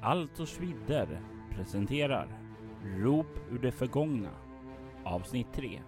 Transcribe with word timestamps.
Altos 0.00 0.60
vidder 0.60 1.20
presenterar 1.54 2.28
Rop 2.84 3.26
ur 3.50 3.58
det 3.58 3.72
förgångna 3.72 4.30
avsnitt 5.04 5.52
3 5.52 5.80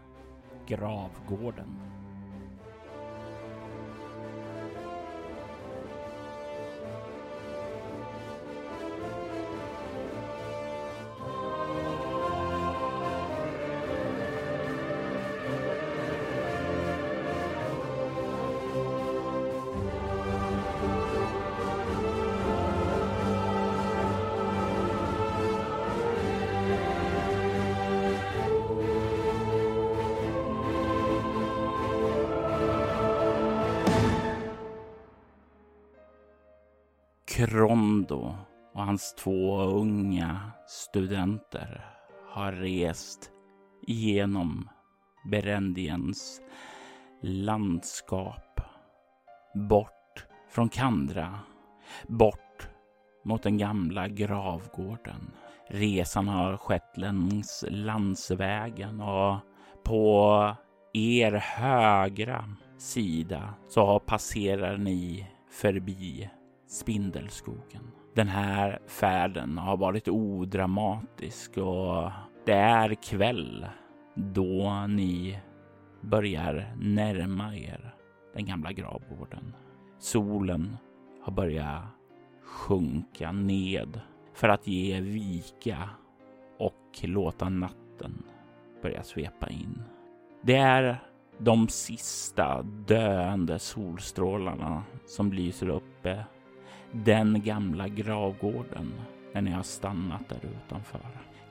Gravgården. 0.67 1.77
Hans 38.91 39.15
två 39.15 39.63
unga 39.63 40.51
studenter 40.67 41.87
har 42.29 42.53
rest 42.53 43.31
genom 43.87 44.69
Berendiens 45.31 46.41
landskap. 47.23 48.61
Bort 49.55 50.27
från 50.49 50.69
Kandra. 50.69 51.39
Bort 52.09 52.69
mot 53.25 53.43
den 53.43 53.59
gamla 53.59 54.09
gravgården. 54.09 55.31
Resan 55.69 56.29
har 56.29 56.57
skett 56.57 56.97
längs 56.97 57.65
landsvägen 57.69 59.01
och 59.01 59.37
på 59.85 60.57
er 60.93 61.33
högra 61.33 62.45
sida 62.79 63.55
så 63.69 63.99
passerar 63.99 64.77
ni 64.77 65.27
förbi 65.51 66.31
Spindelskogen. 66.69 68.00
Den 68.21 68.29
här 68.29 68.79
färden 68.87 69.59
har 69.59 69.77
varit 69.77 70.09
odramatisk 70.09 71.57
och 71.57 72.11
det 72.47 72.53
är 72.53 72.95
kväll 72.95 73.67
då 74.15 74.87
ni 74.89 75.39
börjar 76.01 76.75
närma 76.77 77.57
er 77.57 77.95
den 78.35 78.47
gamla 78.47 78.73
gravgården. 78.73 79.55
Solen 79.99 80.77
har 81.23 81.33
börjat 81.33 81.83
sjunka 82.43 83.33
ned 83.33 84.01
för 84.35 84.49
att 84.49 84.67
ge 84.67 85.01
vika 85.01 85.91
och 86.59 87.01
låta 87.03 87.49
natten 87.49 88.23
börja 88.83 89.03
svepa 89.03 89.49
in. 89.49 89.83
Det 90.43 90.57
är 90.57 91.03
de 91.39 91.69
sista 91.69 92.63
döende 92.63 93.59
solstrålarna 93.59 94.83
som 95.07 95.33
lyser 95.33 95.69
uppe 95.69 96.25
den 96.93 97.43
gamla 97.45 97.89
gravgården 97.89 98.93
när 99.33 99.43
ni 99.43 99.51
har 99.51 99.63
stannat 99.63 100.29
där 100.29 100.41
utanför. 100.45 101.01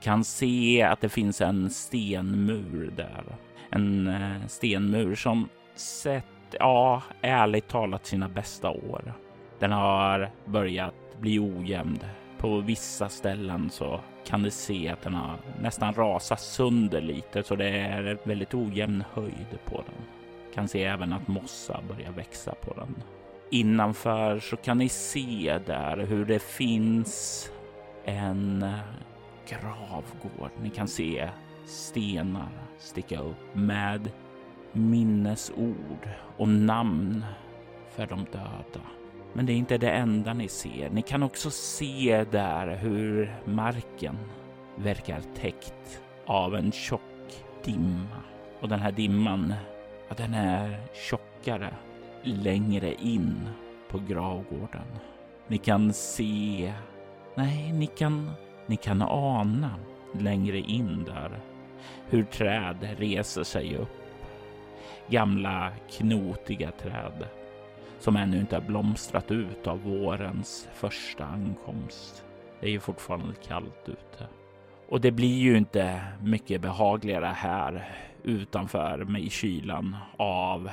Kan 0.02 0.24
se 0.24 0.82
att 0.82 1.02
det 1.02 1.10
finns 1.10 1.42
en 1.42 1.70
stenmur 1.70 2.94
där. 2.96 3.24
En 3.70 4.08
eh, 4.08 4.48
stenmur 4.48 5.16
som 5.16 5.50
sett, 5.76 6.26
ja, 6.60 7.04
ärligt 7.22 7.68
talat 7.68 8.06
sina 8.06 8.30
bästa 8.30 8.70
år. 8.70 9.14
Den 9.60 9.72
har 9.72 10.32
börjat 10.46 10.94
bli 11.20 11.40
ojämn. 11.40 12.00
På 12.38 12.60
vissa 12.60 13.10
ställen 13.10 13.70
så 13.70 14.00
kan 14.26 14.44
du 14.44 14.52
se 14.52 14.90
att 14.90 15.02
den 15.02 15.14
har 15.14 15.38
nästan 15.62 15.94
rasat 15.94 16.42
sönder 16.42 17.02
lite 17.02 17.44
så 17.44 17.56
det 17.56 17.70
är 17.70 18.18
väldigt 18.24 18.54
ojämn 18.54 19.04
höjd 19.14 19.60
på 19.66 19.76
den. 19.76 20.06
Kan 20.54 20.68
se 20.68 20.84
även 20.84 21.14
att 21.14 21.28
mossa 21.28 21.80
börjar 21.88 22.12
växa 22.12 22.56
på 22.56 22.74
den. 22.74 22.96
Innanför 23.52 24.40
så 24.40 24.58
kan 24.58 24.78
ni 24.78 24.90
se 24.90 25.60
där 25.66 25.98
hur 25.98 26.26
det 26.26 26.40
finns 26.40 27.46
en 28.06 28.64
eh, 28.64 28.80
gravgård. 29.50 30.52
Ni 30.62 30.70
kan 30.70 30.88
se 30.88 31.30
stenar 31.66 32.50
sticka 32.78 33.20
upp 33.20 33.56
med 33.56 34.12
minnesord 34.72 36.10
och 36.38 36.48
namn 36.48 37.26
för 37.90 38.08
de 38.08 38.26
döda. 38.32 38.86
Men 39.34 39.46
det 39.46 39.54
är 39.54 39.58
inte 39.58 39.78
det 39.78 39.92
enda 39.92 40.34
ni 40.34 40.48
ser. 40.48 40.90
Ni 40.90 41.02
kan 41.02 41.24
också 41.24 41.52
se 41.52 42.26
där 42.32 42.76
hur 42.76 43.36
marken 43.46 44.18
verkar 44.76 45.22
täckt 45.36 46.02
av 46.26 46.56
en 46.56 46.72
tjock 46.72 47.02
dimma. 47.64 48.24
Och 48.60 48.70
den 48.70 48.80
här 48.80 48.92
dimman, 48.92 49.54
ja, 50.10 50.16
den 50.18 50.34
är 50.34 50.82
tjockare 50.94 51.74
längre 52.24 52.94
in 52.94 53.50
på 53.90 54.00
gravgården. 54.00 54.88
Ni 55.48 55.58
kan 55.58 55.94
se, 55.94 56.74
nej, 57.36 57.72
ni 57.72 57.88
kan, 57.88 58.32
ni 58.68 58.76
kan 58.76 59.02
ana 59.02 59.76
längre 60.20 60.58
in 60.58 61.04
där 61.04 61.40
hur 62.10 62.24
träd 62.24 62.96
reser 62.98 63.44
sig 63.44 63.78
upp. 63.78 63.90
Gamla 65.08 65.72
knotiga 65.92 66.72
träd 66.72 67.28
som 68.00 68.16
ännu 68.16 68.40
inte 68.40 68.56
har 68.56 68.62
blomstrat 68.64 69.32
ut 69.32 69.68
av 69.68 69.82
vårens 69.84 70.68
första 70.74 71.26
ankomst. 71.26 72.26
Det 72.60 72.68
är 72.68 72.72
ju 72.72 72.80
fortfarande 72.80 73.34
kallt 73.48 73.90
ute. 73.90 74.28
Och 74.90 75.02
det 75.02 75.12
blir 75.12 75.38
ju 75.38 75.58
inte 75.58 76.02
mycket 76.22 76.62
behagligare 76.62 77.34
här 77.36 77.90
utanför 78.24 78.98
mig 78.98 79.26
i 79.26 79.30
kylan 79.30 79.96
av 80.18 80.70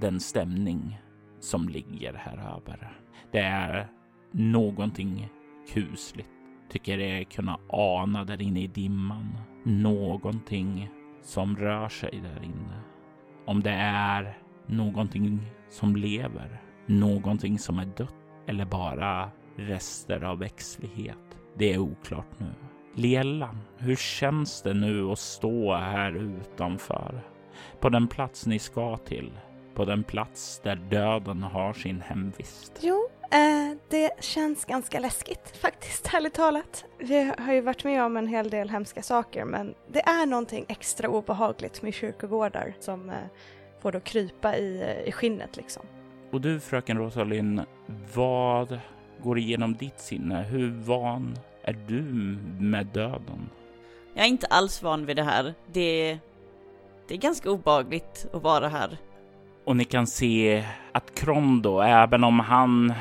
den 0.00 0.20
stämning 0.20 0.98
som 1.40 1.68
ligger 1.68 2.14
här 2.14 2.56
över. 2.56 2.98
Det 3.32 3.38
är 3.38 3.88
någonting 4.30 5.28
kusligt. 5.72 6.28
Tycker 6.68 6.98
det 6.98 7.24
kunna 7.24 7.58
ana 7.68 8.24
där 8.24 8.42
inne 8.42 8.60
i 8.60 8.66
dimman. 8.66 9.38
Någonting 9.64 10.88
som 11.22 11.56
rör 11.56 11.88
sig 11.88 12.20
där 12.22 12.44
inne. 12.44 12.80
Om 13.46 13.62
det 13.62 13.70
är 13.70 14.38
någonting 14.66 15.40
som 15.70 15.96
lever, 15.96 16.62
någonting 16.86 17.58
som 17.58 17.78
är 17.78 17.86
dött 17.86 18.14
eller 18.46 18.64
bara 18.64 19.30
rester 19.56 20.24
av 20.24 20.38
växtlighet. 20.38 21.38
Det 21.58 21.74
är 21.74 21.78
oklart 21.78 22.40
nu. 22.40 22.54
Lela, 22.94 23.56
hur 23.76 23.96
känns 23.96 24.62
det 24.62 24.74
nu 24.74 25.10
att 25.10 25.18
stå 25.18 25.74
här 25.74 26.12
utanför? 26.12 27.20
På 27.80 27.88
den 27.88 28.08
plats 28.08 28.46
ni 28.46 28.58
ska 28.58 28.96
till 28.96 29.32
på 29.74 29.84
den 29.84 30.04
plats 30.04 30.60
där 30.62 30.76
döden 30.76 31.42
har 31.42 31.72
sin 31.72 32.00
hemvist? 32.00 32.78
Jo, 32.80 33.08
eh, 33.22 33.76
det 33.88 34.10
känns 34.20 34.64
ganska 34.64 35.00
läskigt 35.00 35.56
faktiskt, 35.60 36.14
ärligt 36.14 36.34
talat. 36.34 36.84
Vi 36.98 37.32
har 37.38 37.52
ju 37.52 37.60
varit 37.60 37.84
med 37.84 38.02
om 38.02 38.16
en 38.16 38.26
hel 38.26 38.50
del 38.50 38.70
hemska 38.70 39.02
saker, 39.02 39.44
men 39.44 39.74
det 39.88 40.00
är 40.00 40.26
någonting 40.26 40.64
extra 40.68 41.08
obehagligt 41.08 41.82
med 41.82 41.94
kyrkogårdar 41.94 42.74
som 42.80 43.10
eh, 43.10 43.16
får 43.82 43.92
då 43.92 44.00
krypa 44.00 44.56
i, 44.56 45.02
i 45.06 45.12
skinnet 45.12 45.56
liksom. 45.56 45.86
Och 46.30 46.40
du, 46.40 46.60
fröken 46.60 46.98
Rosalind, 46.98 47.64
vad 48.14 48.80
går 49.22 49.38
igenom 49.38 49.74
ditt 49.74 50.00
sinne? 50.00 50.42
Hur 50.42 50.70
van 50.70 51.38
är 51.62 51.72
du 51.72 52.02
med 52.64 52.86
döden? 52.86 53.50
Jag 54.14 54.24
är 54.24 54.28
inte 54.28 54.46
alls 54.46 54.82
van 54.82 55.06
vid 55.06 55.16
det 55.16 55.22
här. 55.22 55.54
Det, 55.72 56.18
det 57.08 57.14
är 57.14 57.18
ganska 57.18 57.50
obagligt 57.50 58.26
att 58.32 58.42
vara 58.42 58.68
här. 58.68 58.98
Och 59.64 59.76
ni 59.76 59.84
kan 59.84 60.06
se 60.06 60.64
att 60.92 61.14
Krondo, 61.14 61.80
även 61.80 62.24
om 62.24 62.40
han 62.40 62.94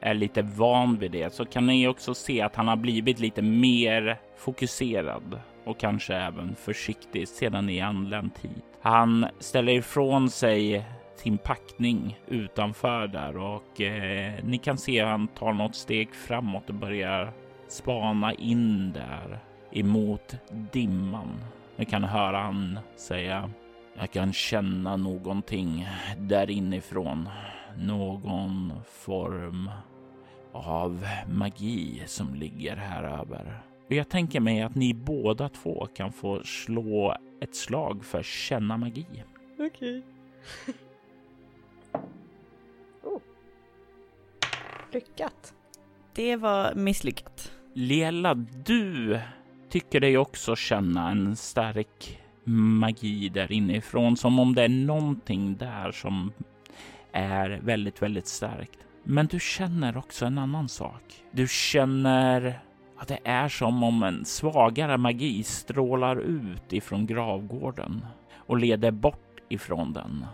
är 0.00 0.14
lite 0.14 0.42
van 0.42 0.96
vid 0.96 1.10
det, 1.10 1.34
så 1.34 1.44
kan 1.44 1.66
ni 1.66 1.88
också 1.88 2.14
se 2.14 2.40
att 2.40 2.56
han 2.56 2.68
har 2.68 2.76
blivit 2.76 3.18
lite 3.18 3.42
mer 3.42 4.16
fokuserad 4.36 5.40
och 5.64 5.78
kanske 5.78 6.14
även 6.14 6.54
försiktig 6.54 7.28
sedan 7.28 7.66
ni 7.66 7.80
anlänt 7.80 8.38
hit. 8.38 8.64
Han 8.82 9.26
ställer 9.38 9.72
ifrån 9.72 10.30
sig 10.30 10.84
sin 11.16 11.38
packning 11.38 12.18
utanför 12.26 13.06
där 13.06 13.36
och 13.36 13.80
eh, 13.80 14.32
ni 14.44 14.58
kan 14.58 14.78
se 14.78 15.00
att 15.00 15.08
han 15.08 15.28
tar 15.28 15.52
något 15.52 15.74
steg 15.74 16.14
framåt 16.14 16.68
och 16.68 16.74
börjar 16.74 17.32
spana 17.68 18.32
in 18.32 18.92
där 18.92 19.38
emot 19.72 20.36
dimman. 20.72 21.44
Ni 21.76 21.84
kan 21.84 22.04
höra 22.04 22.38
han 22.38 22.78
säga 22.96 23.50
jag 23.94 24.10
kan 24.10 24.32
känna 24.32 24.96
någonting 24.96 25.88
där 26.18 26.50
inifrån. 26.50 27.28
Någon 27.78 28.72
form 28.86 29.70
av 30.52 31.06
magi 31.28 32.02
som 32.06 32.34
ligger 32.34 32.76
här 32.76 33.02
över. 33.02 33.62
Jag 33.88 34.08
tänker 34.08 34.40
mig 34.40 34.62
att 34.62 34.74
ni 34.74 34.94
båda 34.94 35.48
två 35.48 35.86
kan 35.94 36.12
få 36.12 36.42
slå 36.44 37.16
ett 37.40 37.56
slag 37.56 38.04
för 38.04 38.22
känna 38.22 38.76
magi. 38.76 39.06
Okej. 39.58 39.66
Okay. 39.66 40.02
oh. 43.02 43.20
Lyckat. 44.92 45.54
Det 46.14 46.36
var 46.36 46.74
misslyckat. 46.74 47.52
Liella, 47.74 48.34
du 48.64 49.20
tycker 49.68 50.00
dig 50.00 50.18
också 50.18 50.56
känna 50.56 51.10
en 51.10 51.36
stark 51.36 52.21
magi 52.44 53.28
där 53.28 53.52
inifrån, 53.52 54.16
som 54.16 54.38
om 54.38 54.54
det 54.54 54.62
är 54.62 54.68
någonting 54.68 55.56
där 55.56 55.92
som 55.92 56.32
är 57.12 57.60
väldigt, 57.62 58.02
väldigt 58.02 58.26
starkt. 58.26 58.78
Men 59.02 59.26
du 59.26 59.40
känner 59.40 59.96
också 59.96 60.24
en 60.24 60.38
annan 60.38 60.68
sak. 60.68 61.02
Du 61.30 61.48
känner 61.48 62.60
att 62.96 63.08
det 63.08 63.18
är 63.24 63.48
som 63.48 63.82
om 63.82 64.02
en 64.02 64.24
svagare 64.24 64.96
magi 64.96 65.42
strålar 65.42 66.16
ut 66.16 66.72
ifrån 66.72 67.06
gravgården 67.06 68.06
och 68.36 68.56
leder 68.56 68.90
bort 68.90 69.40
ifrån 69.48 69.92
den. 69.92 70.26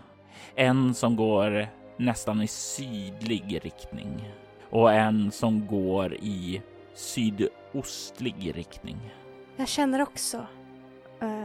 En 0.55 0.93
som 0.93 1.15
går 1.15 1.67
nästan 1.97 2.41
i 2.41 2.47
sydlig 2.47 3.59
riktning 3.65 4.31
och 4.69 4.93
en 4.93 5.31
som 5.31 5.67
går 5.67 6.13
i 6.13 6.61
sydostlig 6.95 8.55
riktning. 8.55 8.97
Jag 9.55 9.67
känner 9.67 10.01
också. 10.01 10.37
Uh, 11.23 11.43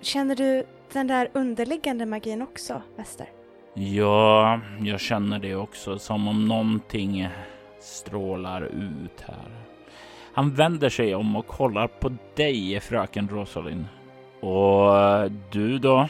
känner 0.00 0.36
du 0.36 0.64
den 0.92 1.06
där 1.06 1.28
underliggande 1.32 2.06
magin 2.06 2.42
också, 2.42 2.82
Väster? 2.96 3.26
Ja, 3.74 4.60
jag 4.80 5.00
känner 5.00 5.38
det 5.38 5.54
också 5.54 5.98
som 5.98 6.28
om 6.28 6.48
någonting 6.48 7.28
strålar 7.80 8.62
ut 8.62 9.20
här. 9.20 9.50
Han 10.32 10.54
vänder 10.54 10.88
sig 10.88 11.14
om 11.14 11.36
och 11.36 11.46
kollar 11.46 11.86
på 11.86 12.16
dig, 12.34 12.80
fröken 12.80 13.28
Rosalind. 13.28 13.84
Och 14.40 15.30
du 15.50 15.78
då? 15.78 16.08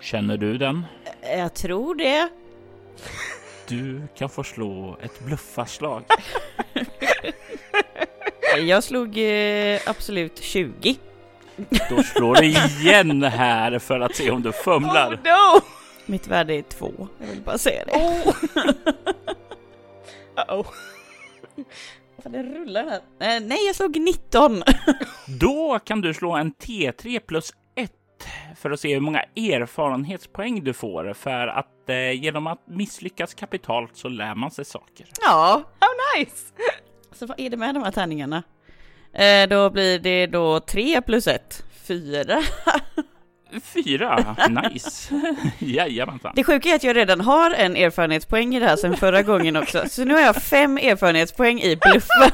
Känner 0.00 0.36
du 0.36 0.58
den? 0.58 0.86
Jag 1.22 1.54
tror 1.54 1.94
det. 1.94 2.28
Du 3.68 4.02
kan 4.16 4.28
få 4.28 4.44
slå 4.44 4.96
ett 5.02 5.24
bluffarslag. 5.24 6.02
Jag 8.58 8.84
slog 8.84 9.18
eh, 9.18 9.80
absolut 9.86 10.38
20. 10.38 10.96
Då 11.90 12.02
slår 12.02 12.36
du 12.36 12.46
igen 12.46 13.22
här 13.22 13.78
för 13.78 14.00
att 14.00 14.16
se 14.16 14.30
om 14.30 14.42
du 14.42 14.52
fumlar. 14.52 15.14
Oh 15.14 15.56
no! 15.56 15.60
Mitt 16.06 16.26
värde 16.26 16.54
är 16.54 16.62
2. 16.62 17.08
Jag 17.18 17.26
vill 17.26 17.40
bara 17.40 17.58
säga 17.58 17.84
det. 17.84 17.92
Oh. 17.92 18.34
Uh-oh. 20.48 20.66
Det 22.24 22.42
rullar 22.42 22.84
här. 22.84 23.36
Eh, 23.36 23.42
nej, 23.42 23.66
jag 23.66 23.76
slog 23.76 24.00
19. 24.00 24.62
Då 25.40 25.78
kan 25.78 26.00
du 26.00 26.14
slå 26.14 26.32
en 26.32 26.52
T3 26.52 27.18
plus 27.18 27.52
1 27.74 27.92
för 28.56 28.70
att 28.70 28.80
se 28.80 28.94
hur 28.94 29.00
många 29.00 29.22
erfarenhetspoäng 29.36 30.64
du 30.64 30.72
får. 30.72 31.12
För 31.12 31.46
att 31.46 31.88
eh, 31.88 32.22
genom 32.22 32.46
att 32.46 32.66
misslyckas 32.66 33.34
kapitalt 33.34 33.96
så 33.96 34.08
lär 34.08 34.34
man 34.34 34.50
sig 34.50 34.64
saker. 34.64 35.06
Ja. 35.22 35.62
How 35.80 36.18
nice! 36.18 36.46
Så 37.12 37.26
vad 37.26 37.40
är 37.40 37.50
det 37.50 37.56
med 37.56 37.74
de 37.74 37.82
här 37.82 37.92
tärningarna? 37.92 38.42
Eh, 39.14 39.48
då 39.48 39.70
blir 39.70 39.98
det 39.98 40.26
då 40.26 40.60
3 40.60 41.00
plus 41.02 41.26
1. 41.26 41.64
4. 41.86 42.42
Fyra, 43.62 44.36
nice. 44.48 45.14
Jajamensan. 45.58 46.32
Det 46.36 46.44
sjuka 46.44 46.68
är 46.68 46.74
att 46.74 46.84
jag 46.84 46.96
redan 46.96 47.20
har 47.20 47.50
en 47.50 47.76
erfarenhetspoäng 47.76 48.54
i 48.54 48.60
det 48.60 48.66
här 48.66 48.76
sen 48.76 48.96
förra 48.96 49.22
gången 49.22 49.56
också, 49.56 49.84
så 49.88 50.04
nu 50.04 50.14
har 50.14 50.20
jag 50.20 50.36
fem 50.36 50.76
erfarenhetspoäng 50.78 51.60
i 51.60 51.76
bluffa. 51.76 52.32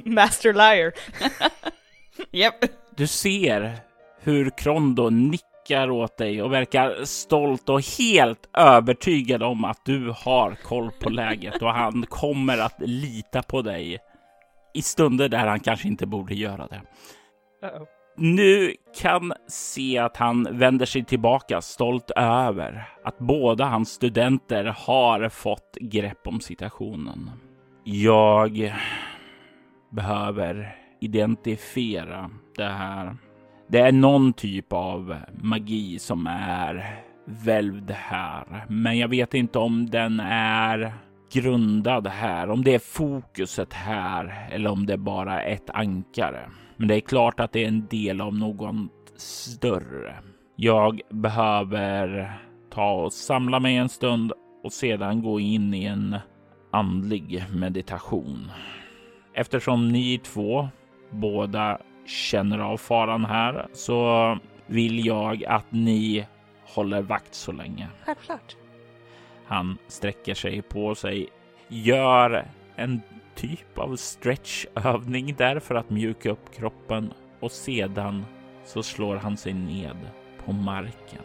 Master 0.04 0.52
liar. 0.52 0.92
Japp. 2.30 2.64
Du 2.96 3.06
ser 3.06 3.78
hur 4.22 4.50
Krondo 4.58 5.10
nickar 5.10 5.45
åt 5.70 6.16
dig 6.16 6.42
och 6.42 6.52
verkar 6.52 7.04
stolt 7.04 7.68
och 7.68 7.80
helt 7.98 8.48
övertygad 8.52 9.42
om 9.42 9.64
att 9.64 9.84
du 9.84 10.14
har 10.16 10.54
koll 10.54 10.90
på 11.00 11.10
läget 11.10 11.62
och 11.62 11.72
han 11.72 12.06
kommer 12.08 12.58
att 12.58 12.76
lita 12.78 13.42
på 13.42 13.62
dig 13.62 13.98
i 14.74 14.82
stunder 14.82 15.28
där 15.28 15.46
han 15.46 15.60
kanske 15.60 15.88
inte 15.88 16.06
borde 16.06 16.34
göra 16.34 16.66
det. 16.66 16.82
Nu 18.16 18.74
kan 19.00 19.32
se 19.48 19.98
att 19.98 20.16
han 20.16 20.48
vänder 20.50 20.86
sig 20.86 21.04
tillbaka 21.04 21.60
stolt 21.60 22.10
över 22.16 22.88
att 23.04 23.18
båda 23.18 23.64
hans 23.64 23.90
studenter 23.90 24.64
har 24.64 25.28
fått 25.28 25.76
grepp 25.80 26.26
om 26.26 26.40
situationen. 26.40 27.30
Jag 27.84 28.74
behöver 29.90 30.76
identifiera 31.00 32.30
det 32.56 32.64
här. 32.64 33.16
Det 33.68 33.78
är 33.78 33.92
någon 33.92 34.32
typ 34.32 34.72
av 34.72 35.16
magi 35.42 35.98
som 35.98 36.26
är 36.26 37.02
välvd 37.24 37.90
här, 37.90 38.64
men 38.68 38.98
jag 38.98 39.08
vet 39.08 39.34
inte 39.34 39.58
om 39.58 39.90
den 39.90 40.20
är 40.20 40.92
grundad 41.32 42.06
här, 42.06 42.50
om 42.50 42.64
det 42.64 42.74
är 42.74 42.78
fokuset 42.78 43.72
här 43.72 44.48
eller 44.50 44.70
om 44.70 44.86
det 44.86 44.96
bara 44.96 45.42
är 45.42 45.54
ett 45.54 45.70
ankare. 45.70 46.40
Men 46.76 46.88
det 46.88 46.96
är 46.96 47.00
klart 47.00 47.40
att 47.40 47.52
det 47.52 47.64
är 47.64 47.68
en 47.68 47.86
del 47.86 48.20
av 48.20 48.34
något 48.34 48.90
större. 49.16 50.14
Jag 50.56 51.00
behöver 51.10 52.32
ta 52.70 52.92
och 52.92 53.12
samla 53.12 53.60
mig 53.60 53.76
en 53.76 53.88
stund 53.88 54.32
och 54.64 54.72
sedan 54.72 55.22
gå 55.22 55.40
in 55.40 55.74
i 55.74 55.84
en 55.84 56.16
andlig 56.70 57.44
meditation. 57.52 58.50
Eftersom 59.34 59.88
ni 59.88 60.18
två 60.18 60.68
båda 61.10 61.78
känner 62.06 62.58
av 62.58 62.76
faran 62.76 63.24
här 63.24 63.66
så 63.72 64.38
vill 64.66 65.06
jag 65.06 65.44
att 65.44 65.72
ni 65.72 66.26
håller 66.64 67.02
vakt 67.02 67.34
så 67.34 67.52
länge. 67.52 67.88
Självklart. 68.04 68.56
Han 69.46 69.78
sträcker 69.88 70.34
sig 70.34 70.62
på 70.62 70.94
sig, 70.94 71.28
gör 71.68 72.48
en 72.76 73.00
typ 73.34 73.78
av 73.78 73.96
stretchövning 73.96 75.34
där 75.34 75.60
för 75.60 75.74
att 75.74 75.90
mjuka 75.90 76.30
upp 76.30 76.54
kroppen 76.54 77.12
och 77.40 77.52
sedan 77.52 78.24
så 78.64 78.82
slår 78.82 79.16
han 79.16 79.36
sig 79.36 79.52
ned 79.52 79.96
på 80.44 80.52
marken 80.52 81.24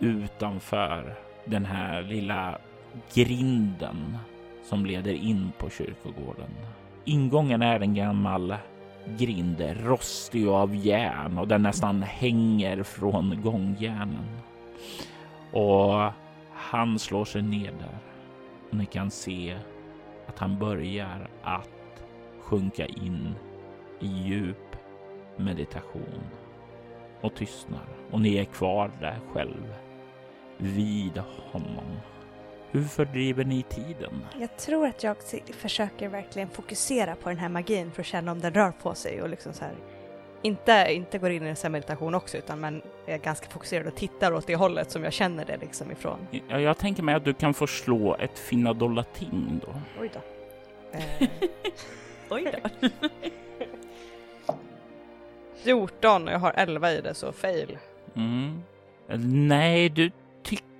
utanför 0.00 1.14
den 1.44 1.64
här 1.64 2.02
lilla 2.02 2.58
grinden 3.14 4.18
som 4.64 4.86
leder 4.86 5.12
in 5.12 5.52
på 5.58 5.70
kyrkogården. 5.70 6.50
Ingången 7.04 7.62
är 7.62 7.80
en 7.80 7.94
gammal 7.94 8.54
grind, 9.18 9.64
rostig 9.84 10.48
av 10.48 10.76
järn 10.76 11.38
och 11.38 11.48
den 11.48 11.62
nästan 11.62 12.02
hänger 12.02 12.82
från 12.82 13.42
gångjärnen. 13.42 14.40
Och 15.52 16.12
han 16.54 16.98
slår 16.98 17.24
sig 17.24 17.42
ner 17.42 17.72
där 17.72 17.98
och 18.70 18.76
ni 18.76 18.86
kan 18.86 19.10
se 19.10 19.58
att 20.26 20.38
han 20.38 20.58
börjar 20.58 21.28
att 21.42 22.04
sjunka 22.40 22.86
in 22.86 23.34
i 24.00 24.06
djup 24.06 24.76
meditation 25.36 26.22
och 27.20 27.34
tystnar 27.34 27.86
och 28.10 28.20
ni 28.20 28.36
är 28.36 28.44
kvar 28.44 28.90
där 29.00 29.18
själv 29.32 29.74
vid 30.58 31.22
honom. 31.52 32.13
Hur 32.74 32.84
fördriver 32.84 33.44
ni 33.44 33.62
tiden? 33.62 34.26
Jag 34.40 34.56
tror 34.56 34.86
att 34.86 35.02
jag 35.02 35.16
försöker 35.52 36.08
verkligen 36.08 36.48
fokusera 36.48 37.16
på 37.16 37.28
den 37.28 37.38
här 37.38 37.48
magin 37.48 37.92
för 37.92 38.02
att 38.02 38.06
känna 38.06 38.32
om 38.32 38.40
den 38.40 38.54
rör 38.54 38.70
på 38.70 38.94
sig 38.94 39.22
och 39.22 39.28
liksom 39.28 39.52
så 39.52 39.64
här 39.64 39.74
inte, 40.42 40.86
inte 40.90 41.18
går 41.18 41.30
in 41.30 41.46
i 41.46 41.54
en 41.64 41.72
meditation 41.72 42.14
också 42.14 42.36
utan 42.36 42.60
men 42.60 42.82
är 43.06 43.18
ganska 43.18 43.48
fokuserad 43.48 43.86
och 43.86 43.94
tittar 43.94 44.32
åt 44.32 44.46
det 44.46 44.56
hållet 44.56 44.90
som 44.90 45.04
jag 45.04 45.12
känner 45.12 45.44
det 45.44 45.56
liksom 45.56 45.90
ifrån. 45.90 46.18
Ja, 46.48 46.60
jag 46.60 46.78
tänker 46.78 47.02
mig 47.02 47.14
att 47.14 47.24
du 47.24 47.34
kan 47.34 47.54
få 47.54 47.66
slå 47.66 48.16
ett 48.16 48.38
finna 48.38 48.72
dollating 48.72 49.60
då. 49.66 49.74
Oj 50.00 50.10
då. 50.14 50.20
Eh. 50.98 51.28
Oj 52.30 52.52
då. 52.62 52.88
14 55.54 56.28
och 56.28 56.34
jag 56.34 56.38
har 56.38 56.52
11 56.56 56.92
i 56.92 57.00
det 57.00 57.14
så 57.14 57.32
fail. 57.32 57.78
Mm. 58.16 58.62
Nej, 59.48 59.88
du 59.88 60.10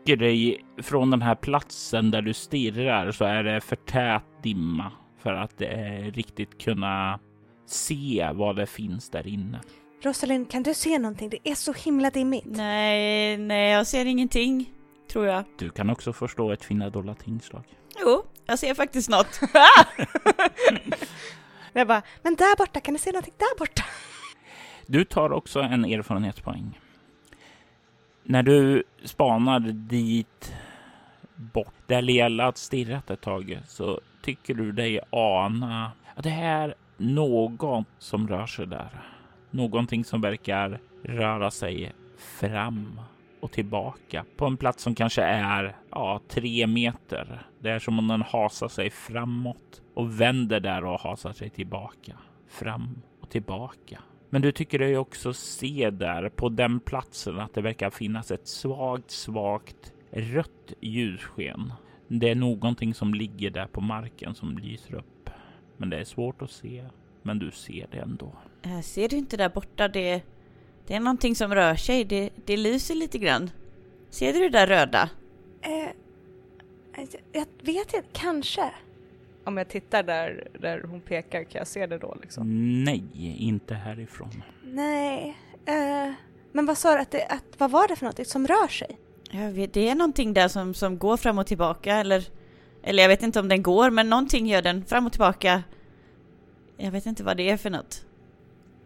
tycker 0.04 0.16
dig 0.16 0.64
från 0.82 1.10
den 1.10 1.22
här 1.22 1.34
platsen 1.34 2.10
där 2.10 2.22
du 2.22 2.34
stirrar 2.34 3.12
så 3.12 3.24
är 3.24 3.42
det 3.42 3.60
för 3.60 3.76
tät 3.76 4.22
dimma 4.42 4.92
för 5.22 5.34
att 5.34 5.60
eh, 5.60 5.68
riktigt 6.12 6.62
kunna 6.62 7.20
se 7.66 8.30
vad 8.34 8.56
det 8.56 8.66
finns 8.66 9.10
där 9.10 9.26
inne. 9.26 9.60
Rosalind, 10.02 10.50
kan 10.50 10.62
du 10.62 10.74
se 10.74 10.98
någonting? 10.98 11.30
Det 11.30 11.50
är 11.50 11.54
så 11.54 11.72
himla 11.72 12.10
dimmigt. 12.10 12.44
Nej, 12.46 13.36
nej, 13.36 13.72
jag 13.72 13.86
ser 13.86 14.04
ingenting, 14.04 14.70
tror 15.12 15.26
jag. 15.26 15.44
Du 15.58 15.70
kan 15.70 15.90
också 15.90 16.12
förstå 16.12 16.52
ett 16.52 16.64
finna 16.64 16.90
dollatingslag. 16.90 17.64
Jo, 18.00 18.24
jag 18.46 18.58
ser 18.58 18.74
faktiskt 18.74 19.08
något. 19.08 19.40
jag 21.72 21.86
bara, 21.86 22.02
men 22.22 22.34
där 22.34 22.56
borta, 22.56 22.80
kan 22.80 22.94
du 22.94 23.00
se 23.00 23.10
någonting 23.12 23.34
där 23.38 23.58
borta? 23.58 23.84
Du 24.86 25.04
tar 25.04 25.32
också 25.32 25.60
en 25.60 25.84
erfarenhetspoäng. 25.84 26.78
När 28.26 28.42
du 28.42 28.82
spanar 29.04 29.60
dit 29.60 30.54
bort 31.34 31.74
där 31.86 32.02
Lela 32.02 32.52
stirrat 32.52 33.10
ett 33.10 33.20
tag 33.20 33.58
så 33.66 34.00
tycker 34.22 34.54
du 34.54 34.72
dig 34.72 35.00
ana 35.10 35.92
att 36.14 36.24
det 36.24 36.30
är 36.30 36.74
någon 36.96 37.84
som 37.98 38.28
rör 38.28 38.46
sig 38.46 38.66
där. 38.66 39.02
Någonting 39.50 40.04
som 40.04 40.20
verkar 40.20 40.80
röra 41.02 41.50
sig 41.50 41.92
fram 42.18 43.00
och 43.40 43.52
tillbaka 43.52 44.24
på 44.36 44.46
en 44.46 44.56
plats 44.56 44.82
som 44.82 44.94
kanske 44.94 45.22
är 45.22 45.76
ja, 45.90 46.20
tre 46.28 46.66
meter. 46.66 47.46
Det 47.58 47.70
är 47.70 47.78
som 47.78 47.98
om 47.98 48.08
den 48.08 48.22
hasar 48.22 48.68
sig 48.68 48.90
framåt 48.90 49.82
och 49.94 50.20
vänder 50.20 50.60
där 50.60 50.84
och 50.84 51.00
hasar 51.00 51.32
sig 51.32 51.50
tillbaka. 51.50 52.16
Fram 52.48 53.02
och 53.20 53.30
tillbaka. 53.30 54.00
Men 54.34 54.42
du 54.42 54.52
tycker 54.52 54.78
dig 54.78 54.98
också 54.98 55.32
se 55.32 55.90
där 55.90 56.28
på 56.28 56.48
den 56.48 56.80
platsen 56.80 57.40
att 57.40 57.54
det 57.54 57.60
verkar 57.60 57.90
finnas 57.90 58.30
ett 58.30 58.48
svagt, 58.48 59.10
svagt 59.10 59.92
rött 60.10 60.72
ljussken. 60.80 61.72
Det 62.08 62.30
är 62.30 62.34
någonting 62.34 62.94
som 62.94 63.14
ligger 63.14 63.50
där 63.50 63.66
på 63.66 63.80
marken 63.80 64.34
som 64.34 64.58
lyser 64.58 64.94
upp. 64.94 65.30
Men 65.76 65.90
det 65.90 65.96
är 65.96 66.04
svårt 66.04 66.42
att 66.42 66.50
se. 66.50 66.84
Men 67.22 67.38
du 67.38 67.50
ser 67.50 67.86
det 67.90 67.98
ändå. 67.98 68.32
Äh, 68.62 68.80
ser 68.80 69.08
du 69.08 69.16
inte 69.16 69.36
där 69.36 69.48
borta? 69.48 69.88
Det, 69.88 70.22
det 70.86 70.94
är 70.94 71.00
någonting 71.00 71.34
som 71.34 71.54
rör 71.54 71.74
sig. 71.74 72.04
Det, 72.04 72.30
det 72.44 72.56
lyser 72.56 72.94
lite 72.94 73.18
grann. 73.18 73.50
Ser 74.10 74.32
du 74.32 74.38
det 74.38 74.48
där 74.48 74.66
röda? 74.66 75.10
Eh, 75.62 75.90
jag 77.32 77.46
vet 77.62 77.94
inte, 77.94 78.08
kanske. 78.12 78.70
Om 79.44 79.56
jag 79.56 79.68
tittar 79.68 80.02
där, 80.02 80.48
där 80.60 80.82
hon 80.82 81.00
pekar, 81.00 81.44
kan 81.44 81.58
jag 81.58 81.66
se 81.66 81.86
det 81.86 81.98
då 81.98 82.16
liksom? 82.22 82.84
Nej, 82.84 83.04
inte 83.38 83.74
härifrån. 83.74 84.42
Nej, 84.62 85.36
eh, 85.66 86.12
men 86.52 86.66
vad 86.66 86.78
sa 86.78 86.94
du 86.94 87.00
att 87.00 87.10
det, 87.10 87.26
att, 87.26 87.44
vad 87.58 87.70
var 87.70 87.88
det 87.88 87.96
för 87.96 88.06
något 88.06 88.28
som 88.28 88.46
rör 88.46 88.68
sig? 88.68 88.98
Jag 89.30 89.52
vet, 89.52 89.72
det 89.72 89.88
är 89.88 89.94
någonting 89.94 90.34
där 90.34 90.48
som, 90.48 90.74
som 90.74 90.98
går 90.98 91.16
fram 91.16 91.38
och 91.38 91.46
tillbaka 91.46 91.96
eller, 91.96 92.24
eller 92.82 93.02
jag 93.02 93.08
vet 93.08 93.22
inte 93.22 93.40
om 93.40 93.48
den 93.48 93.62
går 93.62 93.90
men 93.90 94.10
någonting 94.10 94.46
gör 94.46 94.62
den 94.62 94.84
fram 94.84 95.06
och 95.06 95.12
tillbaka. 95.12 95.62
Jag 96.76 96.90
vet 96.90 97.06
inte 97.06 97.24
vad 97.24 97.36
det 97.36 97.50
är 97.50 97.56
för 97.56 97.70
något. 97.70 98.06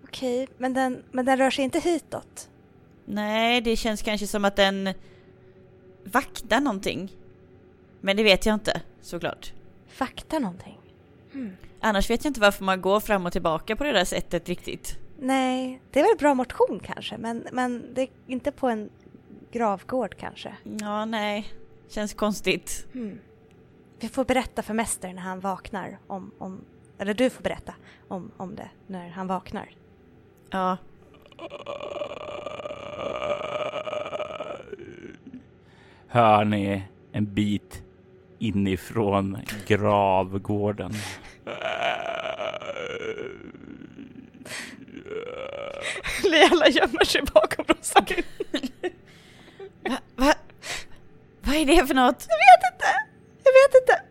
Okej, 0.04 0.48
men 0.58 0.74
den, 0.74 1.02
men 1.12 1.24
den 1.24 1.38
rör 1.38 1.50
sig 1.50 1.64
inte 1.64 1.78
hitåt? 1.78 2.48
Nej, 3.04 3.60
det 3.60 3.76
känns 3.76 4.02
kanske 4.02 4.26
som 4.26 4.44
att 4.44 4.56
den 4.56 4.94
vaktar 6.04 6.60
någonting. 6.60 7.12
Men 8.00 8.16
det 8.16 8.22
vet 8.22 8.46
jag 8.46 8.54
inte, 8.54 8.80
såklart. 9.00 9.52
Vaktar 9.98 10.40
någonting? 10.40 10.78
Hmm. 11.32 11.56
Annars 11.80 12.10
vet 12.10 12.24
jag 12.24 12.30
inte 12.30 12.40
varför 12.40 12.64
man 12.64 12.80
går 12.80 13.00
fram 13.00 13.26
och 13.26 13.32
tillbaka 13.32 13.76
på 13.76 13.84
det 13.84 13.92
där 13.92 14.04
sättet 14.04 14.48
riktigt. 14.48 14.98
Nej, 15.18 15.80
det 15.90 16.00
är 16.00 16.04
väl 16.04 16.18
bra 16.18 16.34
motion 16.34 16.80
kanske, 16.84 17.18
men, 17.18 17.46
men 17.52 17.94
det 17.94 18.02
är 18.02 18.08
inte 18.26 18.52
på 18.52 18.68
en 18.68 18.90
gravgård 19.52 20.14
kanske? 20.16 20.56
Ja, 20.80 21.04
nej. 21.04 21.46
Känns 21.88 22.14
konstigt. 22.14 22.86
Hmm. 22.92 23.18
Vi 24.00 24.08
får 24.08 24.24
berätta 24.24 24.62
för 24.62 24.74
mästaren 24.74 25.14
när 25.14 25.22
han 25.22 25.40
vaknar 25.40 25.98
om, 26.06 26.30
om 26.38 26.60
eller 26.98 27.14
du 27.14 27.30
får 27.30 27.42
berätta 27.42 27.74
om, 28.08 28.30
om 28.36 28.54
det 28.54 28.68
när 28.86 29.08
han 29.08 29.26
vaknar. 29.26 29.70
Ja. 30.50 30.76
Hör 36.06 36.44
ni 36.44 36.82
en 37.12 37.34
bit 37.34 37.82
inifrån 38.38 39.38
gravgården. 39.66 40.94
Lela 46.24 46.68
gömmer 46.68 47.04
sig 47.04 47.22
bakom 47.34 47.64
Rosalind. 47.68 48.24
Va, 49.88 49.98
va, 50.16 50.34
vad 51.40 51.56
är 51.56 51.64
det 51.66 51.86
för 51.86 51.94
något? 51.94 52.26
Jag 52.28 52.38
vet 52.38 52.72
inte! 52.72 52.86
Jag 53.44 53.52
vet 53.52 53.74
inte! 53.82 54.02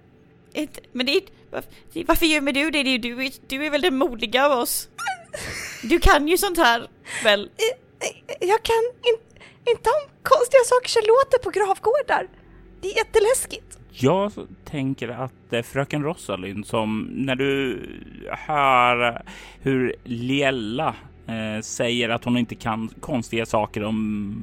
Ett, 0.53 0.87
men 0.91 1.05
det 1.05 1.15
är, 1.15 1.23
varför 2.07 2.25
gömmer 2.25 2.51
du 2.51 2.71
dig? 2.71 2.97
Du, 2.97 3.15
du, 3.15 3.29
du 3.47 3.65
är 3.65 3.69
väl 3.69 3.81
den 3.81 3.97
modiga 3.97 4.45
av 4.45 4.51
oss? 4.51 4.89
Du 5.83 5.99
kan 5.99 6.27
ju 6.27 6.37
sånt 6.37 6.57
här, 6.57 6.87
väl? 7.23 7.49
Jag 8.39 8.63
kan 8.63 8.83
in, 9.03 9.17
inte 9.65 9.89
om 9.89 10.09
konstiga 10.23 10.63
saker 10.65 10.89
som 10.89 11.01
låter 11.07 11.37
på 11.37 11.49
gravgårdar. 11.49 12.27
Det 12.81 12.87
är 12.91 12.97
jätteläskigt. 12.97 13.76
Jag 13.99 14.31
tänker 14.65 15.09
att 15.09 15.33
det 15.49 15.57
är 15.57 15.63
fröken 15.63 16.03
Rosalind 16.03 16.65
som 16.65 17.09
när 17.11 17.35
du 17.35 17.79
hör 18.31 19.21
hur 19.61 19.95
Liella 20.03 20.95
eh, 21.27 21.61
säger 21.61 22.09
att 22.09 22.23
hon 22.23 22.37
inte 22.37 22.55
kan 22.55 22.89
konstiga 22.99 23.45
saker 23.45 23.83
om 23.83 24.35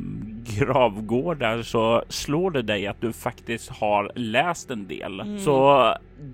gravgårdar 0.46 1.62
så 1.62 2.02
slår 2.08 2.50
det 2.50 2.62
dig 2.62 2.86
att 2.86 3.00
du 3.00 3.12
faktiskt 3.12 3.70
har 3.70 4.12
läst 4.14 4.70
en 4.70 4.88
del. 4.88 5.20
Mm. 5.20 5.38
Så 5.38 5.88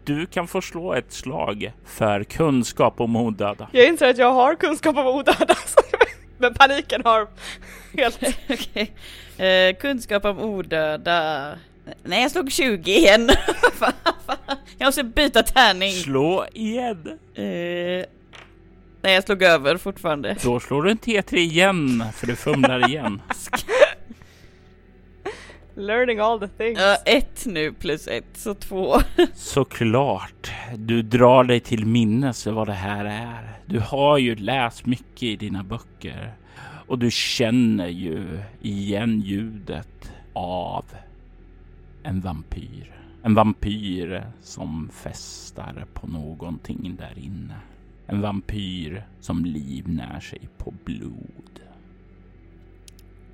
du 0.04 0.26
kan 0.26 0.48
få 0.48 0.60
slå 0.60 0.94
ett 0.94 1.12
slag 1.12 1.72
för 1.84 2.24
kunskap 2.24 3.00
om 3.00 3.16
odöda. 3.16 3.68
Jag 3.72 3.88
inser 3.88 4.10
att 4.10 4.18
jag 4.18 4.32
har 4.32 4.54
kunskap 4.54 4.96
om 4.96 5.06
odöda. 5.06 5.54
Men 6.38 6.54
paniken 6.54 7.02
har 7.04 7.26
helt... 7.96 8.22
okay. 8.50 8.86
eh, 9.46 9.76
kunskap 9.76 10.24
om 10.24 10.38
odöda. 10.38 11.52
Nej, 12.02 12.22
jag 12.22 12.30
slog 12.30 12.52
20 12.52 12.92
igen. 12.92 13.30
jag 14.78 14.86
måste 14.86 15.04
byta 15.04 15.42
tärning. 15.42 15.92
Slå 15.92 16.46
igen. 16.52 17.18
Eh, 17.34 17.44
nej, 19.02 19.14
jag 19.14 19.24
slog 19.24 19.42
över 19.42 19.76
fortfarande. 19.76 20.36
Då 20.42 20.60
slår 20.60 20.82
du 20.82 20.90
en 20.90 20.98
T3 20.98 21.34
igen, 21.34 22.04
för 22.14 22.26
du 22.26 22.36
fumlar 22.36 22.88
igen. 22.88 23.22
Learning 25.74 26.18
all 26.18 26.40
the 26.40 26.48
things. 26.48 26.80
Ja, 26.80 26.96
ett 27.04 27.46
nu 27.46 27.72
plus 27.72 28.06
ett, 28.08 28.24
så 28.34 28.54
två. 28.54 29.00
Såklart. 29.34 30.50
Du 30.76 31.02
drar 31.02 31.44
dig 31.44 31.60
till 31.60 31.86
minnes 31.86 32.46
vad 32.46 32.66
det 32.66 32.72
här 32.72 33.04
är. 33.04 33.60
Du 33.66 33.80
har 33.80 34.18
ju 34.18 34.36
läst 34.36 34.86
mycket 34.86 35.22
i 35.22 35.36
dina 35.36 35.62
böcker 35.62 36.32
och 36.86 36.98
du 36.98 37.10
känner 37.10 37.88
ju 37.88 38.40
igen 38.60 39.20
ljudet 39.20 40.12
av 40.32 40.84
en 42.02 42.20
vampyr. 42.20 42.96
En 43.22 43.34
vampyr 43.34 44.24
som 44.42 44.90
festar 44.92 45.86
på 45.92 46.06
någonting 46.06 46.96
där 46.98 47.18
inne. 47.18 47.56
En 48.06 48.20
vampyr 48.20 49.04
som 49.20 49.44
livnär 49.44 50.20
sig 50.20 50.48
på 50.58 50.74
blod. 50.84 51.60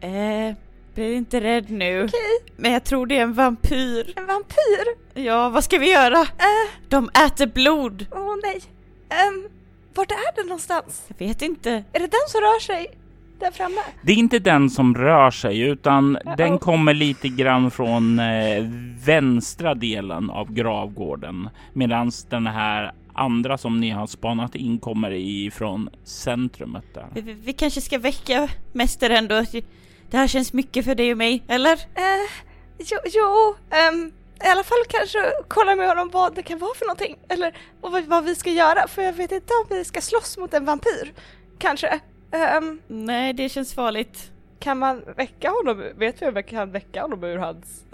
Eh, 0.01 0.55
bli 0.95 1.15
inte 1.15 1.41
rädd 1.41 1.71
nu. 1.71 2.05
Okej. 2.05 2.53
Men 2.57 2.73
jag 2.73 2.85
tror 2.85 3.07
det 3.07 3.17
är 3.19 3.23
en 3.23 3.33
vampyr. 3.33 4.13
En 4.17 4.27
vampyr? 4.27 4.87
Ja, 5.15 5.49
vad 5.49 5.65
ska 5.65 5.79
vi 5.79 5.93
göra? 5.93 6.21
Uh, 6.21 6.73
De 6.89 7.09
äter 7.27 7.47
blod. 7.47 8.07
Åh 8.11 8.19
oh, 8.19 8.37
nej. 8.43 8.63
Um, 9.29 9.49
vart 9.95 10.11
är 10.11 10.37
den 10.37 10.47
någonstans? 10.47 11.05
Jag 11.09 11.27
vet 11.27 11.43
inte. 11.43 11.71
Är 11.71 12.01
det 12.01 12.07
den 12.07 12.29
som 12.29 12.41
rör 12.41 12.61
sig? 12.61 12.99
Där 13.39 13.51
framme? 13.51 13.81
Det 14.03 14.13
är 14.13 14.17
inte 14.17 14.39
den 14.39 14.71
som 14.71 14.95
rör 14.95 15.31
sig 15.31 15.61
utan 15.61 16.17
uh 16.17 16.23
-oh. 16.23 16.37
den 16.37 16.59
kommer 16.59 16.95
lite 16.95 17.29
grann 17.29 17.71
från 17.71 18.19
eh, 18.19 18.65
vänstra 19.05 19.75
delen 19.75 20.31
av 20.31 20.53
gravgården 20.53 21.49
medan 21.73 22.11
den 22.29 22.47
här 22.47 22.93
andra 23.15 23.59
som 23.59 23.81
ni 23.81 23.91
har 23.91 24.07
spanat 24.07 24.55
in 24.55 24.79
kommer 24.79 25.11
ifrån 25.13 25.91
centrumet 26.05 26.85
där. 26.95 27.07
Vi, 27.15 27.21
vi, 27.21 27.33
vi 27.33 27.53
kanske 27.53 27.81
ska 27.81 27.99
väcka 27.99 28.49
mästaren 28.73 29.29
då. 29.29 29.45
Det 30.11 30.17
här 30.17 30.27
känns 30.27 30.53
mycket 30.53 30.85
för 30.85 30.95
dig 30.95 31.13
och 31.13 31.19
mig, 31.19 31.43
eller? 31.49 31.73
Uh, 31.73 32.31
jo, 32.79 32.99
jo 33.05 33.57
um, 33.93 34.13
i 34.45 34.49
alla 34.49 34.65
fall 34.65 34.79
kanske 34.89 35.19
kolla 35.49 35.77
med 35.77 35.89
honom 35.89 36.11
vad 36.13 36.35
det 36.35 36.43
kan 36.43 36.59
vara 36.59 36.75
för 36.75 36.85
någonting. 36.85 37.17
Eller 37.29 37.59
vad, 37.81 38.05
vad 38.05 38.25
vi 38.25 38.35
ska 38.35 38.51
göra, 38.51 38.89
för 38.89 39.03
jag 39.03 39.13
vet 39.13 39.33
inte 39.33 39.53
om 39.55 39.77
vi 39.77 39.85
ska 39.85 40.01
slåss 40.01 40.39
mot 40.39 40.55
en 40.55 40.65
vampyr. 40.65 41.13
Kanske. 41.59 42.01
Um, 42.37 42.81
Nej, 42.87 43.33
det 43.33 43.49
känns 43.49 43.75
farligt. 43.75 44.33
Kan 44.59 44.79
man 44.79 45.03
väcka 45.17 45.51
honom? 45.51 45.85
Vet 45.97 46.23
vi 46.23 46.27
om 46.27 46.35
vi 46.35 46.43
kan 46.43 46.71
väcka 46.71 47.03
honom 47.03 47.25
ur 47.25 47.39
hans 47.39 47.85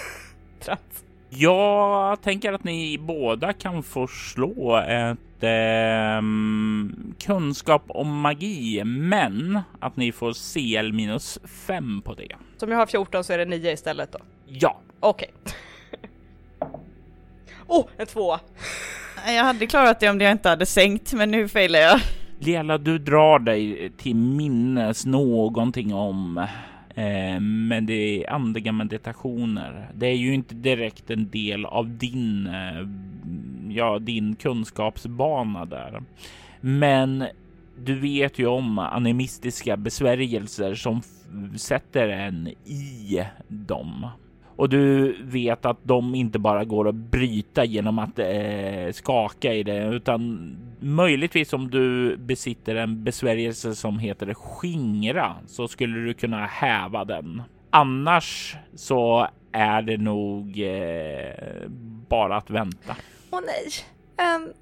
trans? 0.60 1.04
Jag 1.28 2.22
tänker 2.22 2.52
att 2.52 2.64
ni 2.64 2.98
båda 2.98 3.52
kan 3.52 3.82
få 3.82 4.06
slå 4.06 4.76
ett 4.76 5.42
eh, 5.42 6.22
kunskap 7.26 7.82
om 7.88 8.20
magi, 8.20 8.84
men 8.84 9.60
att 9.80 9.96
ni 9.96 10.12
får 10.12 10.32
CL 10.32 10.92
minus 10.92 11.38
5 11.44 12.02
på 12.02 12.14
det. 12.14 12.36
Så 12.56 12.66
om 12.66 12.72
jag 12.72 12.78
har 12.78 12.86
14 12.86 13.24
så 13.24 13.32
är 13.32 13.38
det 13.38 13.44
9 13.44 13.72
istället 13.72 14.12
då? 14.12 14.18
Ja. 14.46 14.80
Okej. 15.00 15.30
Okay. 17.66 17.80
oh, 17.80 17.86
en 17.96 18.06
tvåa! 18.06 18.40
Jag 19.26 19.44
hade 19.44 19.66
klarat 19.66 20.00
det 20.00 20.10
om 20.10 20.20
jag 20.20 20.32
inte 20.32 20.48
hade 20.48 20.66
sänkt, 20.66 21.12
men 21.12 21.30
nu 21.30 21.48
failar 21.48 21.78
jag. 21.78 22.00
Lela, 22.44 22.78
du 22.78 22.98
drar 22.98 23.38
dig 23.38 23.92
till 23.96 24.16
minnes 24.16 25.06
någonting 25.06 25.94
om 25.94 26.38
eh, 26.94 27.40
men 27.40 27.86
det 27.86 27.92
är 28.24 28.30
andliga 28.30 28.72
meditationer. 28.72 29.90
Det 29.94 30.06
är 30.06 30.16
ju 30.16 30.34
inte 30.34 30.54
direkt 30.54 31.10
en 31.10 31.30
del 31.30 31.64
av 31.64 31.98
din, 31.98 32.46
eh, 32.46 32.88
ja, 33.68 33.98
din 33.98 34.36
kunskapsbana 34.36 35.64
där. 35.64 36.02
Men 36.60 37.24
du 37.78 37.98
vet 37.98 38.38
ju 38.38 38.46
om 38.46 38.78
animistiska 38.78 39.76
besvärjelser 39.76 40.74
som 40.74 41.02
sätter 41.56 42.08
en 42.08 42.48
i 42.64 43.24
dem. 43.48 44.06
Och 44.62 44.68
du 44.68 45.16
vet 45.22 45.64
att 45.64 45.78
de 45.82 46.14
inte 46.14 46.38
bara 46.38 46.64
går 46.64 46.88
att 46.88 46.94
bryta 46.94 47.64
genom 47.64 47.98
att 47.98 48.18
eh, 48.18 48.92
skaka 48.92 49.54
i 49.54 49.62
det, 49.62 49.84
utan 49.84 50.56
möjligtvis 50.80 51.52
om 51.52 51.70
du 51.70 52.16
besitter 52.16 52.76
en 52.76 53.04
besvärjelse 53.04 53.74
som 53.74 53.98
heter 53.98 54.34
skingra 54.34 55.36
så 55.46 55.68
skulle 55.68 56.00
du 56.00 56.14
kunna 56.14 56.46
häva 56.46 57.04
den. 57.04 57.42
Annars 57.70 58.56
så 58.74 59.28
är 59.52 59.82
det 59.82 59.96
nog 59.96 60.60
eh, 60.60 61.68
bara 62.08 62.36
att 62.36 62.50
vänta. 62.50 62.96
Åh 63.30 63.40
nej. 63.46 64.36
Um, 64.36 64.52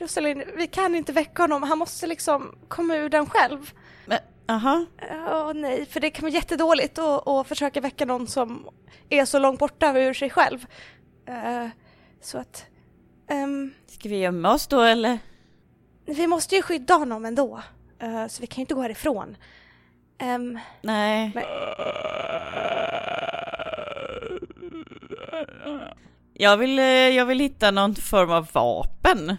Rosalind, 0.00 0.42
vi 0.56 0.66
kan 0.66 0.94
inte 0.94 1.12
väcka 1.12 1.42
honom. 1.42 1.62
Han 1.62 1.78
måste 1.78 2.06
liksom 2.06 2.54
komma 2.68 2.96
ur 2.96 3.08
den 3.08 3.26
själv. 3.26 3.70
Aha. 4.46 4.86
Åh 5.28 5.52
nej, 5.54 5.86
för 5.86 6.00
det 6.00 6.10
kan 6.10 6.22
vara 6.22 6.32
jättedåligt 6.32 6.98
att, 6.98 7.28
att 7.28 7.46
försöka 7.46 7.80
väcka 7.80 8.04
någon 8.04 8.26
som 8.26 8.68
är 9.08 9.24
så 9.24 9.38
långt 9.38 9.58
borta 9.58 9.98
ur 9.98 10.14
sig 10.14 10.30
själv. 10.30 10.66
Uh, 11.28 11.68
så 12.20 12.38
att... 12.38 12.66
Um, 13.30 13.74
Ska 13.86 14.08
vi 14.08 14.16
gömma 14.16 14.54
oss 14.54 14.66
då 14.66 14.80
eller? 14.80 15.18
Vi 16.06 16.26
måste 16.26 16.56
ju 16.56 16.62
skydda 16.62 16.94
honom 16.94 17.24
ändå. 17.24 17.62
Uh, 18.02 18.26
så 18.26 18.40
vi 18.40 18.46
kan 18.46 18.56
ju 18.56 18.60
inte 18.60 18.74
gå 18.74 18.82
härifrån. 18.82 19.36
Um, 20.22 20.58
Nej. 20.82 21.32
Men... 21.34 21.44
Jag 26.36 26.56
vill, 26.56 26.78
eh, 26.78 26.84
jag 26.84 27.26
vill 27.26 27.40
hitta 27.40 27.70
någon 27.70 27.94
form 27.94 28.30
av 28.30 28.48
vapen. 28.52 29.36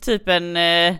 Typ 0.00 0.28
en 0.28 0.56
eh, 0.56 0.96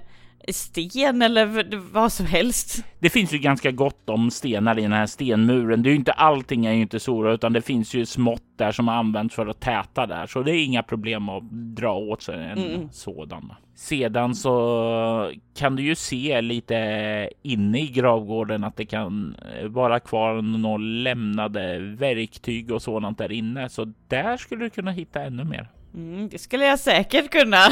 sten 0.48 1.22
eller 1.22 1.76
vad 1.92 2.12
som 2.12 2.26
helst. 2.26 2.84
Det 2.98 3.10
finns 3.10 3.32
ju 3.32 3.38
ganska 3.38 3.70
gott 3.70 4.10
om 4.10 4.30
stenar 4.30 4.78
i 4.78 4.82
den 4.82 4.92
här 4.92 5.06
stenmuren. 5.06 5.82
Det 5.82 5.88
är 5.88 5.90
ju 5.90 5.96
inte 5.96 6.12
allting 6.12 6.66
är 6.66 6.72
ju 6.72 6.80
inte 6.82 7.00
så 7.00 7.32
utan 7.32 7.52
det 7.52 7.62
finns 7.62 7.94
ju 7.94 8.06
smått 8.06 8.42
där 8.56 8.72
som 8.72 8.88
används 8.88 9.34
för 9.34 9.46
att 9.46 9.60
täta 9.60 10.06
där, 10.06 10.26
så 10.26 10.42
det 10.42 10.50
är 10.50 10.64
inga 10.64 10.82
problem 10.82 11.28
att 11.28 11.42
dra 11.50 11.94
åt 11.94 12.22
sig 12.22 12.34
en 12.34 12.58
mm. 12.58 12.88
sådan. 12.92 13.52
Sedan 13.76 14.34
så 14.34 15.32
kan 15.56 15.76
du 15.76 15.82
ju 15.82 15.94
se 15.94 16.40
lite 16.40 17.30
inne 17.42 17.80
i 17.80 17.86
gravgården 17.86 18.64
att 18.64 18.76
det 18.76 18.86
kan 18.86 19.36
vara 19.64 20.00
kvar 20.00 20.42
några 20.42 20.76
lämnade 20.76 21.78
verktyg 21.78 22.72
och 22.72 22.82
sådant 22.82 23.18
där 23.18 23.32
inne, 23.32 23.68
så 23.68 23.92
där 24.08 24.36
skulle 24.36 24.64
du 24.64 24.70
kunna 24.70 24.90
hitta 24.90 25.22
ännu 25.22 25.44
mer. 25.44 25.68
Mm, 25.94 26.28
det 26.28 26.38
skulle 26.38 26.66
jag 26.66 26.78
säkert 26.78 27.30
kunna. 27.30 27.58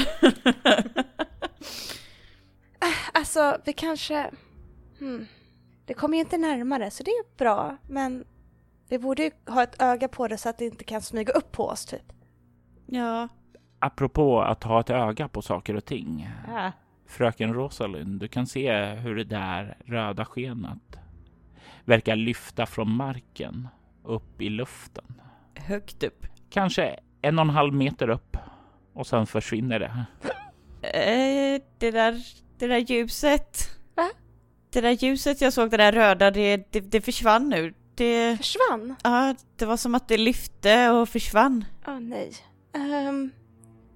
Alltså, 3.12 3.56
vi 3.64 3.72
kanske... 3.72 4.30
Hmm. 4.98 5.26
Det 5.84 5.94
kommer 5.94 6.16
ju 6.16 6.20
inte 6.20 6.38
närmare, 6.38 6.90
så 6.90 7.02
det 7.02 7.10
är 7.10 7.36
bra. 7.36 7.76
Men 7.88 8.24
vi 8.88 8.98
borde 8.98 9.22
ju 9.22 9.30
ha 9.46 9.62
ett 9.62 9.82
öga 9.82 10.08
på 10.08 10.28
det 10.28 10.38
så 10.38 10.48
att 10.48 10.58
det 10.58 10.64
inte 10.64 10.84
kan 10.84 11.02
smyga 11.02 11.32
upp 11.32 11.52
på 11.52 11.66
oss, 11.66 11.86
typ. 11.86 12.12
Ja. 12.86 13.28
Apropå 13.78 14.40
att 14.40 14.64
ha 14.64 14.80
ett 14.80 14.90
öga 14.90 15.28
på 15.28 15.42
saker 15.42 15.76
och 15.76 15.84
ting. 15.84 16.28
Ja. 16.48 16.72
Fröken 17.06 17.54
Rosalind, 17.54 18.20
du 18.20 18.28
kan 18.28 18.46
se 18.46 18.84
hur 18.84 19.16
det 19.16 19.24
där 19.24 19.76
röda 19.84 20.24
skenet 20.24 20.98
verkar 21.84 22.16
lyfta 22.16 22.66
från 22.66 22.90
marken 22.90 23.68
upp 24.04 24.42
i 24.42 24.48
luften. 24.48 25.20
Högt 25.54 26.02
upp? 26.02 26.26
Kanske 26.50 27.00
en 27.22 27.38
och 27.38 27.44
en 27.44 27.50
halv 27.50 27.74
meter 27.74 28.08
upp 28.08 28.36
och 28.92 29.06
sen 29.06 29.26
försvinner 29.26 29.78
det. 29.78 30.06
Eh, 30.88 31.62
det 31.78 31.90
där 31.90 32.22
det 32.62 32.68
där 32.68 32.78
ljuset. 32.78 33.70
Va? 33.94 34.10
Det 34.70 34.80
där 34.80 34.90
ljuset 34.90 35.40
jag 35.40 35.52
såg, 35.52 35.70
det 35.70 35.76
där 35.76 35.92
röda, 35.92 36.30
det, 36.30 36.72
det, 36.72 36.80
det 36.80 37.00
försvann 37.00 37.48
nu. 37.48 37.74
Det... 37.94 38.36
Försvann? 38.36 38.96
Ja, 39.04 39.34
det 39.56 39.64
var 39.66 39.76
som 39.76 39.94
att 39.94 40.08
det 40.08 40.16
lyfte 40.16 40.90
och 40.90 41.08
försvann. 41.08 41.64
Åh 41.86 41.94
oh, 41.94 42.00
nej. 42.00 42.32
Um... 43.08 43.30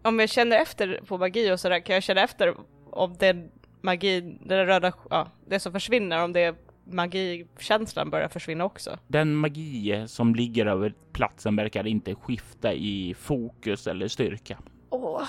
Om 0.02 0.18
jag 0.18 0.28
känner 0.28 0.56
efter 0.56 1.00
på 1.06 1.18
magi 1.18 1.52
och 1.52 1.60
sådär, 1.60 1.80
kan 1.80 1.94
jag 1.94 2.02
känna 2.02 2.20
efter 2.20 2.54
om 2.90 3.16
den 3.18 3.50
magi, 3.80 4.20
det 4.20 4.56
där 4.56 4.66
röda, 4.66 4.92
ja, 5.10 5.28
det 5.48 5.60
som 5.60 5.72
försvinner, 5.72 6.24
om 6.24 6.32
det 6.32 6.56
magikänslan 6.84 8.10
börjar 8.10 8.28
försvinna 8.28 8.64
också. 8.64 8.98
Den 9.06 9.34
magi 9.34 10.04
som 10.06 10.34
ligger 10.34 10.66
över 10.66 10.94
platsen 11.12 11.56
verkar 11.56 11.86
inte 11.86 12.14
skifta 12.14 12.72
i 12.72 13.14
fokus 13.14 13.86
eller 13.86 14.08
styrka. 14.08 14.58
Åh, 14.90 15.28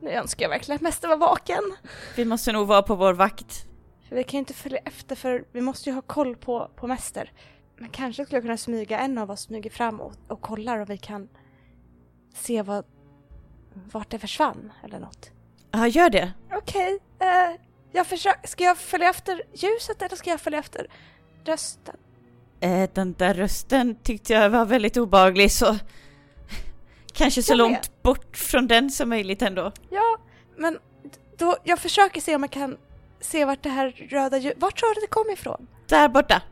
nu 0.00 0.10
önskar 0.10 0.44
jag 0.44 0.50
verkligen 0.50 0.76
att 0.76 0.82
Mäster 0.82 1.08
var 1.08 1.16
vaken. 1.16 1.76
Vi 2.16 2.24
måste 2.24 2.52
nog 2.52 2.66
vara 2.66 2.82
på 2.82 2.94
vår 2.94 3.12
vakt. 3.12 3.66
För 4.08 4.16
vi 4.16 4.24
kan 4.24 4.32
ju 4.32 4.38
inte 4.38 4.54
följa 4.54 4.78
efter 4.78 5.16
för 5.16 5.44
vi 5.52 5.60
måste 5.60 5.90
ju 5.90 5.94
ha 5.94 6.02
koll 6.02 6.36
på, 6.36 6.70
på 6.76 6.86
Mäster. 6.86 7.32
Men 7.76 7.90
kanske 7.90 8.24
skulle 8.24 8.36
jag 8.36 8.44
kunna 8.44 8.56
smyga, 8.56 8.98
en 8.98 9.18
av 9.18 9.30
oss 9.30 9.40
smyger 9.40 9.70
fram 9.70 10.00
och, 10.00 10.12
och 10.28 10.40
kollar 10.40 10.78
om 10.78 10.84
vi 10.84 10.98
kan 10.98 11.28
se 12.34 12.62
vad, 12.62 12.84
vart 13.92 14.10
det 14.10 14.18
försvann 14.18 14.72
eller 14.84 14.98
något. 14.98 15.30
Ja, 15.70 15.86
gör 15.86 16.10
det. 16.10 16.32
Okej, 16.52 16.98
okay, 17.16 17.28
uh, 17.28 17.50
eh, 17.50 17.56
jag 17.92 18.06
försöker, 18.06 18.48
ska 18.48 18.64
jag 18.64 18.78
följa 18.78 19.10
efter 19.10 19.42
ljuset 19.54 20.02
eller 20.02 20.16
ska 20.16 20.30
jag 20.30 20.40
följa 20.40 20.58
efter 20.58 20.86
rösten? 21.44 21.96
Eh, 22.60 22.90
den 22.94 23.12
där 23.12 23.34
rösten 23.34 23.96
tyckte 24.02 24.32
jag 24.32 24.50
var 24.50 24.64
väldigt 24.64 24.96
obaglig 24.96 25.52
så 25.52 25.76
Kanske 27.18 27.42
så 27.42 27.54
långt 27.54 28.02
bort 28.02 28.36
från 28.36 28.66
den 28.66 28.90
som 28.90 29.08
möjligt 29.08 29.42
ändå. 29.42 29.72
Ja, 29.90 30.18
men 30.56 30.78
då, 31.38 31.56
jag 31.64 31.78
försöker 31.78 32.20
se 32.20 32.34
om 32.34 32.42
jag 32.42 32.50
kan 32.50 32.76
se 33.20 33.44
vart 33.44 33.62
det 33.62 33.68
här 33.68 33.90
röda 33.90 34.38
ljuset, 34.38 34.62
vart 34.62 34.76
tror 34.76 34.94
du 34.94 35.00
det 35.00 35.06
kom 35.06 35.30
ifrån? 35.30 35.66
Där 35.88 36.08
borta. 36.08 36.42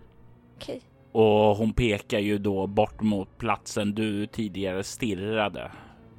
Okej. 0.57 0.83
Och 1.13 1.57
hon 1.57 1.73
pekar 1.73 2.19
ju 2.19 2.39
då 2.39 2.67
bort 2.67 3.01
mot 3.01 3.39
platsen 3.39 3.95
du 3.95 4.27
tidigare 4.27 4.85
stirrade 4.85 5.73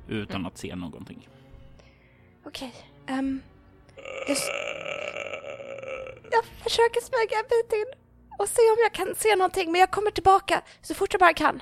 utan 0.08 0.36
mm. 0.36 0.46
att 0.46 0.58
se 0.58 0.76
någonting. 0.76 1.30
Okej, 2.46 2.74
okay. 3.04 3.20
um, 3.20 3.42
just... 4.28 4.52
Jag 6.32 6.46
försöker 6.64 7.02
smyga 7.02 7.40
en 7.40 7.46
bit 7.50 7.74
in 7.74 7.86
och 8.40 8.50
se 8.50 8.62
om 8.62 8.78
jag 8.84 8.94
kan 8.94 9.16
se 9.16 9.36
någonting, 9.36 9.72
men 9.72 9.82
jag 9.82 9.92
kommer 9.92 10.12
tillbaka 10.12 10.62
så 10.82 10.94
fort 10.94 11.14
jag 11.14 11.20
bara 11.20 11.34
kan. 11.34 11.62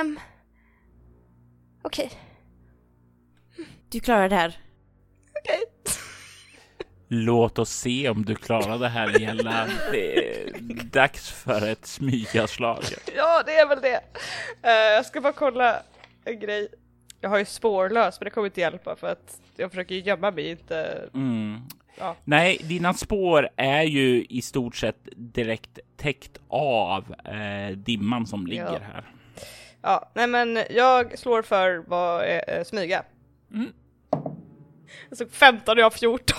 Um, 0.00 0.18
Okej. 1.86 2.06
Okay. 2.06 3.66
Du 3.88 4.00
klarar 4.00 4.28
det 4.28 4.36
här. 4.36 4.58
Okej. 5.40 5.62
Okay. 5.82 5.94
Låt 7.08 7.58
oss 7.58 7.70
se 7.70 8.08
om 8.08 8.24
du 8.24 8.34
klarar 8.34 8.78
det 8.78 8.88
här 8.88 9.20
Jella. 9.20 9.68
Det 9.92 10.16
är 10.18 10.84
dags 10.92 11.30
för 11.30 11.68
ett 11.68 11.86
smygaslag. 11.86 12.84
Ja, 13.16 13.42
det 13.46 13.56
är 13.56 13.66
väl 13.68 13.80
det. 13.80 14.00
Uh, 14.66 14.70
jag 14.70 15.06
ska 15.06 15.20
bara 15.20 15.32
kolla 15.32 15.82
en 16.24 16.40
grej. 16.40 16.68
Jag 17.20 17.30
har 17.30 17.38
ju 17.38 17.44
spårlös, 17.44 18.20
men 18.20 18.24
det 18.24 18.30
kommer 18.30 18.46
inte 18.46 18.60
hjälpa 18.60 18.96
för 18.96 19.06
att 19.06 19.40
jag 19.56 19.70
försöker 19.70 19.94
gömma 19.94 20.30
mig 20.30 20.50
inte. 20.50 21.08
Mm. 21.14 21.60
Ja. 21.98 22.16
Nej, 22.24 22.60
dina 22.62 22.94
spår 22.94 23.48
är 23.56 23.82
ju 23.82 24.24
i 24.24 24.42
stort 24.42 24.76
sett 24.76 25.08
direkt 25.16 25.78
täckt 25.96 26.38
av 26.48 27.14
eh, 27.24 27.76
dimman 27.76 28.26
som 28.26 28.46
ligger 28.46 28.72
ja. 28.72 28.78
här. 28.92 29.04
Ja, 29.86 30.10
nej 30.14 30.26
men 30.26 30.58
jag 30.70 31.18
slår 31.18 31.42
för 31.42 31.84
vad 31.86 32.24
är, 32.24 32.58
äh, 32.58 32.64
smyga. 32.64 33.02
Mm. 33.52 33.72
Jag 35.08 35.18
såg 35.18 35.30
15 35.30 35.72
och 35.72 35.78
jag 35.78 35.84
har 35.84 35.90
14. 35.90 36.36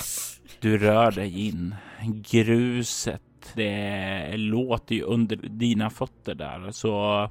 Du 0.60 0.78
rör 0.78 1.12
dig 1.12 1.48
in. 1.48 1.76
Gruset, 2.32 3.22
det 3.54 4.38
låter 4.38 4.96
ju 4.96 5.04
under 5.04 5.36
dina 5.36 5.90
fötter 5.90 6.36
där. 6.36 6.72
Så 6.72 7.30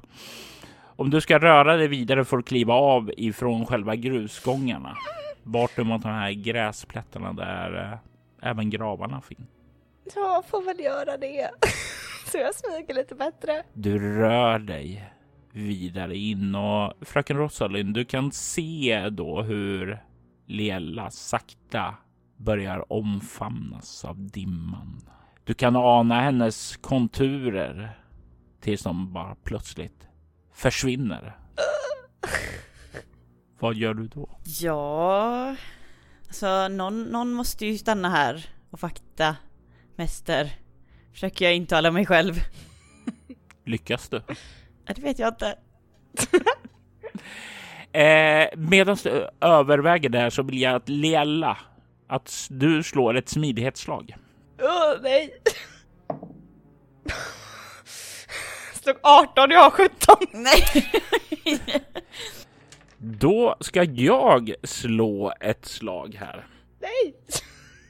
om 0.95 1.09
du 1.09 1.21
ska 1.21 1.39
röra 1.39 1.77
dig 1.77 1.87
vidare 1.87 2.25
får 2.25 2.37
du 2.37 2.43
kliva 2.43 2.73
av 2.73 3.11
ifrån 3.17 3.65
själva 3.65 3.95
grusgångarna. 3.95 4.97
Bort 5.43 5.77
mot 5.77 6.01
de 6.01 6.09
här 6.09 6.31
gräsplättarna 6.31 7.33
där 7.33 7.91
äh, 8.41 8.49
även 8.49 8.69
gravarna 8.69 9.21
finns. 9.21 9.49
Jag 10.15 10.45
får 10.45 10.61
väl 10.61 10.79
göra 10.79 11.17
det. 11.17 11.49
Så 12.31 12.37
jag 12.37 12.55
smyger 12.55 12.93
lite 12.93 13.15
bättre. 13.15 13.63
Du 13.73 14.19
rör 14.19 14.59
dig 14.59 15.16
vidare 15.57 16.17
in 16.17 16.55
och 16.55 16.93
fröken 17.01 17.37
Rosalind, 17.37 17.93
du 17.93 18.05
kan 18.05 18.31
se 18.31 19.09
då 19.09 19.41
hur 19.41 20.03
Lela 20.45 21.11
sakta 21.11 21.95
börjar 22.37 22.93
omfamnas 22.93 24.05
av 24.05 24.29
dimman. 24.29 25.01
Du 25.43 25.53
kan 25.53 25.75
ana 25.75 26.21
hennes 26.21 26.77
konturer 26.77 27.99
tills 28.61 28.83
de 28.83 29.13
bara 29.13 29.35
plötsligt 29.35 30.07
försvinner. 30.53 31.37
Vad 33.59 33.75
gör 33.75 33.93
du 33.93 34.07
då? 34.07 34.29
Ja, 34.61 35.55
alltså 36.27 36.67
någon, 36.67 37.03
någon 37.03 37.31
måste 37.33 37.65
ju 37.65 37.77
stanna 37.77 38.09
här 38.09 38.45
och 38.69 38.81
vakta 38.81 39.35
mäster. 39.95 40.51
Försöker 41.11 41.45
jag 41.45 41.55
intala 41.55 41.91
mig 41.91 42.05
själv. 42.05 42.33
Lyckas 43.65 44.09
du? 44.09 44.21
Det 44.95 45.01
vet 45.01 45.19
jag 45.19 45.33
inte. 45.33 45.55
eh, 47.99 48.47
Medan 48.57 48.97
du 49.03 49.29
överväger 49.41 50.09
det 50.09 50.19
här 50.19 50.29
så 50.29 50.43
vill 50.43 50.61
jag 50.61 50.75
att 50.75 50.89
Lela, 50.89 51.57
att 52.07 52.47
du 52.49 52.83
slår 52.83 53.17
ett 53.17 53.29
smidighetsslag. 53.29 54.15
Åh, 54.61 54.67
oh, 54.67 55.01
nej. 55.01 55.41
Slog 58.73 58.97
18 59.03 59.51
jag 59.51 59.63
har 59.63 59.71
17. 59.71 60.15
Nej. 60.31 60.91
Då 62.97 63.55
ska 63.59 63.83
jag 63.83 64.53
slå 64.63 65.33
ett 65.39 65.65
slag 65.65 66.15
här. 66.19 66.47
Nej. 66.81 67.13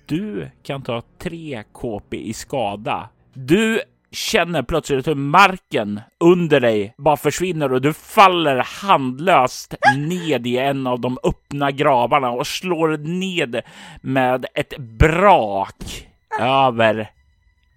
Du 0.05 0.49
kan 0.63 0.81
ta 0.81 1.03
3 1.17 1.63
KP 1.73 2.17
i 2.17 2.33
skada. 2.33 3.09
Du 3.33 3.81
känner 4.11 4.63
plötsligt 4.63 5.07
hur 5.07 5.15
marken 5.15 6.01
under 6.19 6.59
dig 6.59 6.93
bara 6.97 7.17
försvinner 7.17 7.73
och 7.73 7.81
du 7.81 7.93
faller 7.93 8.81
handlöst 8.81 9.75
ned 9.97 10.47
i 10.47 10.57
en 10.57 10.87
av 10.87 10.99
de 10.99 11.17
öppna 11.23 11.71
gravarna 11.71 12.29
och 12.29 12.47
slår 12.47 12.97
ned 12.97 13.61
med 14.01 14.45
ett 14.53 14.77
brak 14.77 16.07
över 16.39 17.09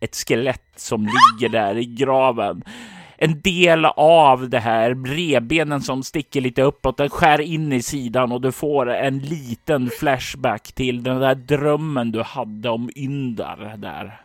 ett 0.01 0.17
skelett 0.17 0.73
som 0.77 1.01
ligger 1.03 1.49
där 1.49 1.79
i 1.79 1.85
graven. 1.85 2.65
En 3.17 3.41
del 3.41 3.85
av 3.97 4.49
det 4.49 4.59
här 4.59 4.95
bredbenen 4.95 5.81
som 5.81 6.03
sticker 6.03 6.41
lite 6.41 6.63
uppåt, 6.63 6.97
den 6.97 7.11
skär 7.11 7.41
in 7.41 7.73
i 7.73 7.83
sidan 7.83 8.33
och 8.33 8.41
du 8.41 8.53
får 8.53 8.91
en 8.91 9.19
liten 9.19 9.91
flashback 10.01 10.73
till 10.73 11.03
den 11.03 11.21
där 11.21 11.35
drömmen 11.35 12.13
du 12.13 12.23
hade 12.23 12.71
om 12.71 12.91
Yndar 12.97 13.75
där. 13.77 14.21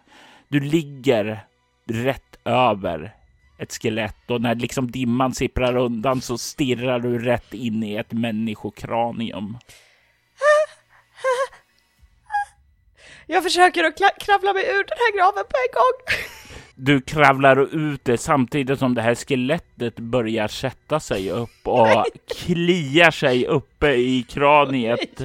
Du 0.47 0.59
ligger 0.59 1.45
rätt 1.85 2.39
över 2.45 3.15
ett 3.57 3.73
skelett 3.73 4.31
och 4.31 4.41
när 4.41 4.55
liksom 4.55 4.91
dimman 4.91 5.33
sipprar 5.33 5.77
undan 5.77 6.21
så 6.21 6.37
stirrar 6.37 6.99
du 6.99 7.19
rätt 7.19 7.53
in 7.53 7.83
i 7.83 7.95
ett 7.95 8.11
människokranium. 8.11 9.57
Jag 13.27 13.43
försöker 13.43 13.83
att 13.83 13.97
kravla 14.19 14.53
mig 14.53 14.63
ur 14.63 14.83
den 14.83 14.97
här 14.97 15.17
graven 15.17 15.43
på 15.43 15.57
en 15.67 15.73
gång. 15.73 16.17
Du 16.75 17.01
kravlar 17.01 17.75
ut 17.75 18.05
det 18.05 18.17
samtidigt 18.17 18.79
som 18.79 18.95
det 18.95 19.01
här 19.01 19.15
skelettet 19.15 19.95
börjar 19.95 20.47
sätta 20.47 20.99
sig 20.99 21.31
upp 21.31 21.67
och 21.67 22.05
kliar 22.37 23.11
sig 23.11 23.47
uppe 23.47 23.93
i 23.93 24.23
kraniet. 24.29 25.21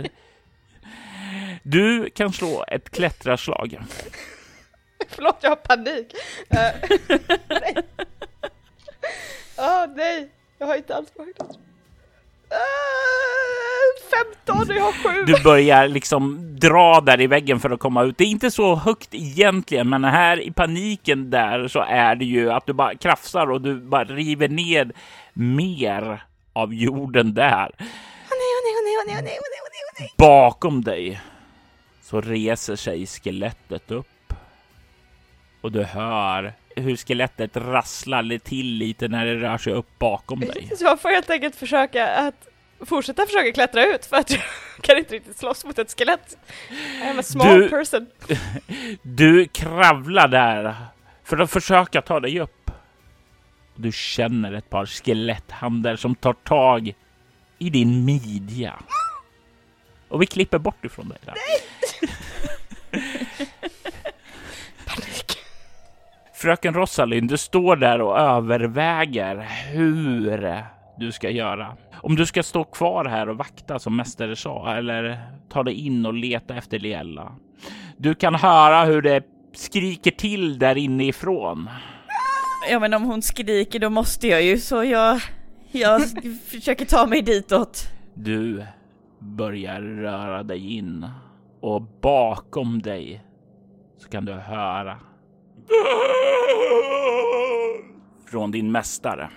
Du 1.63 2.11
kan 2.11 2.33
slå 2.33 2.65
ett 2.69 2.91
klättrarslag. 2.91 3.79
Förlåt, 5.09 5.39
jag 5.41 5.51
har 5.51 5.57
panik. 5.57 6.15
Eh, 6.51 6.59
nej. 7.49 7.77
Åh 9.59 9.87
nej, 9.97 10.31
jag 10.59 10.67
har 10.67 10.77
inte 10.77 10.97
alls 10.97 11.09
vågat. 11.15 11.59
Uh, 12.53 12.57
15 14.47 14.71
och 14.71 14.77
jag 14.77 14.83
har 14.83 15.25
7. 15.25 15.25
Du 15.33 15.43
börjar 15.43 15.89
liksom 15.89 16.39
dra 16.61 17.01
där 17.01 17.21
i 17.21 17.27
väggen 17.27 17.61
för 17.61 17.71
att 17.71 17.81
komma 17.81 18.03
ut. 18.03 18.19
Det 18.19 18.25
är 18.25 18.29
inte 18.29 18.51
så 18.51 18.75
högt 18.75 19.15
egentligen, 19.15 19.89
men 19.89 20.05
här 20.05 20.41
i 20.41 20.51
paniken 20.51 21.31
där 21.31 21.69
så 21.69 21.81
är 21.81 22.15
det 22.15 22.25
ju 22.25 22.53
att 22.53 22.67
du 22.67 22.73
bara 22.73 22.95
krafsar 22.95 23.51
och 23.51 23.61
du 23.61 23.75
bara 23.75 24.05
river 24.05 24.49
ner 24.49 24.93
mer 25.33 26.25
av 26.53 26.75
jorden 26.75 27.35
där. 27.35 27.71
Bakom 30.19 30.85
dig 30.85 31.21
så 32.03 32.21
reser 32.21 32.77
sig 32.77 33.07
skelettet 33.07 33.91
upp. 33.91 34.07
Och 35.61 35.73
du 35.73 35.83
hör 35.83 36.53
hur 36.77 36.97
skelettet 36.97 37.57
rasslar 37.57 38.39
till 38.39 38.67
lite 38.67 39.09
när 39.09 39.27
det 39.27 39.35
rör 39.35 39.59
sig 39.59 39.73
upp 39.73 39.99
bakom 39.99 40.41
dig. 40.41 40.71
Så 40.79 40.85
jag 40.85 41.01
får 41.01 41.09
helt 41.09 41.31
enkelt 41.31 41.57
försöka 41.57 42.07
att 42.09 42.49
fortsätta 42.87 43.27
försöka 43.27 43.53
klättra 43.53 43.87
ut 43.87 44.07
för 44.07 44.17
att 44.17 44.31
jag 44.31 44.41
kan 44.81 44.99
inte 44.99 45.15
riktigt 45.15 45.39
slåss 45.39 45.65
mot 45.65 45.79
ett 45.79 45.95
skelett. 45.99 46.37
I 47.05 47.09
am 47.09 47.19
a 47.19 47.23
small 47.23 47.61
Du- 47.61 47.69
person. 47.69 48.07
Du 49.03 49.47
kravlar 49.47 50.29
där 50.29 50.75
för 51.25 51.39
att 51.39 51.51
försöka 51.51 52.03
ta 52.03 52.21
dig 52.21 52.41
upp. 52.41 52.71
Du 53.77 53.93
känner 53.93 54.53
ett 54.53 54.71
par 54.71 54.87
skeletthänder 54.87 55.97
som 55.97 56.15
tar 56.15 56.33
tag 56.33 56.93
i 57.59 57.71
din 57.71 58.05
midja. 58.05 58.75
Och 60.09 60.23
vi 60.23 60.27
klipper 60.27 60.59
bort 60.59 60.85
ifrån 60.85 61.09
dig 61.09 61.19
där. 61.25 61.33
Panik. 61.33 62.13
Fröken 66.41 66.75
Rosalind, 66.75 67.31
du 67.31 67.37
står 67.37 67.77
där 67.77 68.01
och 68.01 68.19
överväger 68.19 69.49
hur 69.73 70.65
du 70.99 71.13
ska 71.13 71.31
göra. 71.31 71.77
Om 72.03 72.17
du 72.17 72.27
ska 72.27 72.43
stå 72.43 72.65
kvar 72.65 73.05
här 73.05 73.29
och 73.29 73.39
vakta 73.39 73.79
som 73.79 73.97
mästare 73.97 74.37
sa 74.37 74.77
eller 74.77 75.21
ta 75.49 75.63
dig 75.63 75.75
in 75.75 76.07
och 76.07 76.15
leta 76.15 76.55
efter 76.55 76.79
Liella. 76.79 77.33
Du 77.97 78.15
kan 78.15 78.35
höra 78.35 78.85
hur 78.85 79.03
det 79.03 79.23
skriker 79.55 80.11
till 80.11 80.59
där 80.59 80.79
inifrån. 80.79 81.71
Ja 82.71 82.79
men 82.79 82.95
om 82.95 83.03
hon 83.03 83.23
skriker 83.23 83.79
då 83.79 83.91
måste 83.91 84.29
jag 84.29 84.43
ju 84.43 84.59
så 84.59 84.85
jag, 84.85 85.21
jag 85.71 86.03
försöker 86.47 86.85
ta 86.85 87.07
mig 87.07 87.23
ditåt. 87.23 87.83
Du 88.15 88.67
börjar 89.19 89.81
röra 89.81 90.43
dig 90.43 90.77
in 90.77 91.07
och 91.61 91.83
bakom 91.83 92.83
dig 92.83 93.25
så 93.99 94.09
kan 94.09 94.25
du 94.25 94.33
höra 94.33 94.99
från 98.31 98.51
din 98.51 98.73
mästare. 98.73 99.31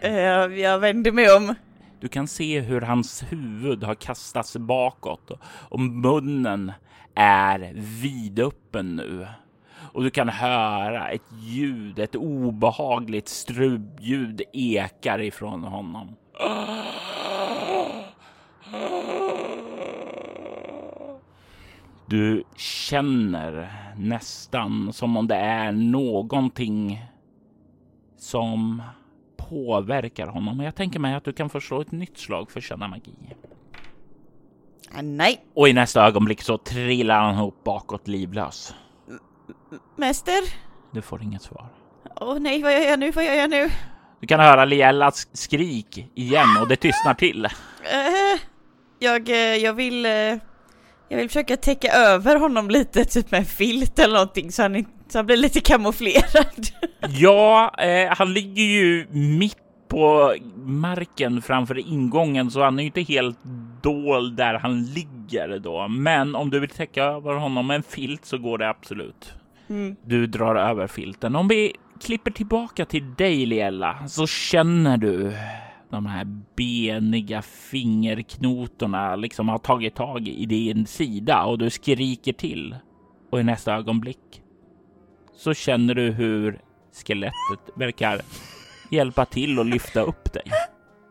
Eh, 0.00 0.12
Jag 0.60 0.78
vänder 0.78 1.12
mig 1.12 1.36
om. 1.36 1.54
Du 2.00 2.08
kan 2.08 2.28
se 2.28 2.60
hur 2.60 2.80
hans 2.80 3.24
huvud 3.30 3.84
har 3.84 3.94
kastats 3.94 4.56
bakåt 4.56 5.30
och- 5.70 5.80
munnen 5.80 6.72
är 7.14 7.72
vidöppen 7.74 8.96
nu. 8.96 9.26
Och 9.92 10.02
du 10.02 10.10
kan 10.10 10.28
höra 10.28 11.08
ett 11.10 11.22
ljud, 11.40 11.98
ett 11.98 12.14
obehagligt 12.16 13.28
strubbljud 13.28 14.42
ekar 14.52 15.18
ifrån 15.22 15.64
honom. 15.64 16.16
Du 22.08 22.44
känner 22.56 23.72
nästan 23.96 24.92
som 24.92 25.16
om 25.16 25.28
det 25.28 25.34
är 25.36 25.72
någonting 25.72 27.04
som 28.18 28.82
påverkar 29.36 30.26
honom. 30.26 30.60
Jag 30.60 30.74
tänker 30.74 31.00
mig 31.00 31.14
att 31.14 31.24
du 31.24 31.32
kan 31.32 31.50
få 31.50 31.60
slå 31.60 31.80
ett 31.80 31.92
nytt 31.92 32.18
slag 32.18 32.50
för 32.50 32.60
känna 32.60 32.88
magi. 32.88 33.14
Ah, 34.94 35.02
nej, 35.02 35.44
Och 35.54 35.68
i 35.68 35.72
nästa 35.72 36.06
ögonblick 36.06 36.42
så 36.42 36.58
trillar 36.58 37.20
han 37.20 37.34
ihop 37.34 37.64
bakåt 37.64 38.08
livlös. 38.08 38.74
mäster. 39.96 40.40
Du 40.92 41.02
får 41.02 41.22
inget 41.22 41.42
svar. 41.42 41.66
Åh 42.20 42.38
nej, 42.38 42.62
vad 42.62 42.72
gör 42.72 42.80
jag 42.80 42.98
nu? 42.98 43.10
Vad 43.10 43.24
gör 43.24 43.34
jag 43.34 43.50
nu? 43.50 43.70
Du 44.20 44.26
kan 44.26 44.40
höra 44.40 44.64
Liellas 44.64 45.28
skrik 45.32 46.10
igen 46.14 46.48
och 46.60 46.68
det 46.68 46.76
tystnar 46.76 47.14
till. 47.14 47.44
Eh, 47.44 47.50
jag, 48.98 49.28
eh, 49.28 49.36
jag 49.36 49.72
vill... 49.74 50.06
jag 51.08 51.18
vill 51.18 51.28
försöka 51.28 51.56
täcka 51.56 51.92
över 51.92 52.36
honom 52.36 52.70
lite, 52.70 53.04
typ 53.04 53.30
med 53.30 53.38
en 53.40 53.46
filt 53.46 53.98
eller 53.98 54.14
någonting 54.14 54.52
så 54.52 54.62
han, 54.62 54.84
så 55.08 55.18
han 55.18 55.26
blir 55.26 55.36
lite 55.36 55.60
kamouflerad. 55.60 56.66
Ja, 57.08 57.74
eh, 57.78 58.16
han 58.16 58.32
ligger 58.32 58.62
ju 58.62 59.06
mitt 59.10 59.56
på 59.88 60.34
marken 60.56 61.42
framför 61.42 61.78
ingången 61.78 62.50
så 62.50 62.62
han 62.62 62.78
är 62.78 62.82
ju 62.82 62.86
inte 62.86 63.02
helt 63.02 63.38
dold 63.82 64.36
där 64.36 64.54
han 64.54 64.84
ligger 64.84 65.58
då. 65.58 65.88
Men 65.88 66.34
om 66.34 66.50
du 66.50 66.60
vill 66.60 66.70
täcka 66.70 67.04
över 67.04 67.34
honom 67.34 67.66
med 67.66 67.76
en 67.76 67.82
filt 67.82 68.24
så 68.24 68.38
går 68.38 68.58
det 68.58 68.68
absolut. 68.68 69.32
Mm. 69.68 69.96
Du 70.04 70.26
drar 70.26 70.54
över 70.54 70.86
filten. 70.86 71.36
Om 71.36 71.48
vi 71.48 71.72
klipper 72.00 72.30
tillbaka 72.30 72.84
till 72.84 73.14
dig 73.14 73.46
Liella 73.46 74.08
så 74.08 74.26
känner 74.26 74.96
du 74.96 75.32
de 75.90 76.06
här 76.06 76.24
beniga 76.56 77.42
fingerknotorna 77.42 79.16
liksom 79.16 79.48
har 79.48 79.58
tagit 79.58 79.94
tag 79.94 80.28
i 80.28 80.46
din 80.46 80.86
sida 80.86 81.44
och 81.44 81.58
du 81.58 81.70
skriker 81.70 82.32
till. 82.32 82.76
Och 83.30 83.40
i 83.40 83.42
nästa 83.42 83.74
ögonblick 83.74 84.42
så 85.34 85.54
känner 85.54 85.94
du 85.94 86.10
hur 86.10 86.60
skelettet 86.92 87.70
verkar 87.76 88.20
hjälpa 88.90 89.24
till 89.24 89.58
att 89.58 89.66
lyfta 89.66 90.00
upp 90.00 90.32
dig. 90.32 90.42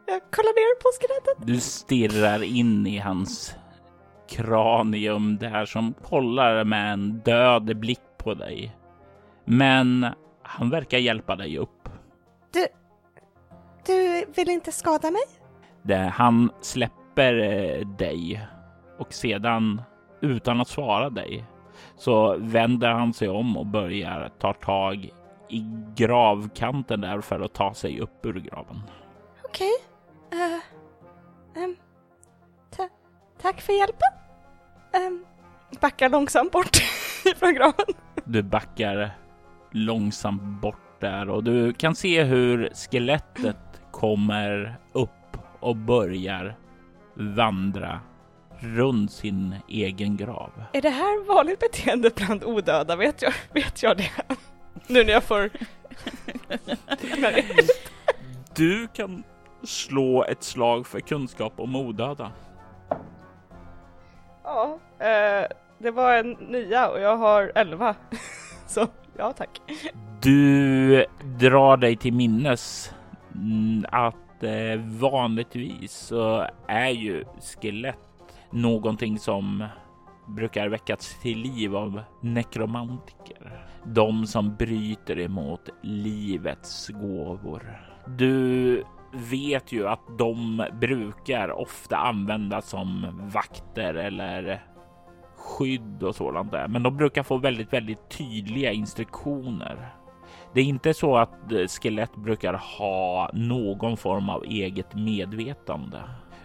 Jag 0.08 0.22
kollar 0.32 0.54
ner 0.54 0.76
på 0.82 0.90
skelettet. 1.00 1.48
Du 1.48 1.60
stirrar 1.60 2.44
in 2.44 2.88
i 2.88 2.98
hans 2.98 3.56
kranium 4.30 5.38
där 5.38 5.66
som 5.66 5.94
kollar 5.94 6.64
med 6.64 6.94
en 6.94 7.20
död 7.20 7.80
blick 7.80 8.00
på 8.18 8.34
dig. 8.34 8.76
Men 9.46 10.06
han 10.44 10.70
verkar 10.70 10.98
hjälpa 10.98 11.36
dig 11.36 11.58
upp. 11.58 11.77
Du 13.88 14.26
vill 14.36 14.50
inte 14.50 14.72
skada 14.72 15.12
mig? 15.12 15.22
Det, 15.84 15.96
han 16.16 16.52
släpper 16.62 17.40
eh, 17.40 17.88
dig 17.88 18.48
och 19.00 19.14
sedan 19.14 19.82
utan 20.22 20.62
att 20.62 20.68
svara 20.68 21.10
dig 21.10 21.46
så 21.96 22.38
vänder 22.38 22.90
han 22.90 23.14
sig 23.14 23.30
om 23.30 23.58
och 23.58 23.66
börjar 23.66 24.32
ta 24.40 24.54
tag 24.54 25.10
i 25.50 25.64
gravkanten 25.96 27.02
där 27.02 27.22
för 27.22 27.40
att 27.40 27.54
ta 27.54 27.74
sig 27.74 28.00
upp 28.00 28.26
ur 28.26 28.34
graven. 28.34 28.82
Okej. 29.44 29.72
Eh, 30.32 31.64
ehm, 31.64 31.76
ta- 32.78 32.90
tack 33.42 33.62
för 33.62 33.74
hjälpen. 33.74 34.12
Ehm, 34.94 35.26
Backar 35.82 36.10
långsamt 36.10 36.52
bort 36.52 36.78
ifrån 37.26 37.54
graven. 37.54 37.86
Du 38.26 38.44
backar 38.44 39.12
långsamt 39.72 40.42
bort 40.62 41.00
där 41.00 41.30
och 41.30 41.44
du 41.44 41.74
kan 41.74 41.96
se 41.96 42.24
hur 42.24 42.70
skelettet 42.74 43.58
kommer 43.98 44.78
upp 44.94 45.38
och 45.60 45.76
börjar 45.76 46.56
vandra 47.14 48.00
runt 48.60 49.12
sin 49.12 49.56
egen 49.68 50.18
grav. 50.18 50.52
Är 50.74 50.82
det 50.82 50.90
här 50.90 51.28
vanligt 51.28 51.60
beteende 51.60 52.12
bland 52.16 52.44
odöda? 52.44 52.96
Vet 52.96 53.22
jag, 53.22 53.34
vet 53.54 53.84
jag 53.84 53.98
det? 53.98 54.12
Nu 54.88 55.04
när 55.04 55.14
jag 55.14 55.24
får... 55.24 55.50
Du 58.56 58.88
kan 58.88 59.24
slå 59.64 60.24
ett 60.24 60.44
slag 60.44 60.88
för 60.88 61.00
kunskap 61.00 61.54
om 61.58 61.76
odöda. 61.76 62.32
ja, 64.44 64.80
eh, 65.00 65.48
det 65.78 65.92
var 65.92 66.14
en 66.14 66.32
nia 66.32 66.90
och 66.90 67.02
jag 67.02 67.18
har 67.18 67.52
elva. 67.56 67.96
Så 68.68 68.88
ja 69.18 69.34
tack. 69.34 69.62
Du 70.22 71.06
drar 71.40 71.78
dig 71.78 71.96
till 71.98 72.14
minnes 72.14 72.94
Mm, 73.38 73.86
att 73.92 74.44
eh, 74.44 74.80
vanligtvis 75.00 75.92
så 75.92 76.48
är 76.68 76.90
ju 76.90 77.24
skelett 77.40 77.98
någonting 78.52 79.20
som 79.20 79.66
brukar 80.28 80.68
väckas 80.68 81.22
till 81.22 81.38
liv 81.38 81.76
av 81.76 82.02
nekromantiker. 82.22 83.68
De 83.84 84.28
som 84.28 84.56
bryter 84.56 85.20
emot 85.20 85.70
livets 85.82 86.88
gåvor. 86.88 87.82
Du 88.18 88.84
vet 89.14 89.72
ju 89.72 89.88
att 89.88 90.18
de 90.18 90.66
brukar 90.82 91.52
ofta 91.52 91.98
användas 91.98 92.70
som 92.70 93.20
vakter 93.34 93.94
eller 93.94 94.64
skydd 95.36 96.04
och 96.04 96.16
sådant 96.16 96.52
där. 96.52 96.68
Men 96.68 96.84
de 96.84 96.98
brukar 96.98 97.24
få 97.24 97.38
väldigt, 97.38 97.74
väldigt 97.74 98.10
tydliga 98.10 98.72
instruktioner. 98.72 99.94
Det 100.58 100.62
är 100.62 100.66
inte 100.66 100.94
så 100.94 101.18
att 101.18 101.52
eh, 101.52 101.68
skelett 101.68 102.16
brukar 102.16 102.54
ha 102.54 103.30
någon 103.34 103.98
form 103.98 104.30
av 104.30 104.44
eget 104.44 104.96
medvetande, 104.96 105.98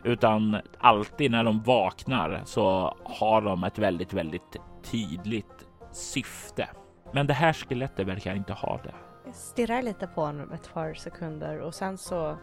utan 0.05 0.57
alltid 0.79 1.31
när 1.31 1.45
de 1.45 1.63
vaknar 1.63 2.43
så 2.45 2.97
har 3.05 3.41
de 3.41 3.65
ett 3.65 3.79
väldigt, 3.79 4.13
väldigt 4.13 4.57
tydligt 4.91 5.67
syfte. 5.93 6.69
Men 7.13 7.27
det 7.27 7.35
här 7.35 7.53
skelettet 7.53 8.07
verkar 8.07 8.35
inte 8.35 8.53
ha 8.53 8.81
det. 8.85 8.95
Jag 9.27 9.35
stirrar 9.35 9.83
lite 9.83 10.07
på 10.07 10.21
honom 10.21 10.53
ett 10.53 10.75
par 10.75 10.95
sekunder 10.95 11.59
och 11.59 11.75
sen 11.75 11.99
så 11.99 12.37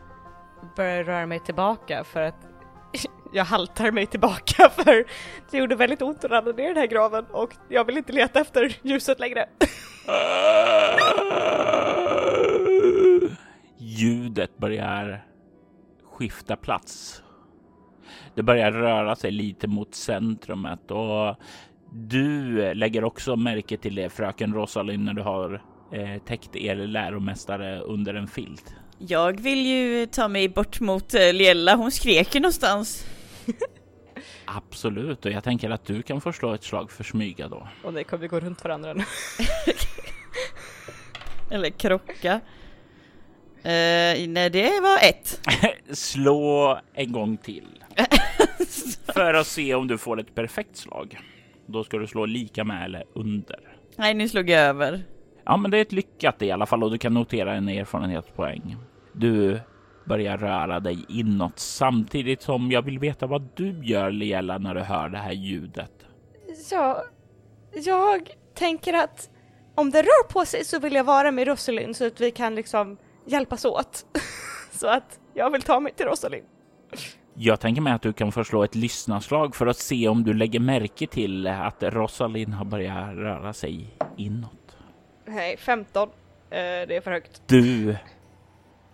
Börjar 0.75 0.97
jag 0.97 1.07
röra 1.07 1.25
mig 1.25 1.39
tillbaka 1.39 2.03
för 2.03 2.21
att 2.21 2.47
jag 3.33 3.45
haltar 3.45 3.91
mig 3.91 4.05
tillbaka 4.05 4.69
för 4.69 5.05
det 5.51 5.57
gjorde 5.57 5.75
väldigt 5.75 6.01
ont 6.01 6.23
att 6.23 6.31
ramla 6.31 6.51
ner 6.51 6.63
i 6.63 6.67
den 6.67 6.77
här 6.77 6.87
graven 6.87 7.25
och 7.31 7.55
jag 7.67 7.85
vill 7.85 7.97
inte 7.97 8.13
leta 8.13 8.39
efter 8.39 8.77
ljuset 8.81 9.19
längre. 9.19 9.49
Ljudet 13.77 14.57
börjar 14.57 15.25
skifta 16.03 16.55
plats. 16.55 17.23
Det 18.35 18.43
börjar 18.43 18.71
röra 18.71 19.15
sig 19.15 19.31
lite 19.31 19.67
mot 19.67 19.95
centrumet 19.95 20.91
och 20.91 21.35
du 21.91 22.73
lägger 22.73 23.03
också 23.03 23.35
märke 23.35 23.77
till 23.77 23.95
det 23.95 24.09
fröken 24.09 24.53
Rosalind 24.53 25.03
när 25.03 25.13
du 25.13 25.21
har 25.21 25.61
eh, 25.91 26.21
täckt 26.25 26.55
er 26.55 26.75
läromästare 26.75 27.79
under 27.79 28.13
en 28.13 28.27
filt. 28.27 28.75
Jag 28.97 29.41
vill 29.41 29.65
ju 29.65 30.05
ta 30.05 30.27
mig 30.27 30.49
bort 30.49 30.79
mot 30.79 31.13
eh, 31.13 31.33
Liella, 31.33 31.75
hon 31.75 31.91
skrek 31.91 32.35
ju 32.35 32.41
någonstans. 32.41 33.05
Absolut, 34.55 35.25
och 35.25 35.31
jag 35.31 35.43
tänker 35.43 35.69
att 35.69 35.85
du 35.85 36.01
kan 36.01 36.21
få 36.21 36.33
slå 36.33 36.53
ett 36.53 36.63
slag 36.63 36.91
för 36.91 37.03
smyga 37.03 37.47
då. 37.47 37.67
Och 37.83 37.93
det 37.93 38.03
kommer 38.03 38.21
vi 38.21 38.27
gå 38.27 38.39
runt 38.39 38.63
varandra 38.63 38.93
nu. 38.93 39.03
Eller 41.55 41.69
krocka. 41.69 42.41
Eh, 43.63 44.27
nej, 44.27 44.49
det 44.49 44.79
var 44.81 44.97
ett. 45.09 45.41
Slå 45.97 46.79
en 46.93 47.11
gång 47.11 47.37
till. 47.37 47.83
för 49.13 49.33
att 49.33 49.47
se 49.47 49.75
om 49.75 49.87
du 49.87 49.97
får 49.97 50.19
ett 50.19 50.35
perfekt 50.35 50.77
slag. 50.77 51.19
Då 51.65 51.83
ska 51.83 51.97
du 51.97 52.07
slå 52.07 52.25
lika 52.25 52.63
med 52.63 52.85
eller 52.85 53.03
under. 53.13 53.59
Nej, 53.95 54.13
nu 54.13 54.29
slog 54.29 54.49
jag 54.49 54.61
över. 54.61 55.03
Ja, 55.45 55.57
men 55.57 55.71
det 55.71 55.77
är 55.77 55.81
ett 55.81 55.91
lyckat 55.91 56.41
i 56.41 56.51
alla 56.51 56.65
fall 56.65 56.83
och 56.83 56.91
du 56.91 56.97
kan 56.97 57.13
notera 57.13 57.53
en 57.53 57.69
erfarenhetspoäng. 57.69 58.75
Du 59.13 59.59
börjar 60.09 60.37
röra 60.37 60.79
dig 60.79 61.05
inåt 61.09 61.59
samtidigt 61.59 62.41
som 62.41 62.71
jag 62.71 62.81
vill 62.81 62.99
veta 62.99 63.27
vad 63.27 63.49
du 63.55 63.85
gör 63.85 64.11
Liela 64.11 64.57
när 64.57 64.75
du 64.75 64.81
hör 64.81 65.09
det 65.09 65.17
här 65.17 65.31
ljudet. 65.31 65.91
Ja, 66.71 67.03
jag 67.73 68.29
tänker 68.53 68.93
att 68.93 69.29
om 69.75 69.91
det 69.91 70.01
rör 70.01 70.27
på 70.27 70.45
sig 70.45 70.65
så 70.65 70.79
vill 70.79 70.93
jag 70.93 71.03
vara 71.03 71.31
med 71.31 71.47
Rosalind 71.47 71.95
så 71.95 72.07
att 72.07 72.21
vi 72.21 72.31
kan 72.31 72.55
liksom 72.55 72.97
hjälpas 73.25 73.65
åt. 73.65 74.05
så 74.71 74.87
att 74.87 75.19
jag 75.33 75.49
vill 75.49 75.61
ta 75.61 75.79
mig 75.79 75.93
till 75.93 76.05
Rosalind. 76.05 76.45
Jag 77.33 77.59
tänker 77.59 77.81
mig 77.81 77.93
att 77.93 78.01
du 78.01 78.13
kan 78.13 78.31
förslå 78.31 78.63
ett 78.63 78.75
lyssnarslag 78.75 79.55
för 79.55 79.67
att 79.67 79.77
se 79.77 80.07
om 80.07 80.23
du 80.23 80.33
lägger 80.33 80.59
märke 80.59 81.07
till 81.07 81.47
att 81.47 81.83
Rosalind 81.83 82.53
har 82.53 82.65
börjat 82.65 83.15
röra 83.15 83.53
sig 83.53 83.97
inåt. 84.17 84.77
Nej, 85.25 85.57
15. 85.57 86.09
Eh, 86.09 86.57
det 86.59 86.95
är 86.95 87.01
för 87.01 87.11
högt. 87.11 87.41
Du 87.47 87.95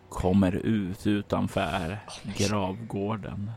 kommer 0.09 0.55
ut 0.55 1.07
utanför 1.07 1.97
gravgården. 2.37 3.51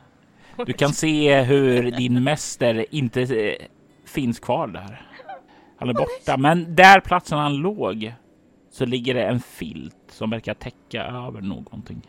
Du 0.67 0.73
kan 0.73 0.93
se 0.93 1.43
hur 1.43 1.91
din 1.91 2.25
mäster 2.25 2.87
inte 2.91 3.23
eh, 3.23 3.67
finns 4.05 4.41
kvar 4.41 4.67
där. 4.67 5.03
Han 5.77 5.89
är 5.89 5.95
borta, 5.95 6.37
men 6.37 6.75
där 6.75 7.01
platsen 7.01 7.39
han 7.39 7.57
låg 7.57 8.13
så 8.71 8.87
ligger 8.87 9.15
det 9.15 9.25
en 9.25 9.41
filt 9.41 9.97
som 10.09 10.31
verkar 10.31 10.55
täcka 10.55 11.05
över 11.05 11.41
någonting. 11.41 12.03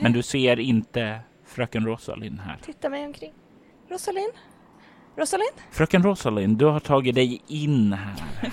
Men 0.00 0.12
du 0.12 0.22
ser 0.22 0.60
inte 0.60 1.20
fröken 1.44 1.86
Rosalind 1.86 2.40
här. 2.40 2.58
Titta 2.62 2.88
mig 2.88 3.06
omkring. 3.06 3.32
Rosalind? 3.88 4.32
Rosalind? 5.16 5.54
Fröken 5.70 6.02
Rosalind, 6.02 6.58
du 6.58 6.64
har 6.64 6.80
tagit 6.80 7.14
dig 7.14 7.42
in 7.46 7.92
här. 7.92 8.14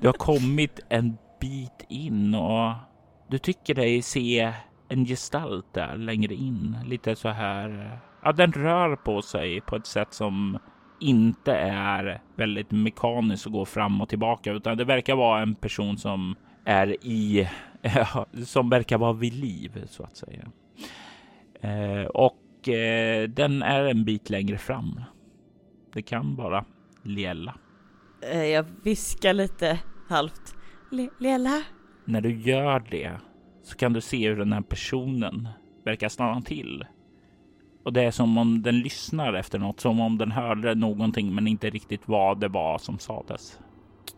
Du 0.00 0.08
har 0.08 0.12
kommit 0.12 0.80
en 0.88 1.18
bit 1.40 1.84
in 1.88 2.34
och 2.34 2.72
du 3.32 3.38
tycker 3.38 3.74
dig 3.74 4.02
se 4.02 4.52
en 4.88 5.04
gestalt 5.04 5.74
där 5.74 5.96
längre 5.96 6.34
in. 6.34 6.76
Lite 6.86 7.16
så 7.16 7.28
här. 7.28 7.68
Eh, 7.68 7.98
ja, 8.22 8.32
den 8.32 8.52
rör 8.52 8.96
på 8.96 9.22
sig 9.22 9.60
på 9.60 9.76
ett 9.76 9.86
sätt 9.86 10.12
som 10.12 10.58
inte 11.00 11.52
är 11.56 12.22
väldigt 12.36 12.70
mekaniskt 12.70 13.46
och 13.46 13.52
går 13.52 13.64
fram 13.64 14.00
och 14.00 14.08
tillbaka, 14.08 14.52
utan 14.52 14.76
det 14.76 14.84
verkar 14.84 15.16
vara 15.16 15.42
en 15.42 15.54
person 15.54 15.98
som 15.98 16.36
är 16.64 17.06
i, 17.06 17.48
som 18.46 18.70
verkar 18.70 18.98
vara 18.98 19.12
vid 19.12 19.34
liv 19.34 19.84
så 19.86 20.02
att 20.02 20.16
säga. 20.16 20.48
Eh, 21.60 22.06
och 22.06 22.68
eh, 22.68 23.28
den 23.28 23.62
är 23.62 23.84
en 23.84 24.04
bit 24.04 24.30
längre 24.30 24.58
fram. 24.58 25.00
Det 25.94 26.02
kan 26.02 26.36
vara 26.36 26.64
Lela. 27.02 27.54
Eh, 28.32 28.44
jag 28.44 28.66
viskar 28.84 29.32
lite 29.32 29.78
halvt. 30.08 30.54
Le- 30.90 31.10
när 32.04 32.20
du 32.20 32.40
gör 32.40 32.84
det 32.90 33.12
så 33.62 33.76
kan 33.76 33.92
du 33.92 34.00
se 34.00 34.28
hur 34.28 34.36
den 34.36 34.52
här 34.52 34.60
personen 34.60 35.48
verkar 35.84 36.08
stanna 36.08 36.40
till. 36.40 36.84
Och 37.84 37.92
det 37.92 38.02
är 38.02 38.10
som 38.10 38.38
om 38.38 38.62
den 38.62 38.80
lyssnar 38.80 39.34
efter 39.34 39.58
något, 39.58 39.80
som 39.80 40.00
om 40.00 40.18
den 40.18 40.32
hörde 40.32 40.74
någonting 40.74 41.34
men 41.34 41.46
inte 41.46 41.70
riktigt 41.70 42.00
vad 42.04 42.40
det 42.40 42.48
var 42.48 42.78
som 42.78 42.98
sades. 42.98 43.58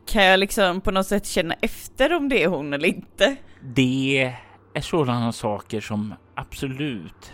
Kan 0.06 0.24
jag 0.24 0.40
liksom 0.40 0.80
på 0.80 0.90
något 0.90 1.06
sätt 1.06 1.26
känna 1.26 1.54
efter 1.60 2.16
om 2.16 2.28
det 2.28 2.42
är 2.42 2.48
hon 2.48 2.72
eller 2.72 2.88
inte? 2.88 3.36
Det 3.74 4.34
är 4.74 4.80
sådana 4.80 5.32
saker 5.32 5.80
som 5.80 6.14
absolut 6.34 7.32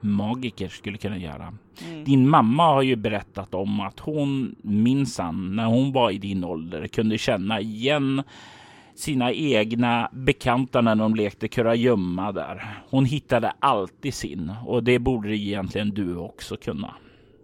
magiker 0.00 0.68
skulle 0.68 0.98
kunna 0.98 1.18
göra. 1.18 1.54
Mm. 1.86 2.04
Din 2.04 2.28
mamma 2.28 2.66
har 2.66 2.82
ju 2.82 2.96
berättat 2.96 3.54
om 3.54 3.80
att 3.80 4.00
hon 4.00 4.54
minsann 4.62 5.56
när 5.56 5.66
hon 5.66 5.92
var 5.92 6.10
i 6.10 6.18
din 6.18 6.44
ålder 6.44 6.86
kunde 6.86 7.18
känna 7.18 7.60
igen 7.60 8.22
sina 8.94 9.32
egna 9.32 10.10
bekanta 10.12 10.80
när 10.80 10.94
de 10.94 11.14
lekte 11.14 11.48
kurragömma 11.48 12.32
där. 12.32 12.82
Hon 12.90 13.04
hittade 13.04 13.52
alltid 13.60 14.14
sin 14.14 14.52
och 14.66 14.84
det 14.84 14.98
borde 14.98 15.36
egentligen 15.36 15.90
du 15.90 16.16
också 16.16 16.56
kunna. 16.56 16.94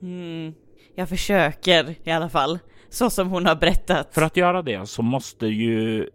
Mm. 0.03 0.55
Jag 0.95 1.09
försöker 1.09 1.95
i 2.05 2.11
alla 2.11 2.29
fall. 2.29 2.59
Så 2.89 3.11
som 3.11 3.29
hon 3.29 3.47
har 3.47 3.57
berättat. 3.57 4.15
För 4.15 4.23
att 4.23 4.37
göra 4.37 4.63
det 4.63 4.89
så 4.89 5.03
måste 5.03 5.47
ju 5.47 6.11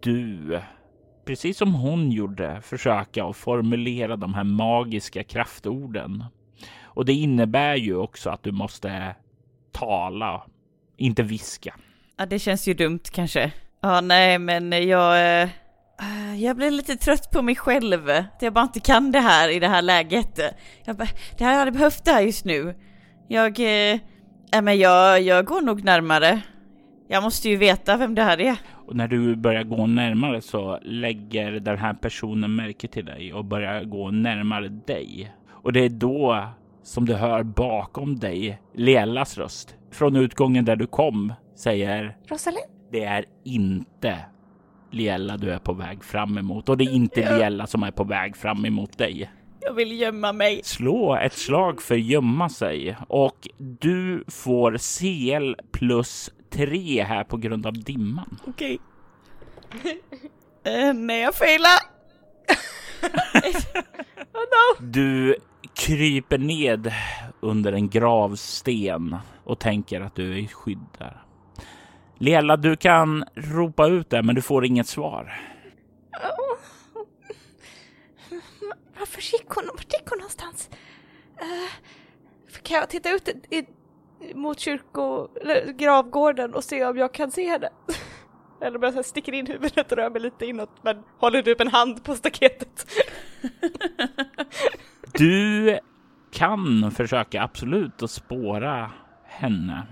du, 0.00 0.60
precis 1.24 1.58
som 1.58 1.74
hon 1.74 2.10
gjorde, 2.10 2.60
försöka 2.62 3.24
att 3.24 3.36
formulera 3.36 4.16
de 4.16 4.34
här 4.34 4.44
magiska 4.44 5.24
kraftorden. 5.24 6.24
Och 6.82 7.04
det 7.04 7.12
innebär 7.12 7.76
ju 7.76 7.96
också 7.96 8.30
att 8.30 8.42
du 8.42 8.52
måste 8.52 9.16
tala, 9.72 10.46
inte 10.96 11.22
viska. 11.22 11.74
Ja, 12.16 12.26
det 12.26 12.38
känns 12.38 12.68
ju 12.68 12.74
dumt 12.74 13.00
kanske. 13.12 13.52
Ja, 13.80 14.00
nej, 14.00 14.38
men 14.38 14.88
jag... 14.88 15.42
eh, 15.42 15.48
Jag 16.36 16.56
blir 16.56 16.70
lite 16.70 16.96
trött 16.96 17.30
på 17.30 17.42
mig 17.42 17.56
själv. 17.56 18.08
Att 18.10 18.42
jag 18.42 18.52
bara 18.52 18.62
inte 18.64 18.80
kan 18.80 19.12
det 19.12 19.20
här 19.20 19.48
i 19.48 19.58
det 19.58 19.68
här 19.68 19.82
läget. 19.82 20.40
Jag 20.84 20.96
bara, 20.96 21.08
det 21.38 21.44
här 21.44 21.58
hade 21.58 21.70
behövt 21.70 22.04
det 22.04 22.10
här 22.10 22.20
just 22.22 22.44
nu. 22.44 22.74
Jag... 23.28 23.60
eh, 23.60 24.00
men 24.62 24.78
jag, 24.78 25.22
jag 25.22 25.44
går 25.46 25.60
nog 25.60 25.84
närmare. 25.84 26.40
Jag 27.08 27.22
måste 27.22 27.48
ju 27.48 27.56
veta 27.56 27.96
vem 27.96 28.14
det 28.14 28.22
här 28.22 28.40
är. 28.40 28.56
Och 28.86 28.96
när 28.96 29.08
du 29.08 29.36
börjar 29.36 29.62
gå 29.62 29.86
närmare 29.86 30.40
så 30.40 30.78
lägger 30.82 31.52
den 31.52 31.78
här 31.78 31.94
personen 31.94 32.56
märke 32.56 32.88
till 32.88 33.04
dig 33.04 33.32
och 33.34 33.44
börjar 33.44 33.84
gå 33.84 34.10
närmare 34.10 34.68
dig. 34.68 35.32
Och 35.50 35.72
det 35.72 35.80
är 35.84 35.88
då 35.88 36.46
som 36.82 37.06
du 37.06 37.14
hör 37.14 37.42
bakom 37.42 38.18
dig 38.18 38.60
Lelas 38.74 39.38
röst 39.38 39.74
från 39.92 40.16
utgången 40.16 40.64
där 40.64 40.76
du 40.76 40.86
kom 40.86 41.32
säger 41.56 42.16
Rosalind? 42.28 42.66
Det 42.90 43.04
är 43.04 43.24
inte 43.44 44.18
Liella 44.90 45.36
du 45.36 45.50
är 45.50 45.58
på 45.58 45.72
väg 45.72 46.04
fram 46.04 46.38
emot 46.38 46.68
och 46.68 46.76
det 46.76 46.84
är 46.84 46.92
inte 46.92 47.36
Liella 47.36 47.66
som 47.66 47.82
är 47.82 47.90
på 47.90 48.04
väg 48.04 48.36
fram 48.36 48.64
emot 48.64 48.98
dig. 48.98 49.30
Jag 49.60 49.72
vill 49.72 50.00
gömma 50.00 50.32
mig. 50.32 50.60
Slå 50.64 51.16
ett 51.16 51.32
slag 51.32 51.82
för 51.82 51.94
gömma 51.94 52.48
sig 52.48 52.96
och 53.08 53.48
du 53.58 54.24
får 54.28 54.78
CL 54.78 55.54
plus 55.72 56.30
tre 56.50 57.02
här 57.02 57.24
på 57.24 57.36
grund 57.36 57.66
av 57.66 57.72
dimman. 57.72 58.36
Okej. 58.46 58.78
Eh, 60.64 60.94
nej, 60.94 61.20
jag 61.20 61.34
failar. 61.34 61.78
Du 64.80 65.36
kryper 65.74 66.38
ned 66.38 66.92
under 67.40 67.72
en 67.72 67.88
gravsten 67.88 69.16
och 69.44 69.58
tänker 69.58 70.00
att 70.00 70.14
du 70.14 70.32
är 70.32 70.36
i 70.36 70.48
skydd 70.48 70.86
där. 70.98 71.22
Lela, 72.18 72.56
du 72.56 72.76
kan 72.76 73.24
ropa 73.34 73.86
ut 73.86 74.10
där, 74.10 74.22
men 74.22 74.34
du 74.34 74.42
får 74.42 74.64
inget 74.64 74.86
svar. 74.86 75.40
Varför 78.98 79.20
gick 79.32 79.48
hon? 79.48 79.64
Vart 79.66 79.92
gick 79.92 80.08
hon 80.10 80.18
någonstans? 80.18 80.70
Uh, 81.42 81.68
kan 82.62 82.76
jag 82.76 82.90
titta 82.90 83.10
ut 83.10 83.28
i, 83.28 83.64
mot 84.34 84.58
kyrko, 84.58 85.28
eller 85.40 85.72
gravgården 85.72 86.54
och 86.54 86.64
se 86.64 86.84
om 86.84 86.98
jag 86.98 87.14
kan 87.14 87.30
se 87.30 87.48
henne? 87.48 87.68
Eller 88.60 88.78
bara 88.78 88.90
så 88.90 88.96
här 88.96 89.02
sticker 89.02 89.32
in 89.32 89.46
huvudet 89.46 89.92
och 89.92 89.98
rör 89.98 90.10
mig 90.10 90.22
lite 90.22 90.46
inåt 90.46 90.70
men 90.82 91.02
håller 91.18 91.42
typ 91.42 91.60
en 91.60 91.68
hand 91.68 92.04
på 92.04 92.14
staketet. 92.14 92.86
Du 95.12 95.78
kan 96.32 96.90
försöka 96.90 97.42
absolut 97.42 98.02
att 98.02 98.10
spåra 98.10 98.90
henne. 99.24 99.86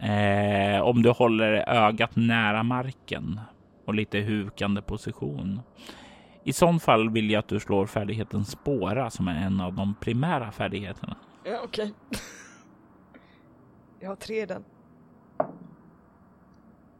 Eh, 0.00 0.80
om 0.80 1.02
du 1.02 1.10
håller 1.10 1.68
ögat 1.68 2.16
nära 2.16 2.62
marken 2.62 3.40
och 3.86 3.94
lite 3.94 4.18
hukande 4.18 4.82
position. 4.82 5.60
I 6.44 6.52
sån 6.52 6.80
fall 6.80 7.10
vill 7.10 7.30
jag 7.30 7.38
att 7.38 7.48
du 7.48 7.60
slår 7.60 7.86
färdigheten 7.86 8.44
spåra 8.44 9.10
som 9.10 9.28
är 9.28 9.46
en 9.46 9.60
av 9.60 9.74
de 9.74 9.94
primära 10.00 10.52
färdigheterna. 10.52 11.16
Ja, 11.44 11.60
okej. 11.64 11.92
Okay. 12.08 12.20
Jag 14.00 14.08
har 14.08 14.16
tre 14.16 14.46
den. 14.46 14.64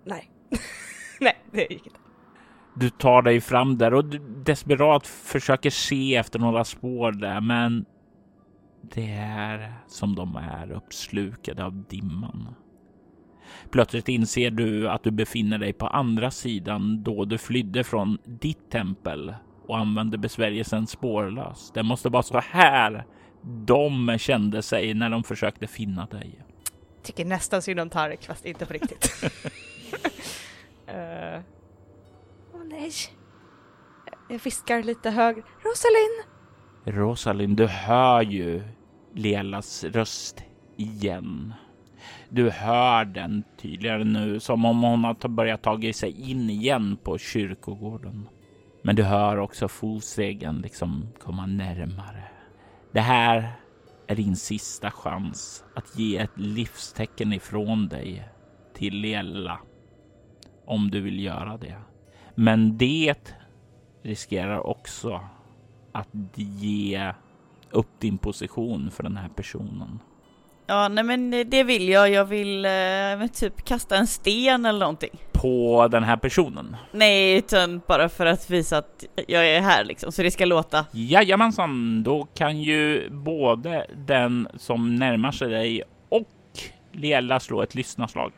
Nej. 0.04 0.30
Nej, 1.20 1.36
det 1.52 1.60
gick 1.60 1.86
inte. 1.86 1.98
Du 2.74 2.90
tar 2.90 3.22
dig 3.22 3.40
fram 3.40 3.78
där 3.78 3.94
och 3.94 4.04
desperat 4.44 5.06
försöker 5.06 5.70
se 5.70 6.16
efter 6.16 6.38
några 6.38 6.64
spår 6.64 7.12
där, 7.12 7.40
men 7.40 7.84
det 8.82 9.12
är 9.12 9.74
som 9.86 10.14
de 10.14 10.36
är 10.36 10.70
uppslukade 10.70 11.64
av 11.64 11.84
dimman. 11.84 12.54
Plötsligt 13.70 14.08
inser 14.08 14.50
du 14.50 14.88
att 14.88 15.02
du 15.02 15.10
befinner 15.10 15.58
dig 15.58 15.72
på 15.72 15.86
andra 15.86 16.30
sidan 16.30 17.02
då 17.02 17.24
du 17.24 17.38
flydde 17.38 17.84
från 17.84 18.18
ditt 18.24 18.70
tempel 18.70 19.34
och 19.66 19.78
använde 19.78 20.18
besvärjelsen 20.18 20.86
spårlöst. 20.86 21.74
Det 21.74 21.82
måste 21.82 22.08
vara 22.08 22.22
så 22.22 22.40
här 22.40 23.04
de 23.42 24.18
kände 24.18 24.62
sig 24.62 24.94
när 24.94 25.10
de 25.10 25.24
försökte 25.24 25.66
finna 25.66 26.06
dig. 26.06 26.44
Tycker 27.02 27.24
nästan 27.24 27.62
synd 27.62 27.80
om 27.80 27.90
Tarek, 27.90 28.26
fast 28.26 28.46
inte 28.46 28.66
på 28.66 28.72
riktigt. 28.72 29.24
uh... 29.24 29.30
Åh 32.54 32.60
oh, 32.60 32.64
nej. 32.68 32.90
Jag 34.28 34.38
viskar 34.44 34.82
lite 34.82 35.10
högre. 35.10 35.42
Rosalind! 35.42 36.24
Rosalind, 36.84 37.56
du 37.56 37.66
hör 37.66 38.22
ju 38.22 38.62
Lelas 39.14 39.84
röst 39.84 40.42
igen. 40.76 41.54
Du 42.28 42.50
hör 42.50 43.04
den 43.04 43.44
tydligare 43.56 44.04
nu, 44.04 44.40
som 44.40 44.64
om 44.64 44.82
hon 44.82 45.04
har 45.04 45.28
börjat 45.28 45.62
ta 45.62 45.80
sig 45.92 46.30
in 46.30 46.50
igen 46.50 46.98
på 47.02 47.18
kyrkogården. 47.18 48.28
Men 48.82 48.96
du 48.96 49.02
hör 49.02 49.36
också 49.36 49.68
fotstegen 49.68 50.60
liksom 50.60 51.08
komma 51.18 51.46
närmare. 51.46 52.24
Det 52.92 53.00
här 53.00 53.52
är 54.06 54.14
din 54.14 54.36
sista 54.36 54.90
chans 54.90 55.64
att 55.74 55.98
ge 55.98 56.16
ett 56.16 56.38
livstecken 56.38 57.32
ifrån 57.32 57.88
dig 57.88 58.28
till 58.74 58.96
Lela. 58.96 59.58
Om 60.66 60.90
du 60.90 61.00
vill 61.00 61.24
göra 61.24 61.56
det. 61.56 61.76
Men 62.34 62.78
det 62.78 63.34
riskerar 64.02 64.66
också 64.66 65.20
att 65.92 66.08
ge 66.34 67.12
upp 67.70 68.00
din 68.00 68.18
position 68.18 68.90
för 68.90 69.02
den 69.02 69.16
här 69.16 69.28
personen. 69.28 69.98
Ja, 70.70 70.88
nej 70.88 71.04
men 71.04 71.30
det 71.30 71.64
vill 71.64 71.88
jag. 71.88 72.10
Jag 72.10 72.24
vill 72.24 72.64
eh, 72.64 73.26
typ 73.32 73.64
kasta 73.64 73.96
en 73.96 74.06
sten 74.06 74.66
eller 74.66 74.78
någonting. 74.78 75.10
På 75.32 75.88
den 75.90 76.02
här 76.04 76.16
personen? 76.16 76.76
Nej, 76.92 77.38
utan 77.38 77.80
bara 77.86 78.08
för 78.08 78.26
att 78.26 78.50
visa 78.50 78.78
att 78.78 79.04
jag 79.26 79.48
är 79.48 79.60
här 79.60 79.84
liksom, 79.84 80.12
så 80.12 80.22
det 80.22 80.30
ska 80.30 80.44
låta. 80.44 80.86
Jajamensan, 80.92 82.02
då 82.02 82.24
kan 82.34 82.60
ju 82.60 83.10
både 83.10 83.86
den 84.06 84.48
som 84.56 84.96
närmar 84.96 85.32
sig 85.32 85.48
dig 85.48 85.82
och 86.08 86.28
Liella 86.92 87.40
slå 87.40 87.62
ett 87.62 87.74
lyssnarslag. 87.74 88.32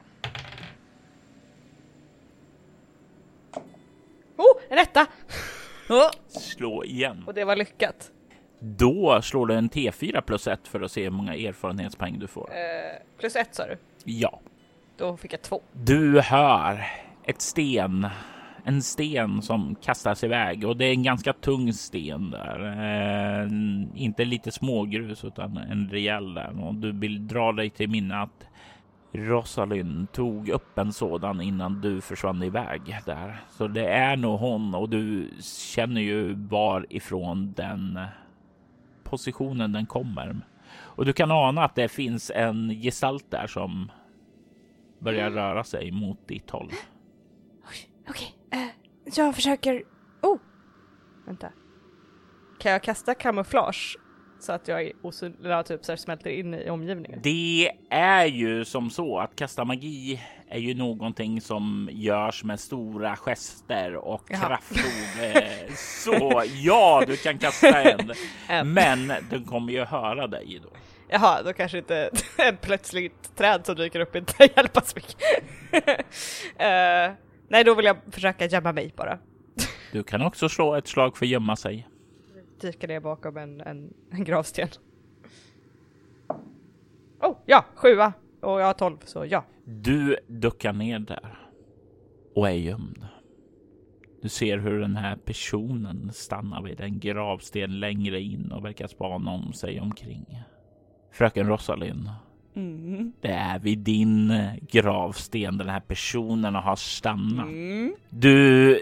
Oh, 4.36 4.62
en 4.70 4.78
etta! 4.78 5.06
Oh. 5.88 6.10
Slå 6.28 6.84
igen. 6.84 7.24
Och 7.26 7.34
det 7.34 7.44
var 7.44 7.56
lyckat. 7.56 8.10
Då 8.64 9.22
slår 9.22 9.46
du 9.46 9.54
en 9.54 9.70
T4 9.70 10.20
plus 10.20 10.46
1 10.46 10.68
för 10.68 10.80
att 10.80 10.92
se 10.92 11.02
hur 11.02 11.10
många 11.10 11.34
erfarenhetspoäng 11.34 12.18
du 12.18 12.26
får. 12.26 12.50
Eh, 12.50 13.02
plus 13.18 13.36
1 13.36 13.54
sa 13.54 13.66
du? 13.66 13.76
Ja. 14.04 14.40
Då 14.96 15.16
fick 15.16 15.32
jag 15.32 15.42
två. 15.42 15.60
Du 15.72 16.20
hör 16.20 16.86
ett 17.24 17.40
sten, 17.40 18.06
en 18.64 18.82
sten 18.82 19.42
som 19.42 19.74
kastas 19.74 20.24
iväg 20.24 20.66
och 20.66 20.76
det 20.76 20.84
är 20.84 20.92
en 20.92 21.02
ganska 21.02 21.32
tung 21.32 21.72
sten 21.72 22.30
där. 22.30 22.66
Eh, 23.42 23.48
inte 23.94 24.24
lite 24.24 24.52
smågrus 24.52 25.24
utan 25.24 25.56
en 25.56 25.88
rejäl 25.90 26.34
där 26.34 26.64
och 26.64 26.74
du 26.74 26.92
vill 26.92 27.28
dra 27.28 27.52
dig 27.52 27.70
till 27.70 27.90
minne 27.90 28.22
att 28.22 28.46
Rosalind 29.14 30.12
tog 30.12 30.48
upp 30.48 30.78
en 30.78 30.92
sådan 30.92 31.40
innan 31.40 31.80
du 31.80 32.00
försvann 32.00 32.42
iväg 32.42 32.98
där. 33.06 33.40
Så 33.50 33.68
det 33.68 33.86
är 33.86 34.16
nog 34.16 34.40
hon 34.40 34.74
och 34.74 34.88
du 34.88 35.30
känner 35.74 36.00
ju 36.00 36.34
varifrån 36.34 37.52
den 37.56 37.98
positionen 39.12 39.72
den 39.72 39.86
kommer. 39.86 40.40
Och 40.72 41.04
du 41.04 41.12
kan 41.12 41.30
ana 41.30 41.64
att 41.64 41.74
det 41.74 41.88
finns 41.88 42.30
en 42.34 42.70
gestalt 42.70 43.30
där 43.30 43.46
som 43.46 43.92
börjar 44.98 45.26
mm. 45.26 45.34
röra 45.34 45.64
sig 45.64 45.90
mot 45.90 46.28
ditt 46.28 46.50
håll. 46.50 46.70
Okej, 47.64 47.90
okay, 48.08 48.60
uh, 48.60 48.66
eh, 48.66 48.72
jag 49.16 49.34
försöker... 49.34 49.82
Oh! 50.22 50.38
Vänta. 51.26 51.52
Kan 52.58 52.72
jag 52.72 52.82
kasta 52.82 53.14
kamouflage 53.14 53.98
så 54.40 54.52
att 54.52 54.68
jag 54.68 54.92
osynlig, 55.02 55.66
typ 55.66 55.84
så 55.84 55.96
smälter 55.96 56.30
in 56.30 56.54
i 56.54 56.70
omgivningen? 56.70 57.20
Det 57.22 57.72
är 57.90 58.26
ju 58.26 58.64
som 58.64 58.90
så 58.90 59.18
att 59.18 59.36
kasta 59.36 59.64
magi 59.64 60.20
är 60.52 60.58
ju 60.58 60.74
någonting 60.74 61.40
som 61.40 61.88
görs 61.92 62.44
med 62.44 62.60
stora 62.60 63.16
gester 63.16 63.96
och 63.96 64.24
Jaha. 64.28 64.40
kraftord. 64.40 64.82
Eh, 65.22 65.74
så 65.74 66.44
ja, 66.54 67.04
du 67.06 67.16
kan 67.16 67.38
kasta 67.38 67.82
en, 68.48 68.72
men 68.72 69.12
den 69.30 69.44
kommer 69.44 69.72
ju 69.72 69.84
höra 69.84 70.26
dig 70.26 70.60
då. 70.62 70.68
Jaha, 71.08 71.42
då 71.42 71.52
kanske 71.52 71.78
inte 71.78 72.10
en 72.38 72.56
plötsligt 72.56 73.36
träd 73.36 73.66
som 73.66 73.74
dyker 73.74 74.00
upp 74.00 74.16
inte 74.16 74.48
hjälpa 74.56 74.80
så 74.80 74.96
mycket. 74.96 75.20
uh, 76.46 77.16
nej, 77.48 77.64
då 77.64 77.74
vill 77.74 77.84
jag 77.84 77.96
försöka 78.10 78.46
gömma 78.46 78.72
mig 78.72 78.92
bara. 78.96 79.18
du 79.92 80.02
kan 80.02 80.22
också 80.22 80.48
slå 80.48 80.74
ett 80.74 80.88
slag 80.88 81.16
för 81.16 81.26
gömma 81.26 81.56
sig. 81.56 81.88
Dyka 82.60 82.86
ner 82.86 83.00
bakom 83.00 83.36
en, 83.36 83.60
en, 83.60 83.92
en 84.10 84.24
gravsten. 84.24 84.68
Oh, 87.20 87.36
ja, 87.46 87.64
sjua! 87.74 88.12
Och 88.42 88.60
jag 88.60 88.66
har 88.66 88.72
tolv, 88.72 88.96
så 89.04 89.26
ja. 89.26 89.44
Du 89.64 90.16
duckar 90.26 90.72
ner 90.72 90.98
där 90.98 91.38
och 92.34 92.48
är 92.48 92.52
gömd. 92.52 93.06
Du 94.22 94.28
ser 94.28 94.58
hur 94.58 94.80
den 94.80 94.96
här 94.96 95.16
personen 95.16 96.10
stannar 96.12 96.62
vid 96.62 96.80
en 96.80 96.98
gravsten 96.98 97.80
längre 97.80 98.20
in 98.20 98.52
och 98.52 98.64
verkar 98.64 98.86
spana 98.86 99.30
om 99.30 99.52
sig 99.52 99.80
omkring. 99.80 100.42
Fröken 101.12 101.46
Rosalind. 101.46 102.10
Mm. 102.54 103.12
Det 103.20 103.32
är 103.32 103.58
vid 103.58 103.78
din 103.78 104.32
gravsten 104.70 105.58
den 105.58 105.68
här 105.68 105.80
personen 105.80 106.54
har 106.54 106.76
stannat. 106.76 107.46
Mm. 107.46 107.94
Du 108.10 108.78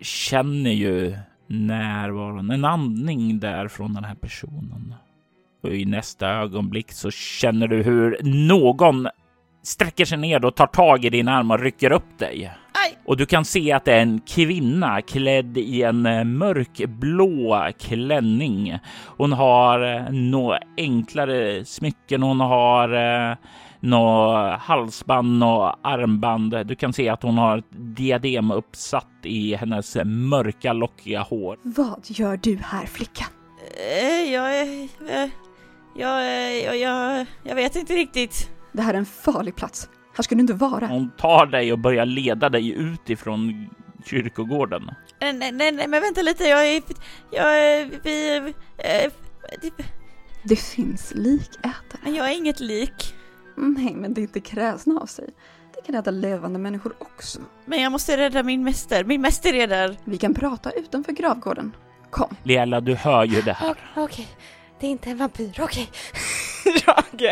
känner 0.00 0.70
ju 0.70 1.16
närvaron, 1.46 2.50
en 2.50 2.64
andning 2.64 3.38
där 3.38 3.68
från 3.68 3.94
den 3.94 4.04
här 4.04 4.14
personen. 4.14 4.94
Och 5.64 5.74
i 5.74 5.84
nästa 5.84 6.28
ögonblick 6.28 6.92
så 6.92 7.10
känner 7.10 7.68
du 7.68 7.82
hur 7.82 8.18
någon 8.22 9.08
sträcker 9.62 10.04
sig 10.04 10.18
ner 10.18 10.44
och 10.44 10.54
tar 10.54 10.66
tag 10.66 11.04
i 11.04 11.10
din 11.10 11.28
arm 11.28 11.50
och 11.50 11.60
rycker 11.60 11.92
upp 11.92 12.18
dig. 12.18 12.52
Aj! 12.72 12.98
Och 13.04 13.16
du 13.16 13.26
kan 13.26 13.44
se 13.44 13.72
att 13.72 13.84
det 13.84 13.92
är 13.92 14.00
en 14.00 14.20
kvinna 14.20 15.02
klädd 15.02 15.58
i 15.58 15.82
en 15.82 16.06
eh, 16.06 16.24
mörkblå 16.24 17.70
klänning. 17.78 18.78
Hon 19.16 19.32
har 19.32 19.96
eh, 19.96 20.10
några 20.10 20.58
enklare 20.76 21.64
smycken. 21.64 22.22
Hon 22.22 22.40
har 22.40 22.88
eh, 23.30 23.36
några 23.80 24.56
halsband 24.56 25.44
och 25.44 25.86
armband. 25.88 26.66
Du 26.66 26.74
kan 26.74 26.92
se 26.92 27.08
att 27.08 27.22
hon 27.22 27.38
har 27.38 27.58
ett 27.58 27.64
diadem 27.70 28.50
uppsatt 28.50 29.10
i 29.22 29.54
hennes 29.54 29.96
mörka 30.04 30.72
lockiga 30.72 31.20
hår. 31.22 31.58
Vad 31.62 32.04
gör 32.06 32.38
du 32.42 32.58
här 32.62 32.86
flickan? 32.86 33.28
Jag, 34.32 34.60
jag, 34.60 34.60
eh, 35.22 35.30
jag, 35.94 36.76
jag, 36.78 37.26
jag 37.42 37.54
vet 37.54 37.76
inte 37.76 37.94
riktigt. 37.94 38.50
Det 38.72 38.82
här 38.82 38.94
är 38.94 38.98
en 38.98 39.06
farlig 39.06 39.56
plats. 39.56 39.88
Här 40.16 40.22
ska 40.22 40.34
du 40.34 40.40
inte 40.40 40.52
vara. 40.54 40.86
Hon 40.86 41.10
tar 41.10 41.46
dig 41.46 41.72
och 41.72 41.78
börjar 41.78 42.06
leda 42.06 42.48
dig 42.48 42.70
ut 42.72 43.10
ifrån 43.10 43.68
kyrkogården. 44.04 44.90
Nej, 45.20 45.32
nej, 45.32 45.52
nej, 45.52 45.72
men 45.88 45.90
vänta 46.02 46.22
lite, 46.22 46.44
jag 46.44 46.66
är... 46.68 46.82
Jag 47.30 47.58
är... 47.58 47.90
Vi... 48.02 48.36
Eh, 48.78 49.12
Det 50.44 50.56
finns 50.56 51.12
likätare. 51.14 52.00
men 52.02 52.14
jag 52.14 52.30
är 52.32 52.36
inget 52.36 52.60
lik. 52.60 53.14
Nej, 53.56 53.94
men 53.94 54.14
det 54.14 54.20
är 54.20 54.22
inte 54.22 54.40
kräsna 54.40 55.00
av 55.00 55.06
sig. 55.06 55.28
Det 55.74 55.86
kan 55.86 55.94
rädda 55.94 56.10
levande 56.10 56.58
människor 56.58 56.94
också. 56.98 57.38
Men 57.64 57.82
jag 57.82 57.92
måste 57.92 58.16
rädda 58.16 58.42
min 58.42 58.64
mäster. 58.64 59.04
Min 59.04 59.20
mäster 59.20 59.54
är 59.54 59.66
där. 59.66 59.96
Vi 60.04 60.18
kan 60.18 60.34
prata 60.34 60.70
utanför 60.70 61.12
gravgården. 61.12 61.72
Kom. 62.10 62.36
Liella, 62.42 62.80
du 62.80 62.94
hör 62.94 63.24
ju 63.24 63.42
det 63.42 63.52
här. 63.52 63.70
Okej, 63.70 63.82
okej. 63.96 64.28
Det 64.80 64.86
är 64.86 64.90
inte 64.90 65.10
en 65.10 65.16
vampyr, 65.16 65.60
okej. 65.60 65.90
jag 66.86 67.22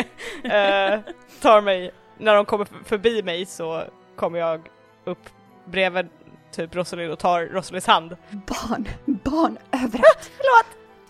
eh, 0.44 1.00
tar 1.40 1.60
mig, 1.60 1.90
när 2.18 2.34
de 2.34 2.44
kommer 2.44 2.66
förbi 2.84 3.22
mig 3.22 3.46
så 3.46 3.84
kommer 4.16 4.38
jag 4.38 4.68
upp 5.04 5.28
bredvid 5.64 6.08
typ 6.52 6.74
Rosalind 6.74 7.12
och 7.12 7.18
tar 7.18 7.46
Rosalinds 7.46 7.86
hand. 7.86 8.16
Barn, 8.30 8.88
barn 9.06 9.58
överallt. 9.72 10.30
förlåt. 10.36 10.66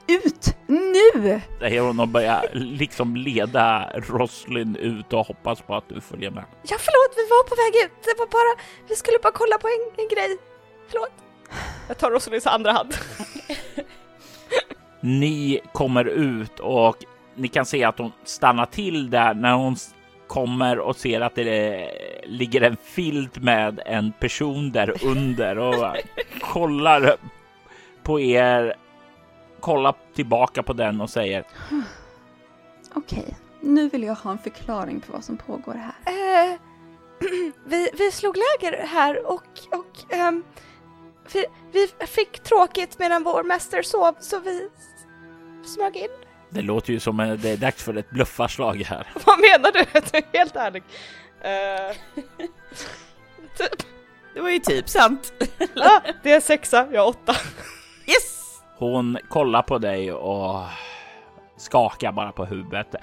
Ut 0.06 0.56
nu! 0.66 1.40
Säger 1.60 1.80
hon 1.80 2.00
och 2.00 2.08
börjar 2.08 2.50
liksom 2.52 3.16
leda 3.16 3.90
Roslin 3.94 4.76
ut 4.76 5.12
och 5.12 5.26
hoppas 5.26 5.60
på 5.60 5.74
att 5.74 5.88
du 5.88 6.00
följer 6.00 6.30
med. 6.30 6.44
Ja 6.62 6.76
förlåt, 6.78 7.16
vi 7.16 7.22
var 7.30 7.42
på 7.48 7.54
väg 7.54 7.84
ut. 7.84 8.04
Det 8.04 8.14
var 8.18 8.26
bara, 8.26 8.62
vi 8.88 8.96
skulle 8.96 9.18
bara 9.22 9.32
kolla 9.32 9.58
på 9.58 9.68
en, 9.68 10.04
en 10.04 10.08
grej. 10.08 10.38
Förlåt. 10.88 11.12
Jag 11.88 11.98
tar 11.98 12.10
Rosalinds 12.10 12.46
andra 12.46 12.72
hand. 12.72 12.94
Ni 15.04 15.60
kommer 15.72 16.04
ut 16.04 16.60
och 16.60 16.96
ni 17.34 17.48
kan 17.48 17.66
se 17.66 17.84
att 17.84 17.98
hon 17.98 18.12
stannar 18.24 18.66
till 18.66 19.10
där 19.10 19.34
när 19.34 19.54
hon 19.54 19.76
kommer 20.26 20.78
och 20.78 20.96
ser 20.96 21.20
att 21.20 21.34
det 21.34 21.90
ligger 22.24 22.60
en 22.60 22.76
filt 22.76 23.38
med 23.38 23.80
en 23.86 24.12
person 24.12 24.72
där 24.72 25.04
under 25.04 25.58
och 25.58 25.96
kollar 26.40 27.16
på 28.02 28.20
er, 28.20 28.74
kollar 29.60 29.94
tillbaka 30.14 30.62
på 30.62 30.72
den 30.72 31.00
och 31.00 31.10
säger 31.10 31.44
Okej, 32.94 33.36
nu 33.60 33.88
vill 33.88 34.02
jag 34.02 34.14
ha 34.14 34.30
en 34.30 34.38
förklaring 34.38 35.00
på 35.00 35.12
vad 35.12 35.24
som 35.24 35.36
pågår 35.36 35.74
här. 35.74 35.94
Eh, 36.06 36.58
vi, 37.66 37.90
vi 37.98 38.10
slog 38.10 38.36
läger 38.36 38.86
här 38.86 39.26
och, 39.26 39.48
och 39.70 40.14
ehm, 40.14 40.42
vi, 41.32 41.46
vi 41.72 42.06
fick 42.06 42.42
tråkigt 42.42 42.98
medan 42.98 43.22
vår 43.22 43.42
mäster 43.42 43.82
sov 43.82 44.14
så 44.20 44.40
vi 44.40 44.68
smög 45.64 45.96
in. 45.96 46.08
det 46.50 46.62
låter 46.62 46.92
ju 46.92 47.00
som 47.00 47.20
att 47.20 47.42
det 47.42 47.50
är 47.50 47.56
dags 47.56 47.84
för 47.84 47.96
ett 47.96 48.10
bluffarslag 48.10 48.82
här. 48.86 49.06
Vad 49.26 49.38
menar 49.40 49.72
du? 49.72 49.78
Jag 49.92 50.24
är 50.32 50.38
helt 50.38 50.56
ärlig. 50.56 50.82
Eh, 51.40 51.96
typ. 53.58 53.86
Det 54.34 54.40
var 54.40 54.50
ju 54.50 54.58
typ 54.58 54.88
sant. 54.88 55.32
Ah, 55.76 56.00
det 56.22 56.32
är 56.32 56.40
sexa, 56.40 56.76
jag 56.92 57.04
är 57.04 57.08
åtta. 57.08 57.32
Yes! 58.06 58.60
Hon 58.78 59.18
kollar 59.28 59.62
på 59.62 59.78
dig 59.78 60.12
och 60.12 60.64
skakar 61.56 62.12
bara 62.12 62.32
på 62.32 62.44
huvudet. 62.44 62.94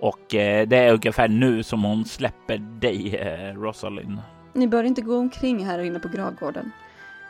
Och 0.00 0.34
eh, 0.34 0.68
det 0.68 0.76
är 0.76 0.92
ungefär 0.92 1.28
nu 1.28 1.62
som 1.62 1.84
hon 1.84 2.04
släpper 2.04 2.58
dig, 2.58 3.16
eh, 3.16 3.54
Rosalind. 3.54 4.18
Ni 4.52 4.66
bör 4.68 4.84
inte 4.84 5.02
gå 5.02 5.16
omkring 5.18 5.66
här 5.66 5.78
inne 5.78 5.98
på 5.98 6.08
gravgården. 6.08 6.70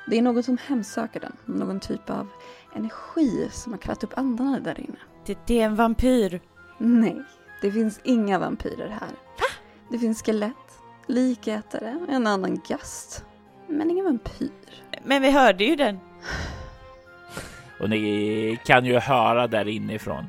Det 0.06 0.18
är 0.18 0.22
någon 0.22 0.42
som 0.42 0.58
hemsöker 0.66 1.20
den. 1.20 1.36
Någon 1.44 1.80
typ 1.80 2.10
av 2.10 2.28
energi 2.74 3.48
som 3.50 3.72
har 3.72 3.78
kallat 3.78 4.04
upp 4.04 4.18
andarna 4.18 4.60
där 4.60 4.80
inne. 4.80 4.98
Det, 5.26 5.38
det 5.46 5.60
är 5.60 5.66
en 5.66 5.74
vampyr. 5.74 6.40
Nej, 6.78 7.22
det 7.60 7.72
finns 7.72 8.00
inga 8.04 8.38
vampyrer 8.38 8.88
här. 8.88 9.10
Det 9.90 9.98
finns 9.98 10.22
skelett, 10.22 10.80
likätare, 11.06 11.98
en 12.08 12.26
annan 12.26 12.60
gast. 12.68 13.24
Men 13.66 13.90
ingen 13.90 14.04
vampyr. 14.04 14.50
Men 15.04 15.22
vi 15.22 15.30
hörde 15.30 15.64
ju 15.64 15.76
den. 15.76 15.98
Och 17.80 17.90
ni 17.90 18.58
kan 18.64 18.84
ju 18.84 18.98
höra 18.98 19.46
där 19.46 19.68
inifrån. 19.68 20.24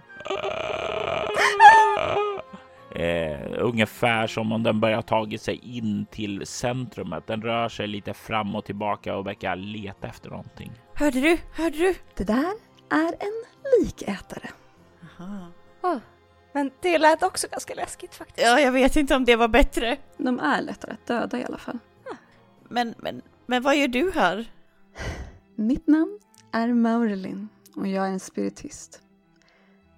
Eh, 2.95 3.39
ungefär 3.57 4.27
som 4.27 4.51
om 4.51 4.63
den 4.63 4.79
börjar 4.79 5.01
tagit 5.01 5.41
sig 5.41 5.77
in 5.77 6.05
till 6.11 6.45
centrumet. 6.45 7.27
Den 7.27 7.41
rör 7.41 7.69
sig 7.69 7.87
lite 7.87 8.13
fram 8.13 8.55
och 8.55 8.65
tillbaka 8.65 9.15
och 9.15 9.27
verkar 9.27 9.55
leta 9.55 10.07
efter 10.07 10.29
någonting. 10.29 10.71
Hörde 10.95 11.21
du? 11.21 11.37
Hörde 11.53 11.77
du? 11.77 11.95
Det 12.15 12.23
där 12.23 12.53
är 12.89 13.15
en 13.19 13.43
likätare. 13.79 14.49
Aha. 15.19 15.99
Men 16.53 16.71
det 16.81 16.97
lät 16.97 17.23
också 17.23 17.47
ganska 17.51 17.73
läskigt 17.73 18.15
faktiskt. 18.15 18.47
Ja, 18.47 18.59
jag 18.59 18.71
vet 18.71 18.95
inte 18.95 19.15
om 19.15 19.25
det 19.25 19.35
var 19.35 19.47
bättre. 19.47 19.97
De 20.17 20.39
är 20.39 20.61
lättare 20.61 20.93
att 20.93 21.05
döda 21.05 21.39
i 21.39 21.43
alla 21.43 21.57
fall. 21.57 21.79
Men, 22.69 22.95
men, 22.97 23.21
men 23.45 23.63
vad 23.63 23.77
gör 23.77 23.87
du 23.87 24.11
här? 24.11 24.51
Mitt 25.55 25.87
namn 25.87 26.19
är 26.51 26.73
Maurelin 26.73 27.49
och 27.75 27.87
jag 27.87 28.07
är 28.07 28.11
en 28.11 28.19
spiritist. 28.19 29.01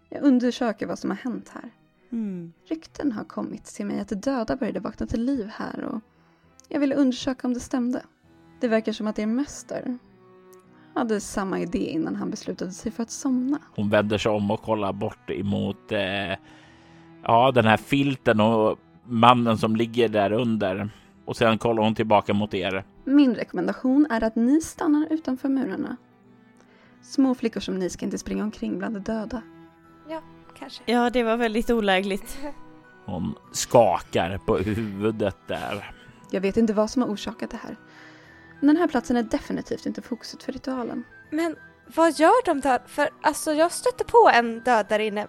Jag 0.09 0.23
undersöker 0.23 0.87
vad 0.87 0.99
som 0.99 1.09
har 1.09 1.17
hänt 1.17 1.49
här. 1.49 1.71
Hmm. 2.09 2.53
Rykten 2.65 3.11
har 3.11 3.23
kommit 3.23 3.65
till 3.65 3.85
mig 3.85 3.99
att 3.99 4.09
de 4.09 4.15
döda 4.15 4.55
började 4.55 4.79
vakna 4.79 5.07
till 5.07 5.23
liv 5.23 5.47
här 5.47 5.83
och 5.83 6.01
jag 6.67 6.79
ville 6.79 6.95
undersöka 6.95 7.47
om 7.47 7.53
det 7.53 7.59
stämde. 7.59 8.03
Det 8.59 8.67
verkar 8.67 8.91
som 8.91 9.07
att 9.07 9.19
er 9.19 9.25
mäster 9.25 9.97
hade 10.95 11.21
samma 11.21 11.59
idé 11.59 11.89
innan 11.89 12.15
han 12.15 12.29
beslutade 12.29 12.71
sig 12.71 12.91
för 12.91 13.03
att 13.03 13.11
somna. 13.11 13.59
Hon 13.75 13.89
vänder 13.89 14.17
sig 14.17 14.31
om 14.31 14.51
och 14.51 14.61
kollar 14.61 14.93
bort 14.93 15.29
emot 15.29 15.91
eh, 15.91 16.37
ja, 17.23 17.51
den 17.51 17.65
här 17.65 17.77
filten 17.77 18.39
och 18.39 18.79
mannen 19.05 19.57
som 19.57 19.75
ligger 19.75 20.09
där 20.09 20.31
under. 20.31 20.89
Och 21.25 21.37
sen 21.37 21.57
kollar 21.57 21.83
hon 21.83 21.95
tillbaka 21.95 22.33
mot 22.33 22.53
er. 22.53 22.83
Min 23.03 23.35
rekommendation 23.35 24.07
är 24.09 24.23
att 24.23 24.35
ni 24.35 24.61
stannar 24.61 25.07
utanför 25.09 25.49
murarna. 25.49 25.97
Små 27.01 27.35
flickor 27.35 27.59
som 27.59 27.79
ni 27.79 27.89
ska 27.89 28.05
inte 28.05 28.17
springa 28.17 28.43
omkring 28.43 28.77
bland 28.77 28.95
de 28.95 28.99
döda. 28.99 29.41
Kanske. 30.59 30.83
Ja, 30.85 31.09
det 31.09 31.23
var 31.23 31.37
väldigt 31.37 31.69
olägligt. 31.69 32.39
Hon 33.05 33.35
skakar 33.51 34.37
på 34.37 34.57
huvudet 34.57 35.37
där. 35.47 35.91
Jag 36.31 36.41
vet 36.41 36.57
inte 36.57 36.73
vad 36.73 36.89
som 36.89 37.01
har 37.01 37.09
orsakat 37.09 37.51
det 37.51 37.57
här. 37.57 37.75
Den 38.67 38.77
här 38.77 38.87
platsen 38.87 39.17
är 39.17 39.23
definitivt 39.23 39.85
inte 39.85 40.01
fokuset 40.01 40.43
för 40.43 40.51
ritualen. 40.51 41.03
Men 41.29 41.55
vad 41.95 42.19
gör 42.19 42.45
de 42.45 42.61
död? 42.61 42.81
För 42.87 43.09
alltså 43.21 43.53
jag 43.53 43.71
stötte 43.71 44.03
på 44.03 44.31
en 44.33 44.59
död 44.59 44.85
där 44.89 44.99
inne 44.99 45.27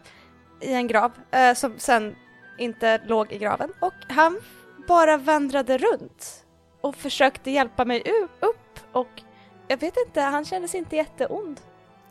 i 0.61 0.73
en 0.73 0.87
grav 0.87 1.13
eh, 1.31 1.55
som 1.55 1.75
sen 1.79 2.17
inte 2.59 3.01
låg 3.07 3.33
i 3.33 3.39
graven 3.39 3.73
och 3.81 3.95
han 4.09 4.41
bara 4.89 5.17
vandrade 5.17 5.79
runt 5.79 6.45
och 6.81 6.97
försökte 6.97 7.51
hjälpa 7.51 7.85
mig 7.85 8.03
upp 8.41 8.81
och 8.93 9.23
jag 9.69 9.81
vet 9.81 9.95
inte, 10.07 10.21
han 10.21 10.45
kändes 10.45 10.75
inte 10.75 10.97
jätteond. 10.97 11.61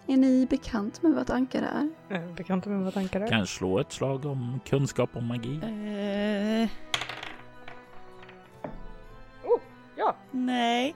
Är 0.08 0.18
ni 0.18 0.48
bekant 0.50 1.02
med 1.02 1.12
vad 1.12 1.22
ett 1.22 1.30
ankare 1.30 1.66
är? 1.66 2.16
Är 2.16 2.34
bekant 2.34 2.66
med 2.66 2.84
vad 2.84 2.94
tankar 2.94 3.22
är. 3.22 3.28
Kan 3.28 3.48
slå 3.48 3.80
ett 3.80 3.92
slag 3.92 4.26
om 4.26 4.60
kunskap 4.66 5.16
om 5.16 5.28
magi. 5.28 5.56
Eh, 5.56 6.70
Ja, 9.96 10.16
nej. 10.32 10.96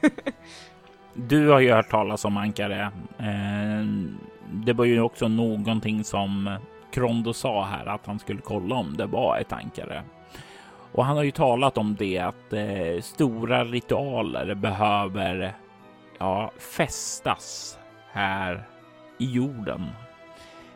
Du 1.14 1.48
har 1.48 1.60
ju 1.60 1.72
hört 1.72 1.90
talas 1.90 2.24
om 2.24 2.36
ankare. 2.36 2.90
Eh, 3.18 3.84
det 4.52 4.72
var 4.72 4.84
ju 4.84 5.00
också 5.00 5.28
någonting 5.28 6.04
som 6.04 6.58
Krondo 6.90 7.32
sa 7.32 7.64
här 7.64 7.86
att 7.86 8.06
han 8.06 8.18
skulle 8.18 8.40
kolla 8.40 8.74
om 8.74 8.96
det 8.96 9.06
var 9.06 9.38
ett 9.38 9.52
ankare. 9.52 10.02
Och 10.92 11.04
han 11.04 11.16
har 11.16 11.24
ju 11.24 11.30
talat 11.30 11.78
om 11.78 11.96
det 11.98 12.18
att 12.18 12.52
eh, 12.52 13.00
stora 13.02 13.64
ritualer 13.64 14.54
behöver 14.54 15.52
ja, 16.18 16.50
fästas 16.76 17.78
här 18.12 18.62
i 19.18 19.32
jorden. 19.32 19.86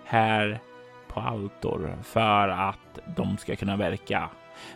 Här 0.04 0.60
på 1.08 1.20
Altor 1.20 1.96
för 2.02 2.48
att 2.48 2.98
de 3.16 3.36
ska 3.36 3.56
kunna 3.56 3.76
verka. 3.76 4.28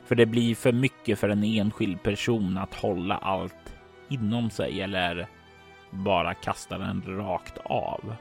För 0.06 0.14
det 0.14 0.26
blir 0.26 0.54
för 0.54 0.72
mycket 0.72 1.18
för 1.18 1.28
en 1.28 1.44
enskild 1.44 2.02
person 2.02 2.58
att 2.58 2.74
hålla 2.74 3.16
allt 3.16 3.74
inom 4.08 4.50
sig 4.50 4.80
eller 4.80 5.26
bara 5.90 6.34
kasta 6.34 6.78
den 6.78 7.02
rakt 7.06 7.58
av. 7.64 8.14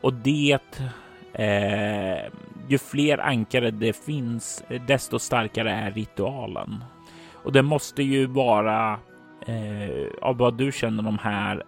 Och 0.00 0.14
det, 0.14 0.80
eh, 1.32 2.32
ju 2.68 2.78
fler 2.78 3.18
ankare 3.18 3.70
det 3.70 4.04
finns, 4.04 4.64
desto 4.86 5.18
starkare 5.18 5.72
är 5.72 5.90
ritualen. 5.90 6.84
Och 7.32 7.52
det 7.52 7.62
måste 7.62 8.02
ju 8.02 8.26
vara 8.26 8.98
eh, 9.46 10.06
av 10.22 10.36
vad 10.36 10.54
du 10.54 10.72
känner 10.72 11.02
de 11.02 11.18
här 11.18 11.62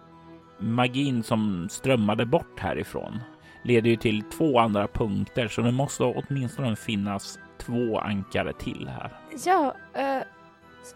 magin 0.59 1.23
som 1.23 1.67
strömmade 1.69 2.25
bort 2.25 2.59
härifrån 2.59 3.19
leder 3.63 3.89
ju 3.89 3.95
till 3.95 4.21
två 4.21 4.59
andra 4.59 4.87
punkter 4.87 5.47
så 5.47 5.61
det 5.61 5.71
måste 5.71 6.03
åtminstone 6.03 6.75
finnas 6.75 7.39
två 7.57 7.99
ankare 7.99 8.53
till 8.53 8.87
här. 8.87 9.11
Ja, 9.45 9.75
eh, 9.93 10.21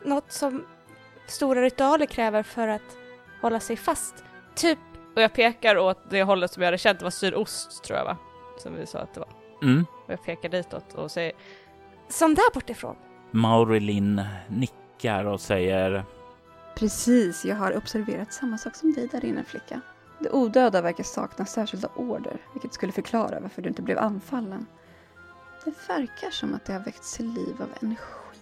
något 0.03 0.31
som 0.31 0.65
stora 1.27 1.61
ritualer 1.61 2.05
kräver 2.05 2.43
för 2.43 2.67
att 2.67 2.97
hålla 3.41 3.59
sig 3.59 3.77
fast. 3.77 4.23
Typ, 4.55 4.79
Och 5.15 5.21
jag 5.21 5.33
pekar 5.33 5.77
åt 5.77 6.09
det 6.09 6.23
hållet 6.23 6.53
som 6.53 6.63
jag 6.63 6.67
hade 6.67 6.77
känt 6.77 7.01
var 7.01 7.09
sydost 7.09 7.83
tror 7.83 7.97
jag 7.97 8.05
va? 8.05 8.17
Som 8.59 8.75
vi 8.75 8.85
sa 8.85 8.99
att 8.99 9.13
det 9.13 9.19
var. 9.19 9.29
Mm. 9.63 9.85
Och 10.05 10.13
jag 10.13 10.23
pekar 10.23 10.49
ditåt 10.49 10.93
och 10.93 11.11
säger 11.11 11.31
som 12.09 12.35
där 12.35 12.53
bortifrån. 12.53 12.95
Maurilin 13.31 14.21
nickar 14.47 15.25
och 15.25 15.41
säger 15.41 16.05
Precis, 16.75 17.45
jag 17.45 17.55
har 17.55 17.77
observerat 17.77 18.33
samma 18.33 18.57
sak 18.57 18.75
som 18.75 18.93
dig 18.93 19.07
där 19.07 19.25
inne 19.25 19.43
flicka. 19.43 19.81
De 20.19 20.29
odöda 20.29 20.81
verkar 20.81 21.03
sakna 21.03 21.45
särskilda 21.45 21.88
order, 21.95 22.38
vilket 22.53 22.73
skulle 22.73 22.91
förklara 22.91 23.39
varför 23.39 23.61
du 23.61 23.69
inte 23.69 23.81
blev 23.81 23.97
anfallen. 23.97 24.65
Det 25.65 25.73
verkar 25.88 26.31
som 26.31 26.53
att 26.53 26.65
det 26.65 26.73
har 26.73 26.79
väckts 26.79 27.13
till 27.13 27.33
liv 27.33 27.55
av 27.61 27.69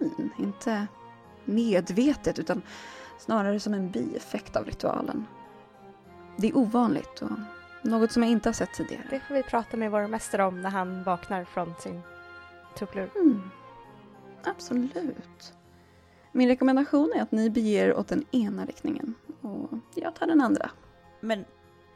energin, 0.01 0.29
inte 0.37 0.87
medvetet 1.45 2.39
utan 2.39 2.61
snarare 3.19 3.59
som 3.59 3.73
en 3.73 3.91
bieffekt 3.91 4.55
av 4.55 4.65
ritualen. 4.65 5.25
Det 6.37 6.47
är 6.47 6.57
ovanligt 6.57 7.21
och 7.21 7.31
något 7.81 8.11
som 8.11 8.23
jag 8.23 8.31
inte 8.31 8.49
har 8.49 8.53
sett 8.53 8.73
tidigare. 8.73 9.03
Det 9.09 9.19
får 9.19 9.35
vi 9.35 9.43
prata 9.43 9.77
med 9.77 9.91
vår 9.91 10.07
mästare 10.07 10.43
om 10.43 10.61
när 10.61 10.69
han 10.69 11.03
vaknar 11.03 11.43
från 11.43 11.73
sin 11.79 12.01
tupplur. 12.77 13.09
Mm. 13.15 13.49
Absolut. 14.43 15.53
Min 16.31 16.49
rekommendation 16.49 17.13
är 17.15 17.21
att 17.21 17.31
ni 17.31 17.49
beger 17.49 17.87
er 17.87 17.93
åt 17.93 18.07
den 18.07 18.25
ena 18.31 18.65
riktningen 18.65 19.13
och 19.41 19.69
jag 19.95 20.15
tar 20.15 20.27
den 20.27 20.41
andra. 20.41 20.69
Men 21.19 21.45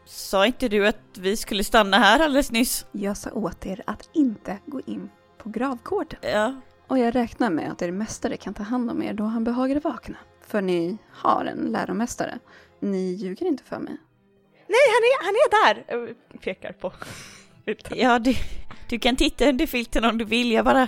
sa 0.05 0.45
inte 0.45 0.67
du 0.67 0.87
att 0.87 1.17
vi 1.17 1.37
skulle 1.37 1.63
stanna 1.63 1.97
här 1.97 2.19
alldeles 2.19 2.51
nyss? 2.51 2.85
Jag 2.91 3.17
sa 3.17 3.31
åt 3.31 3.65
er 3.65 3.83
att 3.87 4.09
inte 4.13 4.57
gå 4.65 4.81
in 4.85 5.09
på 5.37 5.49
gravgården. 5.49 6.19
Ja. 6.21 6.55
Och 6.89 6.99
jag 6.99 7.15
räknar 7.15 7.49
med 7.49 7.71
att 7.71 7.81
er 7.81 7.91
mästare 7.91 8.37
kan 8.37 8.53
ta 8.53 8.63
hand 8.63 8.91
om 8.91 9.03
er 9.03 9.13
då 9.13 9.23
han 9.23 9.43
behagar 9.43 9.79
vakna. 9.79 10.17
För 10.47 10.61
ni 10.61 10.97
har 11.11 11.45
en 11.45 11.71
läromästare. 11.71 12.39
Ni 12.79 13.13
ljuger 13.13 13.45
inte 13.45 13.63
för 13.63 13.79
mig. 13.79 13.97
Nej, 14.67 14.85
han 14.93 15.03
är, 15.03 15.25
han 15.25 15.33
är 15.35 15.65
där! 15.65 15.83
Jag 16.31 16.41
pekar 16.41 16.71
på 16.71 16.93
Ja, 17.95 18.19
du, 18.19 18.33
du 18.89 18.99
kan 18.99 19.15
titta 19.15 19.49
under 19.49 19.67
filten 19.67 20.05
om 20.05 20.17
du 20.17 20.25
vill. 20.25 20.51
Jag 20.51 20.65
bara... 20.65 20.87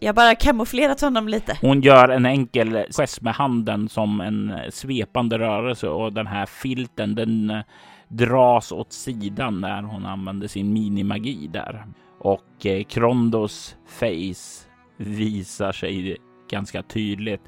Jag 0.00 0.14
bara 0.14 0.34
kamouflerat 0.34 1.00
honom 1.00 1.28
lite. 1.28 1.58
Hon 1.60 1.80
gör 1.80 2.08
en 2.08 2.26
enkel 2.26 2.86
gest 2.90 3.20
med 3.20 3.34
handen 3.34 3.88
som 3.88 4.20
en 4.20 4.52
svepande 4.70 5.38
rörelse 5.38 5.88
och 5.88 6.12
den 6.12 6.26
här 6.26 6.46
filten 6.46 7.14
den 7.14 7.50
eh, 7.50 7.62
dras 8.08 8.72
åt 8.72 8.92
sidan 8.92 9.60
när 9.60 9.82
hon 9.82 10.06
använder 10.06 10.48
sin 10.48 10.72
minimagi 10.72 11.46
där. 11.52 11.86
Och 12.18 12.66
eh, 12.66 12.84
Krondos 12.84 13.76
face 13.86 14.71
visar 15.02 15.72
sig 15.72 16.16
ganska 16.50 16.82
tydligt. 16.82 17.42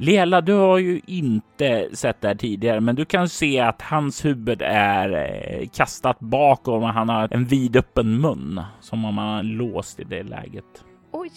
Lela, 0.00 0.40
du 0.40 0.52
har 0.52 0.78
ju 0.78 1.00
inte 1.06 1.88
sett 1.92 2.20
det 2.20 2.28
här 2.28 2.34
tidigare, 2.34 2.80
men 2.80 2.94
du 2.96 3.04
kan 3.04 3.28
se 3.28 3.60
att 3.60 3.82
hans 3.82 4.24
huvud 4.24 4.62
är 4.62 5.12
eh, 5.12 5.68
kastat 5.68 6.20
bakom 6.20 6.82
och 6.82 6.88
han 6.88 7.08
har 7.08 7.28
en 7.34 7.44
vidöppen 7.44 8.20
mun 8.20 8.60
som 8.80 9.04
om 9.04 9.18
han 9.18 9.38
är 9.38 9.42
låst 9.42 10.00
i 10.00 10.04
det 10.04 10.22
läget. 10.22 10.84
Oj. 11.12 11.30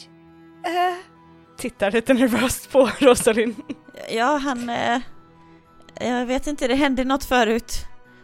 Eh, 0.65 0.97
Tittar 1.57 1.91
lite 1.91 2.13
nervöst 2.13 2.71
på 2.71 2.89
Rosalind. 2.99 3.55
Ja, 4.11 4.37
han... 4.37 4.69
Eh, 4.69 4.99
jag 6.01 6.25
vet 6.25 6.47
inte, 6.47 6.67
det 6.67 6.75
hände 6.75 7.03
något 7.03 7.23
förut. 7.25 7.73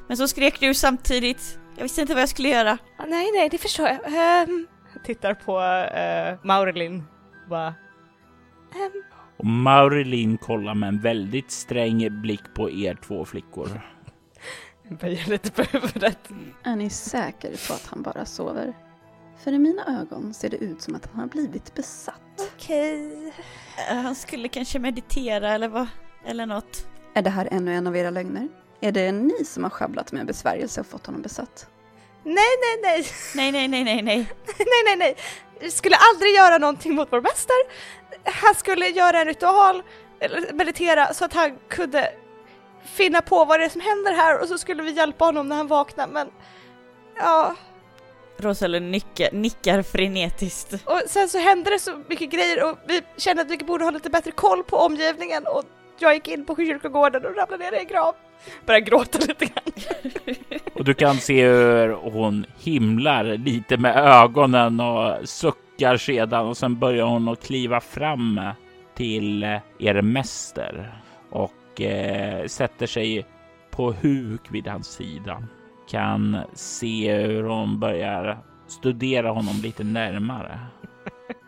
Men 0.07 0.17
så 0.17 0.27
skrek 0.27 0.59
du 0.59 0.73
samtidigt. 0.73 1.59
Jag 1.75 1.83
visste 1.83 2.01
inte 2.01 2.13
vad 2.13 2.21
jag 2.21 2.29
skulle 2.29 2.49
göra. 2.49 2.77
nej, 3.07 3.31
nej, 3.35 3.49
det 3.49 3.57
förstår 3.57 3.87
jag. 3.87 3.99
Ehm, 4.05 4.67
Tittar 5.07 5.33
på 5.33 5.59
uh, 5.59 6.47
Maurilin. 6.47 7.03
Bara, 7.49 7.67
ehm, 7.67 9.03
Och 9.37 9.45
Maurilin 9.45 10.37
kollar 10.37 10.73
med 10.75 10.89
en 10.89 11.01
väldigt 11.01 11.51
sträng 11.51 12.21
blick 12.21 12.53
på 12.53 12.69
er 12.71 12.95
två 12.95 13.25
flickor. 13.25 13.81
böjer 15.01 15.29
lite 15.29 15.51
på 15.51 15.61
huvudet. 15.63 16.29
Är 16.63 16.75
ni 16.75 16.89
säker 16.89 17.67
på 17.67 17.73
att 17.73 17.87
han 17.87 18.01
bara 18.01 18.25
sover? 18.25 18.73
För 19.37 19.51
i 19.51 19.59
mina 19.59 20.01
ögon 20.01 20.33
ser 20.33 20.49
det 20.49 20.57
ut 20.57 20.81
som 20.81 20.95
att 20.95 21.05
han 21.05 21.19
har 21.19 21.27
blivit 21.27 21.75
besatt. 21.75 22.51
Okej. 22.55 23.33
Eh, 23.89 23.95
Han 23.97 24.15
skulle 24.15 24.47
kanske 24.47 24.79
meditera 24.79 25.49
eller 25.49 25.67
vad? 25.67 25.87
Eller 26.25 26.45
något. 26.45 26.87
Är 27.13 27.21
det 27.21 27.29
här 27.29 27.47
ännu 27.51 27.73
en 27.73 27.87
av 27.87 27.97
era 27.97 28.09
lögner? 28.09 28.47
Är 28.81 28.91
det 28.91 29.11
ni 29.11 29.45
som 29.45 29.63
har 29.63 29.69
schabblat 29.69 30.11
med 30.11 30.25
besvärjelse 30.25 30.79
och 30.81 30.87
fått 30.87 31.05
honom 31.05 31.21
besatt? 31.21 31.69
Nej, 32.27 32.53
nej, 32.61 32.79
nej. 32.83 33.05
Nej, 33.35 33.51
nej, 33.51 33.67
nej, 33.67 33.83
nej, 33.83 34.01
nej. 34.01 34.17
nej, 34.57 34.83
nej, 34.85 34.95
nej. 34.95 35.15
Vi 35.59 35.71
skulle 35.71 35.95
aldrig 35.95 36.35
göra 36.35 36.57
någonting 36.57 36.95
mot 36.95 37.07
vår 37.11 37.21
mäster. 37.21 37.55
Han 38.23 38.55
skulle 38.55 38.87
göra 38.87 39.19
en 39.19 39.27
ritual, 39.27 39.83
eller 40.19 40.53
meditera, 40.53 41.13
så 41.13 41.25
att 41.25 41.33
han 41.33 41.57
kunde 41.69 42.11
finna 42.83 43.21
på 43.21 43.45
vad 43.45 43.59
det 43.59 43.65
är 43.65 43.69
som 43.69 43.81
händer 43.81 44.13
här 44.13 44.41
och 44.41 44.47
så 44.47 44.57
skulle 44.57 44.83
vi 44.83 44.91
hjälpa 44.91 45.25
honom 45.25 45.49
när 45.49 45.55
han 45.55 45.67
vaknar, 45.67 46.07
men 46.07 46.27
ja. 47.17 47.55
Rosalind 48.37 48.91
nickar, 48.91 49.31
nickar 49.31 49.81
frenetiskt. 49.81 50.73
Och 50.73 51.01
sen 51.07 51.29
så 51.29 51.37
hände 51.37 51.69
det 51.69 51.79
så 51.79 52.03
mycket 52.07 52.29
grejer 52.29 52.63
och 52.69 52.77
vi 52.87 53.01
kände 53.17 53.41
att 53.41 53.49
vi 53.51 53.57
borde 53.57 53.83
ha 53.83 53.91
lite 53.91 54.09
bättre 54.09 54.31
koll 54.31 54.63
på 54.63 54.77
omgivningen 54.77 55.47
och 55.47 55.63
jag 56.01 56.13
gick 56.13 56.27
in 56.27 56.45
på 56.45 56.55
kyrkogården 56.55 57.25
och 57.25 57.35
ramlade 57.35 57.57
ner 57.57 57.73
i 57.73 57.79
en 57.79 57.87
grav. 57.87 58.15
Börjar 58.65 58.79
gråta 58.79 59.19
lite 59.19 59.45
grann. 59.45 59.97
Och 60.73 60.85
du 60.85 60.93
kan 60.93 61.15
se 61.15 61.47
hur 61.47 61.93
hon 61.93 62.45
himlar 62.57 63.23
lite 63.23 63.77
med 63.77 63.97
ögonen 63.97 64.79
och 64.79 65.29
suckar 65.29 65.97
sedan 65.97 66.47
och 66.47 66.57
sen 66.57 66.79
börjar 66.79 67.05
hon 67.05 67.27
att 67.27 67.43
kliva 67.43 67.79
fram 67.79 68.39
till 68.95 69.43
eh, 69.43 69.59
er 69.79 70.01
mäster 70.01 71.01
och 71.29 71.81
eh, 71.81 72.45
sätter 72.45 72.87
sig 72.87 73.25
på 73.71 73.91
huk 73.91 74.41
vid 74.51 74.67
hans 74.67 74.87
sida. 74.87 75.43
Kan 75.89 76.37
se 76.53 77.13
hur 77.13 77.43
hon 77.43 77.79
börjar 77.79 78.37
studera 78.67 79.29
honom 79.29 79.55
lite 79.63 79.83
närmare. 79.83 80.59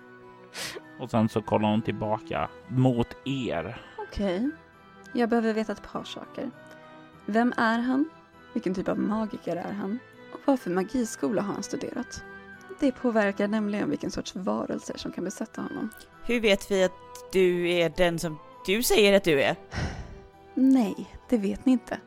Och 0.99 1.09
sen 1.09 1.29
så 1.29 1.41
kollar 1.41 1.69
hon 1.69 1.81
tillbaka 1.81 2.49
mot 2.67 3.07
er. 3.25 3.77
Okej. 4.11 4.49
Jag 5.13 5.29
behöver 5.29 5.53
veta 5.53 5.71
ett 5.71 5.91
par 5.91 6.03
saker. 6.03 6.51
Vem 7.25 7.53
är 7.57 7.79
han? 7.79 8.09
Vilken 8.53 8.73
typ 8.75 8.87
av 8.87 8.99
magiker 8.99 9.55
är 9.55 9.73
han? 9.73 9.99
Och 10.33 10.39
vad 10.45 10.59
för 10.59 10.69
magiskola 10.69 11.41
har 11.41 11.53
han 11.53 11.63
studerat? 11.63 12.23
Det 12.79 12.91
påverkar 12.91 13.47
nämligen 13.47 13.89
vilken 13.89 14.11
sorts 14.11 14.35
varelser 14.35 14.97
som 14.97 15.11
kan 15.11 15.23
besätta 15.23 15.61
honom. 15.61 15.89
Hur 16.23 16.39
vet 16.39 16.71
vi 16.71 16.83
att 16.83 16.91
du 17.31 17.69
är 17.71 17.93
den 17.97 18.19
som 18.19 18.37
du 18.65 18.83
säger 18.83 19.17
att 19.17 19.23
du 19.23 19.41
är? 19.41 19.55
Nej, 20.53 21.15
det 21.29 21.37
vet 21.37 21.65
ni 21.65 21.71
inte. 21.71 21.97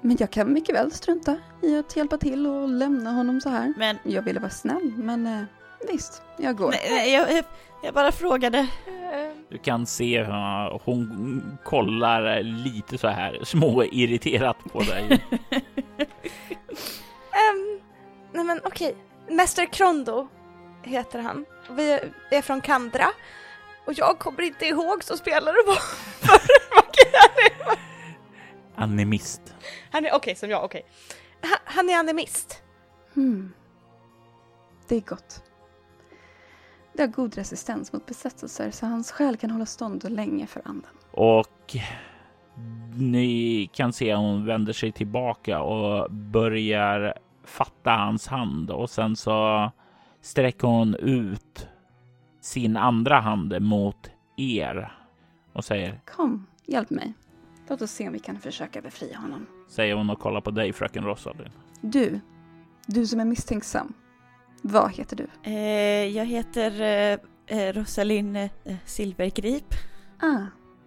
Men 0.00 0.16
jag 0.20 0.30
kan 0.30 0.52
mycket 0.52 0.74
väl 0.74 0.92
strunta 0.92 1.36
i 1.62 1.78
att 1.78 1.96
hjälpa 1.96 2.18
till 2.18 2.46
och 2.46 2.68
lämna 2.68 3.10
honom 3.12 3.40
så 3.40 3.48
här. 3.48 3.74
Men 3.76 3.96
Jag 4.02 4.22
ville 4.22 4.40
vara 4.40 4.50
snäll, 4.50 4.92
men 4.96 5.26
eh, 5.26 5.42
visst, 5.88 6.22
jag 6.38 6.56
går. 6.56 6.70
nej, 6.70 6.80
nej, 6.90 7.12
jag, 7.12 7.44
jag, 7.82 7.94
bara 7.94 8.12
frågade. 8.12 8.66
Du 9.50 9.58
kan 9.58 9.86
se 9.86 10.22
hur 10.24 10.78
hon 10.84 11.58
kollar 11.64 12.42
lite 12.42 12.98
så 12.98 13.08
här 13.08 13.40
små 13.44 13.84
irriterat 13.84 14.56
på 14.72 14.80
dig. 14.80 15.24
Ehm, 17.32 17.80
nej 18.32 18.44
men 18.44 18.60
okej. 18.64 18.96
Mäster 19.30 19.66
Krondo 19.72 20.28
heter 20.82 21.18
han. 21.18 21.44
Vi 21.70 22.00
är 22.30 22.42
från 22.42 22.60
Kandra. 22.60 23.06
Och 23.86 23.92
jag 23.92 24.18
kommer 24.18 24.42
inte 24.42 24.66
ihåg 24.66 25.04
så 25.04 25.16
spelare 25.16 25.56
vad 25.66 25.76
för 26.20 26.40
magi 26.74 27.10
han 27.12 27.66
är. 27.66 27.78
Animist. 28.84 29.54
Han 29.90 30.06
är 30.06 30.14
okej 30.14 30.34
som 30.34 30.50
jag, 30.50 30.64
okej. 30.64 30.86
Han- 31.42 31.58
Han 31.64 31.88
är 31.90 31.98
animist. 31.98 32.62
Hmm. 33.14 33.52
Det 34.88 34.96
är 34.96 35.00
gott. 35.00 35.42
Det 36.96 37.02
har 37.02 37.08
god 37.08 37.34
resistens 37.34 37.92
mot 37.92 38.06
besättelser 38.06 38.70
så 38.70 38.86
hans 38.86 39.12
själ 39.12 39.36
kan 39.36 39.50
hålla 39.50 39.66
stånd 39.66 40.10
länge 40.10 40.46
för 40.46 40.62
anden. 40.64 40.90
Och 41.10 41.76
ni 42.94 43.70
kan 43.72 43.92
se 43.92 44.14
hon 44.14 44.46
vänder 44.46 44.72
sig 44.72 44.92
tillbaka 44.92 45.60
och 45.60 46.12
börjar 46.12 47.14
fatta 47.44 47.90
hans 47.90 48.26
hand 48.26 48.70
och 48.70 48.90
sen 48.90 49.16
så 49.16 49.70
sträcker 50.20 50.68
hon 50.68 50.94
ut 50.94 51.68
sin 52.40 52.76
andra 52.76 53.20
hand 53.20 53.62
mot 53.62 54.10
er 54.36 54.92
och 55.52 55.64
säger, 55.64 56.00
Kom, 56.04 56.46
hjälp 56.66 56.90
mig. 56.90 57.14
Låt 57.68 57.82
oss 57.82 57.90
se 57.90 58.06
om 58.06 58.12
vi 58.12 58.18
kan 58.18 58.40
försöka 58.40 58.80
befria 58.80 59.18
honom. 59.18 59.46
säger 59.68 59.94
hon 59.94 60.10
och 60.10 60.18
kollar 60.20 60.40
på 60.40 60.50
dig 60.50 60.72
fröken 60.72 61.04
Rosalind. 61.04 61.50
Du, 61.80 62.20
du 62.86 63.06
som 63.06 63.20
är 63.20 63.24
misstänksam. 63.24 63.92
Vad 64.68 64.92
heter 64.92 65.16
du? 65.16 65.26
Eh, 65.42 66.06
jag 66.16 66.24
heter 66.24 66.80
eh, 66.80 67.58
eh, 67.58 67.72
Rosalind 67.72 68.36
eh, 68.36 68.48
Silvergrip. 68.84 69.74
Ah, 70.20 70.40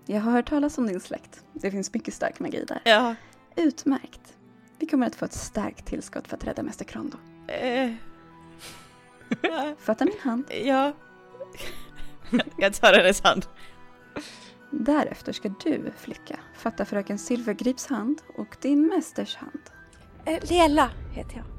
jag 0.05 0.21
har 0.21 0.31
hört 0.31 0.49
talas 0.49 0.77
om 0.77 0.87
din 0.87 0.99
släkt. 0.99 1.43
Det 1.53 1.71
finns 1.71 1.93
mycket 1.93 2.13
stark 2.13 2.39
magi 2.39 2.65
där. 2.67 2.81
Ja. 2.85 3.15
Utmärkt. 3.55 4.37
Vi 4.79 4.85
kommer 4.87 5.07
att 5.07 5.15
få 5.15 5.25
ett 5.25 5.33
starkt 5.33 5.85
tillskott 5.85 6.27
för 6.27 6.37
att 6.37 6.43
rädda 6.43 6.63
Mäster 6.63 6.85
Krondo. 6.85 7.17
Eh. 7.47 7.91
Fatta 9.79 10.05
min 10.05 10.19
hand. 10.21 10.45
ja. 10.63 10.93
Jag 12.57 12.73
tar 12.73 12.93
hennes 12.93 13.21
hand. 13.23 13.45
Därefter 14.71 15.31
ska 15.31 15.49
du, 15.63 15.91
flicka, 15.97 16.39
fatta 16.57 16.85
fröken 16.85 17.17
Silvergrips 17.19 17.87
hand 17.87 18.21
och 18.37 18.57
din 18.61 18.87
mästers 18.87 19.35
hand. 19.35 19.61
Eh, 20.25 20.49
Lela 20.49 20.91
heter 21.13 21.37
jag. 21.37 21.58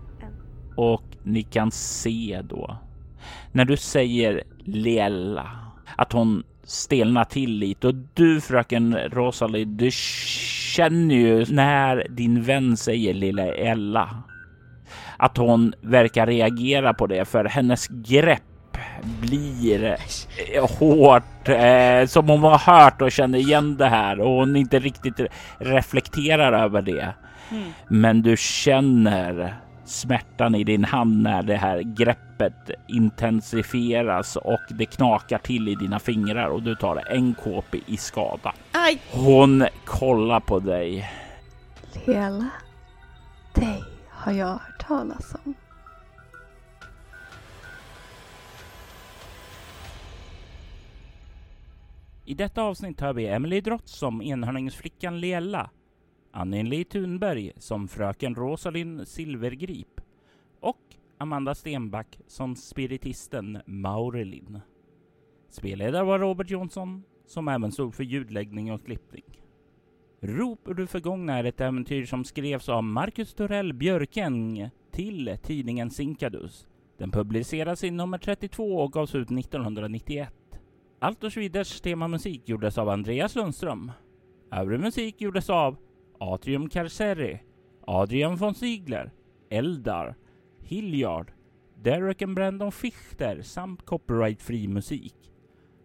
Och 0.81 1.03
ni 1.22 1.43
kan 1.43 1.70
se 1.70 2.41
då 2.49 2.76
när 3.53 3.64
du 3.64 3.76
säger 3.76 4.43
Lela 4.64 5.51
att 5.97 6.12
hon 6.12 6.43
stelnar 6.64 7.24
till 7.24 7.51
lite 7.51 7.87
och 7.87 7.95
du 8.14 8.41
fröken 8.41 8.99
Rosalie, 9.12 9.64
du 9.64 9.91
känner 9.91 11.14
ju 11.14 11.47
när 11.49 12.07
din 12.11 12.43
vän 12.43 12.76
säger 12.76 13.14
lilla 13.14 13.47
Ella 13.47 14.22
att 15.16 15.37
hon 15.37 15.74
verkar 15.81 16.26
reagera 16.26 16.95
på 16.95 17.07
det 17.07 17.24
för 17.24 17.45
hennes 17.45 17.89
grepp 17.89 18.43
blir 19.20 19.97
eh, 20.55 20.70
hårt 20.78 21.49
eh, 21.49 22.07
som 22.07 22.28
hon 22.28 22.41
har 22.41 22.59
hört 22.59 23.03
och 23.03 23.12
känner 23.12 23.39
igen 23.39 23.76
det 23.76 23.89
här 23.89 24.20
och 24.20 24.31
hon 24.31 24.57
inte 24.57 24.78
riktigt 24.78 25.20
reflekterar 25.59 26.64
över 26.64 26.83
det. 26.83 27.14
Mm. 27.51 27.72
Men 27.89 28.22
du 28.22 28.37
känner 28.37 29.61
smärtan 29.91 30.55
i 30.55 30.64
din 30.64 30.84
hand 30.84 31.22
när 31.22 31.43
det 31.43 31.57
här 31.57 31.80
greppet 31.80 32.70
intensifieras 32.88 34.36
och 34.36 34.61
det 34.68 34.86
knakar 34.86 35.38
till 35.38 35.68
i 35.68 35.74
dina 35.74 35.99
fingrar 35.99 36.49
och 36.49 36.62
du 36.62 36.74
tar 36.74 37.12
en 37.12 37.34
KP 37.34 37.80
i 37.86 37.97
skada. 37.97 38.55
Aj! 38.72 39.01
Hon 39.12 39.66
kollar 39.84 40.41
på 40.41 40.59
dig. 40.59 41.11
Lela, 42.07 42.47
dig 43.55 43.82
har 44.09 44.32
jag 44.32 44.47
hört 44.47 44.86
talas 44.86 45.34
om. 45.45 45.55
I 52.24 52.34
detta 52.34 52.62
avsnitt 52.62 53.01
hör 53.01 53.12
vi 53.12 53.26
Emily 53.26 53.61
Drott 53.61 53.88
som 53.88 54.22
enhörningsflickan 54.22 55.20
Lela, 55.20 55.70
Anneli 56.33 56.85
Thunberg 56.85 57.53
som 57.57 57.89
fröken 57.89 58.35
Rosalind 58.35 59.09
Silvergrip 59.09 60.01
och 60.61 60.81
Amanda 61.18 61.55
Stenback 61.55 62.18
som 62.26 62.57
spiritisten 62.57 63.59
Maurelin. 63.66 64.61
Spelledare 65.49 66.05
var 66.05 66.18
Robert 66.18 66.51
Jonsson 66.51 67.03
som 67.26 67.49
även 67.49 67.72
stod 67.72 67.95
för 67.95 68.05
ljudläggning 68.05 68.72
och 68.72 68.85
klippning. 68.85 69.24
Rop 70.20 70.68
ur 70.68 70.74
det 70.74 70.87
förgångna 70.87 71.39
är 71.39 71.45
ett 71.45 71.61
äventyr 71.61 72.07
som 72.07 72.24
skrevs 72.24 72.68
av 72.68 72.85
Marcus 72.85 73.35
Torell 73.35 73.72
Björkeng 73.72 74.70
till 74.91 75.37
tidningen 75.43 75.91
Sinkadus. 75.91 76.66
Den 76.99 77.11
publiceras 77.11 77.85
i 77.85 77.91
nummer 77.91 78.18
32 78.18 78.76
och 78.76 78.93
gavs 78.93 79.14
ut 79.14 79.31
1991. 79.31 80.35
Altos 80.99 81.37
Viders 81.37 81.81
temamusik 81.81 82.49
gjordes 82.49 82.78
av 82.78 82.89
Andreas 82.89 83.35
Lundström. 83.35 83.93
Övrig 84.53 84.81
musik 84.81 85.20
gjordes 85.20 85.51
av 85.51 85.76
Atrium 86.23 86.68
Carceri, 86.68 87.41
Adrian 87.87 88.37
von 88.37 88.55
Ziegler, 88.55 89.11
Eldar, 89.51 90.14
Hilliard, 90.62 91.33
Derek 91.83 92.23
and 92.23 92.35
Brandon 92.35 92.73
Fichter 92.73 93.43
samt 93.43 93.87
copyrightfri 93.87 94.68
musik. 94.68 95.14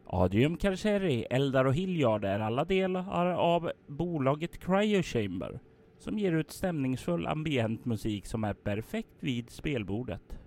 Adrium 0.06 0.58
Carceri, 0.58 1.26
Eldar 1.30 1.66
och 1.66 1.76
Hilliard 1.76 2.26
är 2.26 2.40
alla 2.40 2.66
delar 2.66 3.34
av 3.34 3.72
bolaget 3.88 4.60
Cryo 4.60 5.04
Chamber 5.04 5.60
som 6.00 6.20
ger 6.20 6.32
ut 6.32 6.52
stämningsfull 6.52 7.28
ambient 7.28 7.86
musik 7.86 8.26
som 8.26 8.44
är 8.44 8.54
perfekt 8.54 9.16
vid 9.20 9.50
spelbordet. 9.50 10.40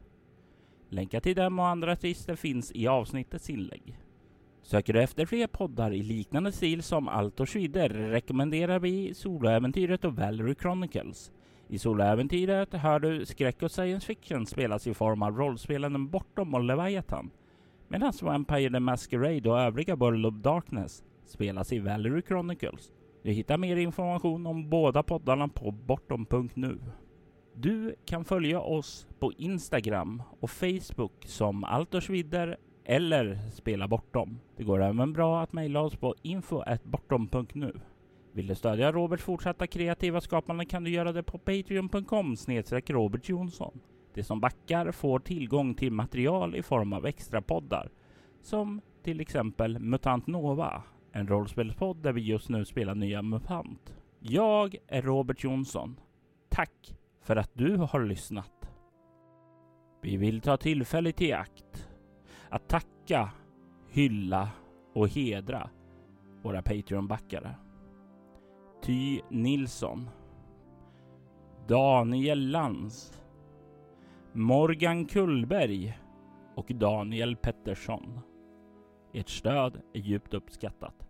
Länkar 0.88 1.20
till 1.20 1.36
dem 1.36 1.58
och 1.58 1.66
andra 1.66 1.92
artister 1.92 2.36
finns 2.36 2.72
i 2.72 2.86
avsnittets 2.86 3.50
inlägg. 3.50 3.98
Söker 4.68 4.92
du 4.92 5.02
efter 5.02 5.26
fler 5.26 5.46
poddar 5.46 5.92
i 5.92 6.02
liknande 6.02 6.52
stil 6.52 6.82
som 6.82 7.08
Allt 7.08 7.40
och 7.40 7.48
Schwider 7.48 7.88
rekommenderar 7.88 8.78
vi 8.78 9.14
Soloäventyret 9.14 10.04
och 10.04 10.16
Valerie 10.16 10.54
Chronicles. 10.54 11.32
I 11.68 11.78
Soloäventyret 11.78 12.74
hör 12.74 13.00
du 13.00 13.26
skräck 13.26 13.62
och 13.62 13.70
science 13.70 14.06
fiction 14.06 14.46
spelas 14.46 14.86
i 14.86 14.94
form 14.94 15.22
av 15.22 15.36
rollspelen 15.36 16.08
Bortom 16.08 16.54
och 16.54 16.64
Leviathan. 16.64 17.30
Medan 17.88 18.12
Vampire 18.22 18.70
the 18.70 18.80
Masquerade 18.80 19.50
och 19.50 19.60
övriga 19.60 19.96
World 19.96 20.26
of 20.26 20.34
Darkness 20.34 21.04
spelas 21.24 21.72
i 21.72 21.78
Valerie 21.78 22.22
Chronicles. 22.22 22.92
Du 23.22 23.30
hittar 23.30 23.58
mer 23.58 23.76
information 23.76 24.46
om 24.46 24.70
båda 24.70 25.02
poddarna 25.02 25.48
på 25.48 25.70
bortom.nu. 25.70 26.78
Du 27.54 27.94
kan 28.04 28.24
följa 28.24 28.60
oss 28.60 29.06
på 29.18 29.32
Instagram 29.32 30.22
och 30.40 30.50
Facebook 30.50 31.24
som 31.26 31.64
Allt 31.64 31.94
eller 32.88 33.38
spela 33.50 33.88
bortom. 33.88 34.40
Det 34.56 34.64
går 34.64 34.82
även 34.82 35.12
bra 35.12 35.42
att 35.42 35.52
mejla 35.52 35.80
oss 35.80 35.96
på 35.96 36.14
info.bortom.nu. 36.22 37.72
Vill 38.32 38.46
du 38.46 38.54
stödja 38.54 38.92
Roberts 38.92 39.22
fortsatta 39.22 39.66
kreativa 39.66 40.20
skapande 40.20 40.64
kan 40.64 40.84
du 40.84 40.90
göra 40.90 41.12
det 41.12 41.22
på 41.22 41.38
patreon.com 41.38 42.36
snedstreck 42.36 42.90
Robert 42.90 43.28
Jonsson. 43.28 43.80
De 44.14 44.22
som 44.22 44.40
backar 44.40 44.92
får 44.92 45.18
tillgång 45.18 45.74
till 45.74 45.92
material 45.92 46.56
i 46.56 46.62
form 46.62 46.92
av 46.92 47.06
extra 47.06 47.42
poddar 47.42 47.90
som 48.42 48.80
till 49.02 49.20
exempel 49.20 49.78
Mutant 49.78 50.26
Nova, 50.26 50.82
en 51.12 51.28
rollspelspodd 51.28 51.96
där 51.96 52.12
vi 52.12 52.20
just 52.20 52.48
nu 52.48 52.64
spelar 52.64 52.94
nya 52.94 53.22
MUTANT. 53.22 53.94
Jag 54.20 54.76
är 54.86 55.02
Robert 55.02 55.44
Jonsson. 55.44 56.00
Tack 56.48 56.94
för 57.22 57.36
att 57.36 57.50
du 57.54 57.76
har 57.76 58.04
lyssnat. 58.04 58.70
Vi 60.02 60.16
vill 60.16 60.40
ta 60.40 60.56
tillfället 60.56 61.22
i 61.22 61.32
akt 61.32 61.87
att 62.50 62.68
tacka, 62.68 63.30
hylla 63.88 64.50
och 64.94 65.08
hedra 65.08 65.70
våra 66.42 66.62
Patreon-backare. 66.62 67.54
Ty 68.82 69.20
Nilsson, 69.28 70.10
Daniel 71.68 72.50
Lantz, 72.50 73.22
Morgan 74.32 75.06
Kullberg 75.06 75.98
och 76.54 76.66
Daniel 76.74 77.36
Pettersson. 77.36 78.20
Ert 79.12 79.28
stöd 79.28 79.80
är 79.94 80.00
djupt 80.00 80.34
uppskattat. 80.34 81.07